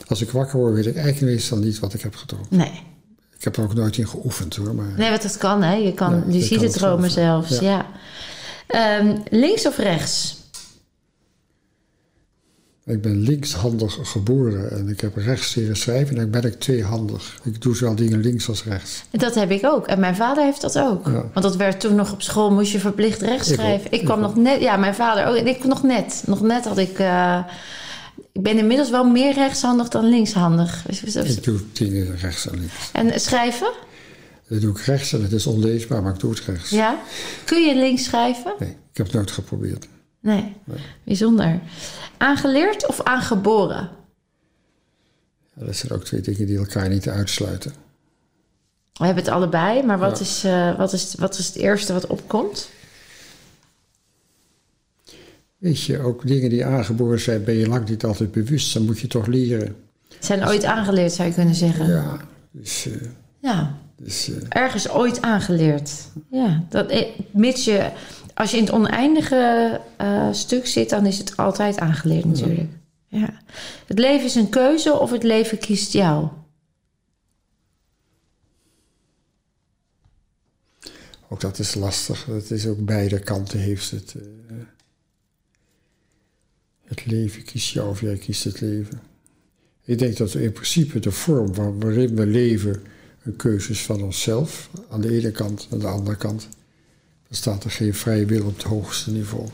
[0.06, 2.50] als ik wakker word, weet ik eigenlijk meestal niet wat ik heb gedroomd.
[2.50, 2.82] Nee.
[3.38, 5.74] Ik heb er ook nooit in geoefend hoor, maar Nee, want dat kan, hè?
[5.74, 7.46] Je, kan, Ja, je je ziet kan het dromen zelf.
[7.46, 7.86] zelfs, ja.
[8.66, 10.36] Ehm, links of rechts?
[12.86, 17.39] Ik ben linkshandig geboren en ik heb rechts leren schrijven en dan ben ik tweehandig.
[17.43, 19.05] Ik doe zowel dingen links als rechts.
[19.11, 19.86] Dat heb ik ook.
[19.86, 21.06] En mijn vader heeft dat ook.
[21.06, 21.12] Ja.
[21.12, 23.93] Want dat werd toen nog op school, moest je verplicht rechts schrijven.
[23.93, 25.36] Ik ik kwam nog net, ja, mijn vader ook.
[25.36, 26.23] En ik nog net.
[26.27, 26.98] Nog net had ik.
[26.98, 27.39] eh,
[28.32, 30.85] ik ben inmiddels wel meer rechtshandig dan linkshandig.
[30.86, 32.74] Dus- dus- Ik doe dingen rechts en links.
[32.93, 33.70] En schrijven?
[34.48, 36.70] Dat doe ik rechts en het is onleesbaar, maar ik doe het rechts.
[36.70, 36.98] Ja.
[37.44, 38.55] Kun je links schrijven?
[38.59, 39.86] Nee, ik heb het nooit geprobeerd.
[40.24, 40.52] Nee.
[41.05, 41.60] Bijzonder.
[42.16, 43.88] Aangeleerd of aangeboren?
[45.55, 47.72] Ja, dat zijn ook twee dingen die elkaar niet uitsluiten.
[48.92, 50.24] We hebben het allebei, maar wat, Ja.
[50.24, 52.68] is, eh, wat, is, wat is het eerste wat opkomt?
[55.59, 58.74] Weet je, ook dingen die aangeboren zijn, ben je lang niet altijd bewust.
[58.74, 59.76] Dan moet je toch leren.
[60.20, 61.86] Zijn ooit aangeleerd, zou je kunnen zeggen.
[61.88, 62.16] Ja,
[62.51, 62.92] dus, eh,
[63.40, 63.78] Ja.
[63.96, 65.90] dus eh, Ergens ooit aangeleerd.
[66.30, 66.64] Ja.
[66.68, 66.94] Dat,
[67.30, 67.90] mits je,
[68.35, 72.70] als je in het oneindige eh, stuk zit, dan is het altijd aangeleerd natuurlijk.
[73.09, 73.40] Ja.
[73.86, 76.28] Het leven is een keuze of het leven kiest jou.
[81.28, 82.27] ook dat is lastig.
[82.27, 84.15] Het is ook beide kanten heeft het.
[84.15, 84.56] eh,
[86.85, 89.01] het leven kiest jou of jij kiest het leven.
[89.85, 92.82] Ik denk dat in principe de vorm waar- waarin we leven
[93.23, 94.70] een keuze is van onszelf.
[94.90, 96.48] Aan de ene kant, aan de andere kant.
[97.28, 99.48] Dan staat er geen vrije wil op het hoogste niveau.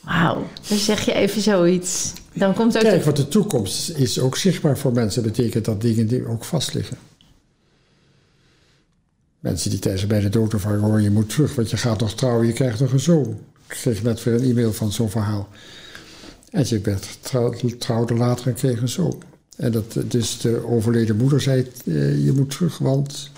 [0.00, 2.12] Wauw, dan zeg je even zoiets.
[2.32, 2.82] Dan komt ook...
[2.82, 5.22] Kijk, de- want de toekomst is ook zichtbaar voor mensen.
[5.22, 6.96] Dat betekent dat dingen die ook vast liggen.
[9.40, 12.14] Mensen die tegen bij de dood of horen, je moet terug, want je gaat nog
[12.14, 13.38] trouwen, je krijgt nog een zoon.
[13.68, 15.48] Ik kreeg net weer een e-mail van zo'n verhaal.
[16.50, 17.18] En je werd
[17.78, 19.22] trouwde later en kreeg een zoon.
[19.56, 23.30] En dat, dus de overleden moeder zei, eh, je moet terug, want...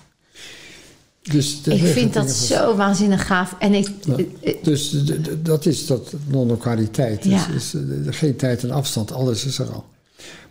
[1.30, 3.54] Dus ik vind dat zo waanzinnig gaaf.
[3.58, 4.16] En ik, Ja.
[4.62, 5.04] Dus
[5.42, 7.24] dat is dat non-lokaliteit.
[7.24, 7.46] Ja.
[7.46, 9.84] Dus, is, eh, geen tijd en afstand, alles is er al.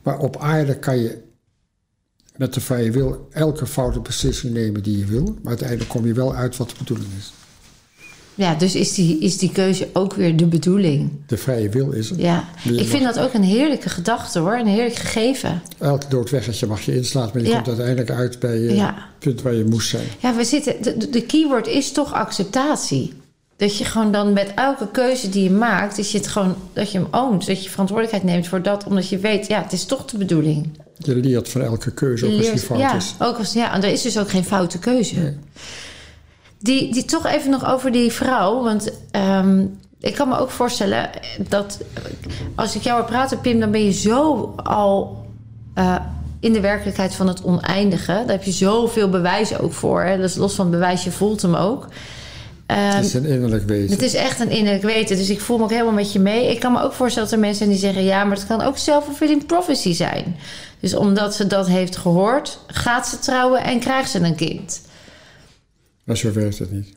[0.04, 1.22] Maar op aarde kan je
[2.36, 5.24] met de vrije wil elke foute beslissing nemen die je wil.
[5.24, 7.34] Maar uiteindelijk kom je wel uit wat de bedoeling is.
[8.36, 11.10] Ja, dus is die, is die keuze ook weer de bedoeling.
[11.28, 12.20] De vrije wil is er.
[12.20, 14.58] Ja, Je ik vind dat ook een heerlijke gedachte hoor.
[14.58, 15.62] Een heerlijk gegeven.
[15.80, 17.54] Elk doodweggetje mag je inslaan, maar je Ja.
[17.56, 18.96] komt uiteindelijk uit bij je Ja.
[19.20, 20.06] punt waar je moest zijn.
[20.20, 20.76] Ja, we zitten,
[21.12, 23.14] de, keyword is toch acceptatie.
[23.58, 26.92] Dat je gewoon dan met elke keuze die je maakt, dat je het gewoon, dat
[26.92, 27.46] je hem oont.
[27.46, 30.70] Dat je verantwoordelijkheid neemt voor dat, omdat je weet, ja, het is toch de bedoeling.
[30.98, 33.14] Je leert van elke keuze, Je ook als die fout ja, is.
[33.20, 35.34] ook als, ja, en er is dus ook geen foute keuze.
[36.66, 39.66] Die, die toch even nog over die vrouw, want ehm,
[40.00, 41.10] ik kan me ook voorstellen
[41.48, 41.78] dat
[42.56, 45.26] als ik jou hoor praten, Pim, dan ben je zo al
[45.74, 45.96] eh,
[46.40, 48.12] in de werkelijkheid van het oneindige.
[48.12, 50.02] Daar heb je zoveel bewijzen ook voor.
[50.02, 50.24] Hè?
[50.24, 51.88] Is los van het bewijs, je voelt hem ook.
[52.66, 53.92] Ehm, Het is een innerlijk weten.
[53.92, 55.18] het is echt een innerlijk weten.
[55.18, 56.50] Dus ik voel me ook helemaal met je mee.
[56.52, 58.04] Ik kan me ook voorstellen dat er mensen zijn die zeggen...
[58.04, 60.36] ja, maar het kan ook self-fulfilling prophecy zijn.
[60.80, 62.60] Dus omdat ze dat heeft gehoord...
[62.68, 64.82] gaat ze trouwen en krijgt ze een kind.
[66.06, 66.94] Maar zo werkt het niet.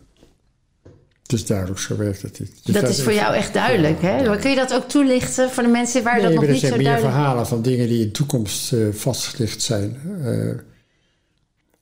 [1.22, 2.72] Het is duidelijk, zo werkt het niet.
[2.74, 4.26] Dat is voor jou echt duidelijk, hè?
[4.28, 6.66] Maar kun je dat ook toelichten voor de mensen waar dat nog er niet zo
[6.66, 7.14] zijn meer duidelijk...
[7.14, 9.96] verhalen van dingen die in de toekomst eh, vastgelegd zijn.
[10.24, 10.50] Eh,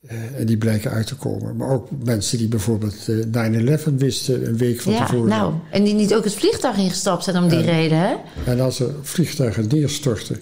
[0.07, 1.57] Eh, en die blijken uit te komen.
[1.57, 5.29] Maar ook mensen die bijvoorbeeld eh 9-11 wisten een week van ja, tevoren.
[5.29, 8.15] nou, en die niet ook het vliegtuig ingestapt zijn om die reden, hè?
[8.45, 10.39] En als er vliegtuigen neerstorten,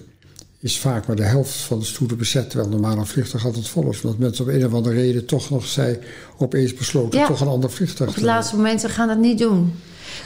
[0.65, 2.49] is vaak maar de helft van de stoelen bezet.
[2.49, 4.01] Terwijl normaal een vliegtuig altijd vol is.
[4.01, 5.99] Omdat mensen op een of andere reden toch nog zij
[6.37, 7.27] opeens besloten Ja.
[7.27, 9.73] toch een ander vliegtuig Op het laatste moment, we gaan dat niet doen.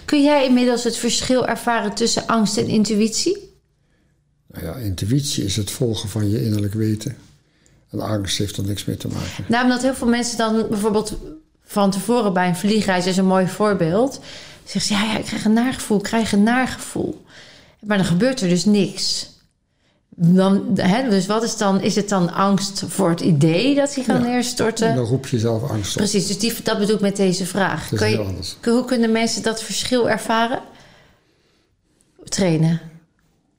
[0.05, 3.53] Kun jij inmiddels het verschil ervaren tussen angst en intuïtie?
[4.47, 7.17] Nou ja, intuïtie is het volgen van je innerlijk weten.
[7.89, 9.45] En angst heeft er niks mee te maken.
[9.47, 11.17] Nou, omdat heel veel mensen dan bijvoorbeeld
[11.63, 14.19] van tevoren bij een vliegreis is een mooi voorbeeld.
[14.63, 17.25] Zeggen ze, ja, ja, ik krijg een naargevoel, ik krijg een naargevoel.
[17.79, 19.37] Maar dan gebeurt er dus niks.
[20.15, 24.03] Dan, hè, dus wat is dan, is het dan angst voor het idee dat hij
[24.07, 24.17] Ja.
[24.17, 24.87] neerstorten?
[24.89, 25.97] En dan roep je zelf angst op.
[25.97, 27.89] Precies, dus die, dat bedoel ik met deze vraag.
[27.95, 30.59] Kun je- kun- hoe kunnen mensen dat verschil ervaren?
[32.23, 32.79] Trainen.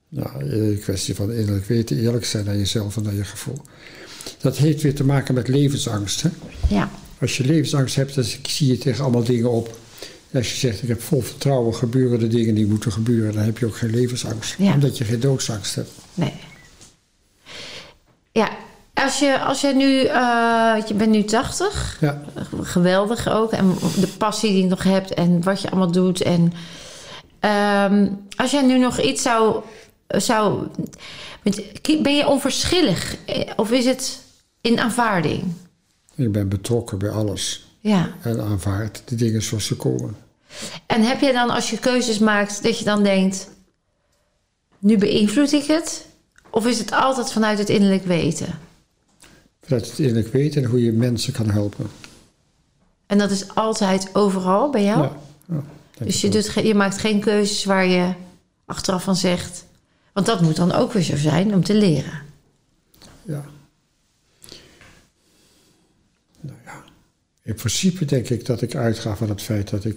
[0.09, 3.59] Nou, een kwestie van innerlijk weten, eerlijk zijn naar jezelf en naar je gevoel.
[4.41, 6.23] Dat heeft weer te maken met levensangst.
[6.23, 6.29] Hè?
[6.69, 6.91] Ja,
[7.21, 9.79] Als je levensangst hebt, dan zie je tegen allemaal dingen op.
[10.35, 13.59] Als je zegt, ik heb vol vertrouwen, gebeuren de dingen die moeten gebeuren, dan heb
[13.59, 14.55] je ook geen levensangst.
[14.59, 14.73] Ja.
[14.73, 15.91] Omdat je geen doodsangst hebt.
[16.15, 16.33] nee.
[18.33, 18.49] Ja,
[18.95, 22.23] als je, als jij nu, eh, je bent nu 80, Ja,
[22.61, 23.53] geweldig ook.
[23.53, 26.23] En de passie die je nog hebt en wat je allemaal doet.
[26.23, 26.53] En
[27.41, 29.63] ehm, als jij nu nog iets zou.
[30.07, 30.67] zou
[32.03, 33.17] ben je onverschillig?
[33.27, 34.23] Eh, Of is het
[34.61, 35.43] in aanvaarding?
[36.15, 37.65] ik ben betrokken bij alles.
[37.81, 38.15] Ja.
[38.23, 40.17] En aanvaard de dingen zoals ze komen.
[40.87, 43.49] En heb je dan als je keuzes maakt dat je dan denkt:
[44.79, 46.07] nu beïnvloed ik het?
[46.51, 48.59] Of is het altijd vanuit het innerlijk weten?
[49.63, 51.91] Vanuit het innerlijk weten en hoe je mensen kan helpen.
[53.07, 55.09] En dat is altijd overal bij jou?
[55.47, 55.63] Ja,
[55.99, 58.13] dus je, doet, je maakt geen keuzes waar je
[58.65, 59.65] achteraf van zegt.
[60.13, 62.23] Want dat moet dan ook weer zo zijn om te leren.
[63.23, 63.45] Ja.
[66.41, 66.85] Nou ja.
[67.43, 69.97] In principe denk ik dat ik uitga van het feit dat ik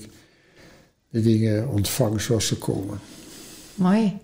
[1.10, 3.00] de dingen ontvang zoals ze komen.
[3.76, 4.18] Mooi.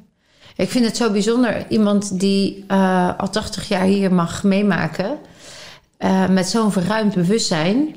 [0.56, 1.66] Ik vind het zo bijzonder.
[1.70, 5.18] Iemand die eh, al 80 jaar hier mag meemaken.
[5.98, 7.96] eh, met zo'n verruimd bewustzijn.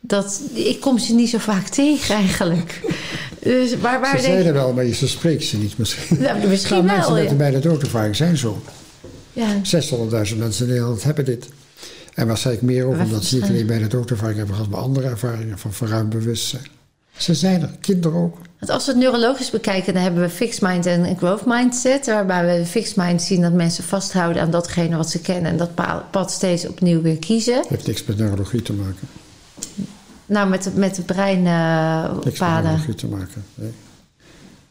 [0.00, 2.80] Dat, ik kom ze niet zo vaak tegen eigenlijk.
[3.40, 6.20] Dus waar, waar Ze denk zijn er wel, maar ze spreekt ze niet misschien.
[6.20, 7.30] Nou, misschien wel, mensen met ja.
[7.30, 8.62] een bijna doodervaring zijn zo.
[9.32, 11.48] Ja, 600.000 mensen in Nederland hebben dit.
[12.16, 15.08] En waarschijnlijk meer ook, Maar omdat ze niet alleen bijna doodervaring hebben gehad, maar andere
[15.08, 16.66] ervaringen van verruimd bewustzijn.
[17.16, 18.36] Ze zijn er, kinderen ook.
[18.58, 22.06] want als we het neurologisch bekijken, dan hebben we fixed mind en growth mindset.
[22.06, 25.50] Waarbij we de fixed mind zien dat mensen vasthouden aan datgene wat ze kennen.
[25.50, 27.64] En dat pa- pad steeds opnieuw weer kiezen.
[27.68, 29.08] Heeft niks met neurologie te maken.
[30.26, 32.62] Nou, met, de- met de Niks met breinpaden.
[32.64, 33.44] neurologie te maken.
[33.54, 33.72] Nee.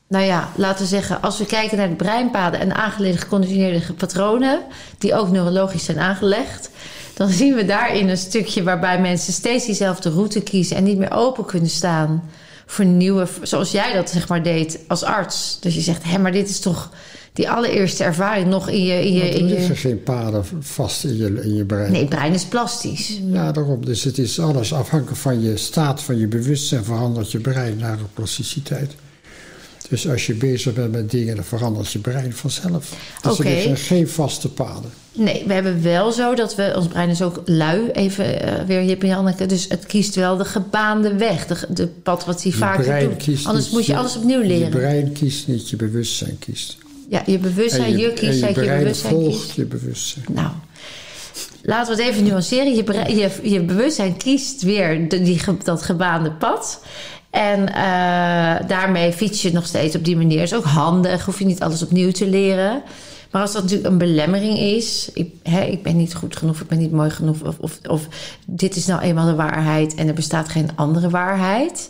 [0.08, 4.62] Nou ja, laten we zeggen, als we kijken naar de breinpaden en aangeleerde geconditioneerde patronen,
[4.98, 6.70] die ook neurologisch zijn aangelegd,
[7.16, 11.12] dan zien we daarin een stukje waarbij mensen steeds diezelfde route kiezen en niet meer
[11.12, 12.24] open kunnen staan
[12.66, 15.58] voor nieuwe, zoals jij dat zeg maar deed als arts.
[15.62, 16.92] Dus je zegt, hé, maar dit is toch
[17.34, 19.06] die allereerste ervaring nog in je.
[19.06, 19.76] In je, er in liggen je...
[19.76, 21.92] geen paden vast in je, in je brein.
[21.92, 23.20] Nee, het brein is plastisch.
[23.26, 23.86] Ja, daarom.
[23.86, 28.00] Dus het is alles afhankelijk van je staat, van je bewustzijn, verandert je brein naar
[28.00, 28.96] een plasticiteit.
[29.90, 32.94] Dus als je bezig bent met dingen, dan verandert je brein vanzelf.
[33.22, 34.92] Dus er liggen geen vaste paden.
[35.14, 38.84] Nee, we hebben wel zo dat we, ons brein is ook lui, even eh, weer
[38.84, 39.46] Jip en Janneke.
[39.46, 43.10] Dus het kiest wel de gebaande weg, de, de pad wat hij Je vaker brein
[43.26, 43.46] doet.
[43.46, 44.70] Anders moet je alles opnieuw Je leren.
[44.70, 46.78] brein kiest niet, je bewustzijn kiest.
[47.10, 49.56] Ja, je bewustzijn, En je, en kiest, je, je brein bewustzijn volgt kiest.
[49.56, 50.26] je bewustzijn.
[50.32, 50.50] Nou,
[51.64, 52.76] laten we het even nuanceren.
[52.76, 56.80] Je, brein- je, je bewustzijn kiest weer de- die, dat gebaande pad.
[57.36, 60.42] En eh, daarmee fiets je nog steeds op die manier.
[60.42, 62.82] is ook handig, hoef je niet alles opnieuw te leren.
[63.32, 66.68] Maar als dat natuurlijk een belemmering is, ik, hè, ik ben niet goed genoeg, ik
[66.68, 68.08] ben niet mooi genoeg, of, of, of
[68.46, 71.90] dit is nou eenmaal de waarheid en er bestaat geen andere waarheid,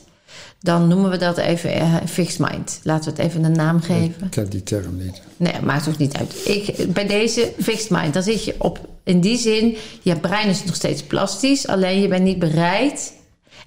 [0.60, 2.80] dan noemen we dat even eh, fixed mind.
[2.84, 4.24] Laten we het even een naam geven.
[4.24, 5.22] Ik ken die term niet.
[5.38, 6.42] Nee, maakt ook niet uit.
[6.46, 8.80] Ik, bij deze fixed mind, dan zit je op.
[9.04, 11.68] In die zin, je brein is nog steeds plastisch.
[11.68, 13.14] Alleen je bent niet bereid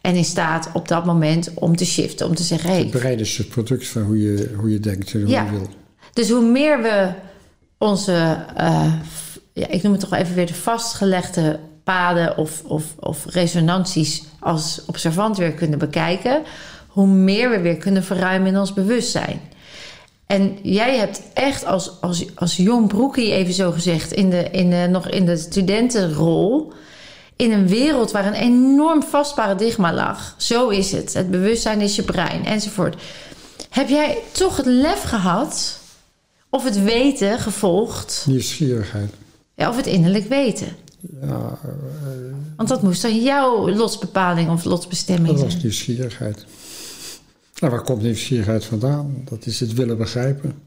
[0.09, 2.26] en in staat op dat moment om te shiften.
[2.26, 5.14] Om te zeggen, Het hey, brein is het product van hoe je, hoe je denkt
[5.14, 5.44] en hoe Ja.
[5.44, 5.68] je wil.
[6.12, 7.10] Dus hoe meer we
[7.78, 8.93] onze, eh,
[9.52, 14.22] ja, ik noem het toch wel even weer de vastgelegde paden of, of, of resonanties
[14.40, 16.43] als observant weer kunnen bekijken,
[16.89, 19.40] hoe meer we weer kunnen verruimen in ons bewustzijn.
[20.26, 24.70] En jij hebt echt als, als, als jong broekie, even zo gezegd, in de, in
[24.70, 26.72] de, nog in de studentenrol,
[27.39, 30.35] in een wereld waar een enorm vast paradigma lag.
[30.36, 31.12] Zo is het.
[31.12, 33.02] Het bewustzijn is je brein, enzovoort.
[33.70, 35.78] Heb jij toch het lef gehad,
[36.51, 39.10] of het weten gevolgd, Nieuwsgierigheid.
[39.55, 40.77] ja, of het innerlijk weten?
[41.20, 41.69] Ja, eh,
[42.56, 45.52] Want dat moest dan jouw lotsbepaling of lotsbestemming dat zijn.
[45.52, 46.44] was nieuwsgierigheid.
[47.60, 49.23] Nou, waar komt nieuwsgierigheid vandaan?
[49.24, 50.62] Dat is het willen begrijpen.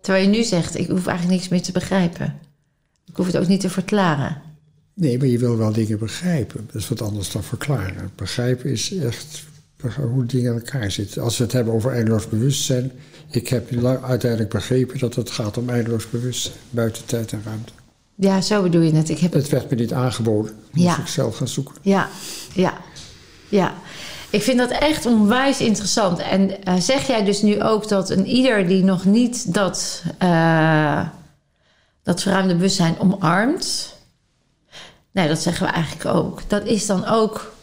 [0.00, 2.38] Terwijl je nu zegt, ik hoef eigenlijk niks meer te begrijpen.
[3.06, 4.42] Ik hoef het ook niet te verklaren.
[4.98, 6.66] Nee, maar je wil wel dingen begrijpen.
[6.66, 8.10] Dat is wat anders dan verklaren.
[8.14, 9.44] Begrijpen is echt
[9.96, 11.22] hoe dingen in elkaar zitten.
[11.22, 12.92] Als we het hebben over eindeloos bewustzijn.
[13.30, 16.54] Ik heb uiteindelijk begrepen dat het gaat om eindeloos bewustzijn.
[16.70, 17.72] Buiten tijd en ruimte.
[18.14, 19.08] Ja, zo bedoel je het.
[19.08, 20.52] Ik heb Het werd me niet aangeboden.
[20.72, 20.98] Moest Ja.
[20.98, 21.74] ik zelf gaan zoeken.
[21.82, 22.08] Ja,
[22.54, 22.78] ja,
[23.48, 23.74] ja.
[24.30, 26.18] Ik vind dat echt onwijs interessant.
[26.18, 31.08] En eh, zeg jij dus nu ook dat een ieder die nog niet dat, eh,
[32.02, 33.96] dat verruimde bewustzijn omarmt...
[35.18, 36.42] Nee, dat zeggen we eigenlijk ook.
[36.46, 37.54] Dat is dan ook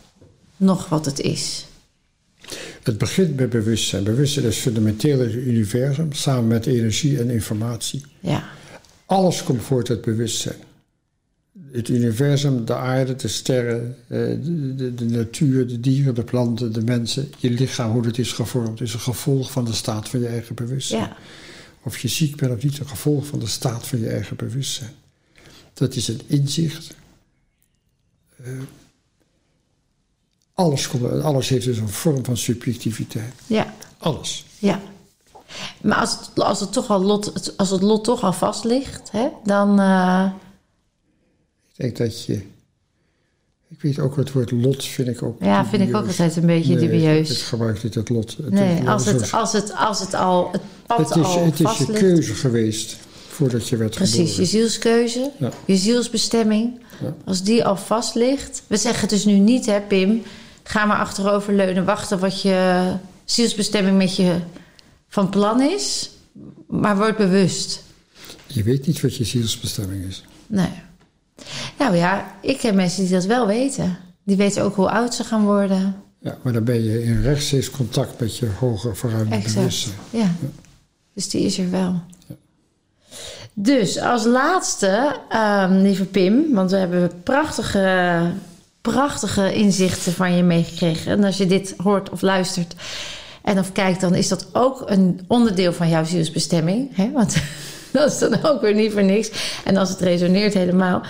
[0.58, 1.66] nog wat het is.
[2.84, 4.04] Het begint met bewustzijn.
[4.04, 6.14] Bewustzijn is fundamenteel in het universum.
[6.14, 8.06] Samen met energie en informatie.
[8.20, 8.44] Ja,
[9.06, 10.56] Alles komt voort uit bewustzijn.
[11.72, 16.74] Het universum, de aarde, de sterren, eh, de, de, de natuur, de dieren, de planten,
[16.74, 17.32] de mensen.
[17.38, 20.56] Je lichaam, hoe het is gevormd, is een gevolg van de staat van je eigen
[20.56, 21.02] bewustzijn.
[21.02, 21.18] ja,
[21.84, 24.94] Of je ziek bent of niet, een gevolg van de staat van je eigen bewustzijn.
[25.74, 26.96] Dat is een inzicht.
[28.44, 28.52] Eh,
[30.54, 30.90] alles,
[31.24, 33.34] alles heeft dus een vorm van subjectiviteit.
[33.48, 34.46] ja, Alles.
[34.60, 34.82] ja.
[35.82, 39.12] Maar als het, als het, toch al lot, als het lot toch al vast ligt,
[39.12, 39.80] hè, dan...
[39.80, 40.30] eh,
[41.68, 42.34] Ik denk dat je.
[43.68, 45.42] Ik weet ook het woord lot, vind ik ook.
[45.44, 47.30] ja, vind ik ook altijd een beetje Nee, dubieus.
[47.32, 48.38] Ik gebruik niet het lot.
[48.38, 51.60] Het Nee, als het, als het, als het al, het pad het is, al het
[51.60, 52.98] is je keuze geweest
[53.36, 54.48] voordat je werd Precies, je geboren.
[54.48, 55.52] zielskeuze, Ja.
[55.66, 56.80] je zielsbestemming.
[57.02, 57.14] Ja.
[57.26, 58.64] Als die al vast ligt.
[58.68, 60.22] We zeggen dus nu niet, hè, Pim,
[60.64, 62.92] ga maar achteroverleunen, wachten wat je
[63.26, 64.36] zielsbestemming met je
[65.08, 66.10] van plan is.
[66.68, 67.84] Maar word bewust.
[68.48, 70.24] Je weet niet wat je zielsbestemming is.
[70.48, 70.70] Nee.
[71.78, 73.98] Nou ja, ik ken mensen die dat wel weten.
[74.24, 75.96] Die weten ook hoe oud ze gaan worden.
[76.20, 79.56] Ja, maar dan ben je in rechtstreeks contact met je hoger verruimde Exact.
[79.56, 79.96] bewustzijn.
[80.10, 80.36] Ja.
[81.14, 82.02] Dus die is er wel.
[83.58, 88.20] Dus als laatste, ehm, lieve Pim, want we hebben prachtige,
[88.82, 91.12] prachtige inzichten van je meegekregen.
[91.12, 92.76] En als je dit hoort of luistert
[93.42, 96.96] en of kijkt, dan is dat ook een onderdeel van jouw zielsbestemming.
[96.96, 97.12] Hè?
[97.12, 97.36] Want
[97.92, 99.32] dat is dan ook weer niet voor niks.
[99.64, 101.02] En als het resoneert helemaal.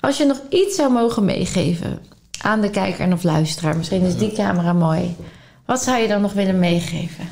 [0.00, 1.98] Als je nog iets zou mogen meegeven
[2.40, 5.16] aan de kijker en of luisteraar, misschien is die camera mooi.
[5.66, 7.28] Wat zou je dan nog willen meegeven?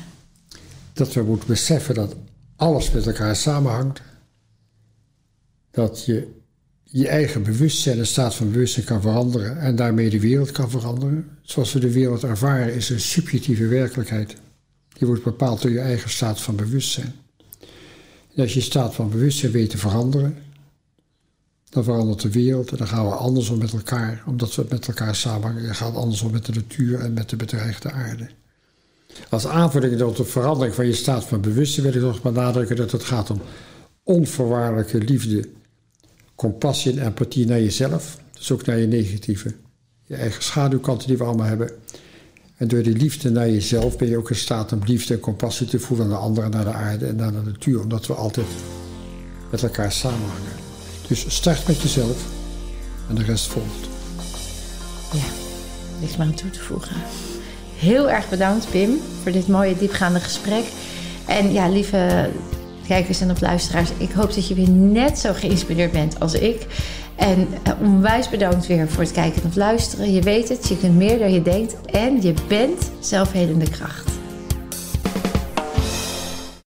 [0.93, 2.15] Dat we moeten beseffen dat
[2.55, 4.01] alles met elkaar samenhangt.
[5.71, 6.27] Dat je
[6.83, 11.29] je eigen bewustzijn, de staat van bewustzijn kan veranderen en daarmee de wereld kan veranderen.
[11.41, 14.35] Zoals we de wereld ervaren is een subjectieve werkelijkheid.
[14.93, 17.13] Die wordt bepaald door je eigen staat van bewustzijn.
[18.35, 20.37] En als je staat van bewustzijn weet te veranderen,
[21.69, 24.87] dan verandert de wereld en dan gaan we anders om met elkaar, omdat we met
[24.87, 25.63] elkaar samenhangen.
[25.63, 28.29] Je gaat anders om met de natuur en met de bedreigde aarde.
[29.29, 32.91] Als aanvulling op de verandering van je staat van bewustzijn wil ik nog benadrukken dat
[32.91, 33.41] het gaat om
[34.03, 35.49] onvoorwaardelijke liefde,
[36.41, 38.17] compassie en empathie naar jezelf.
[38.33, 39.53] Dus ook naar je negatieve,
[40.05, 41.69] je eigen schaduwkanten die we allemaal hebben.
[42.57, 45.67] En door die liefde naar jezelf ben je ook in staat om liefde en compassie
[45.67, 47.81] te voelen naar de anderen, naar de aarde en naar de natuur.
[47.81, 48.47] Omdat we altijd
[49.51, 50.51] met elkaar samenhangen.
[51.07, 52.25] Dus start met jezelf
[53.09, 53.87] en de rest volgt.
[55.13, 55.29] Ja,
[55.99, 56.95] niks meer aan toe te voegen.
[57.75, 60.63] Heel erg bedankt, Pim, voor dit mooie diepgaande gesprek.
[61.27, 62.29] En ja, lieve
[62.87, 66.65] kijkers en of luisteraars, ik hoop dat je weer net zo geïnspireerd bent als ik.
[67.15, 70.11] En eh, onwijs bedankt weer voor het kijken of luisteren.
[70.11, 74.20] Je weet het, je kunt meer dan je denkt en je bent zelfhelende kracht.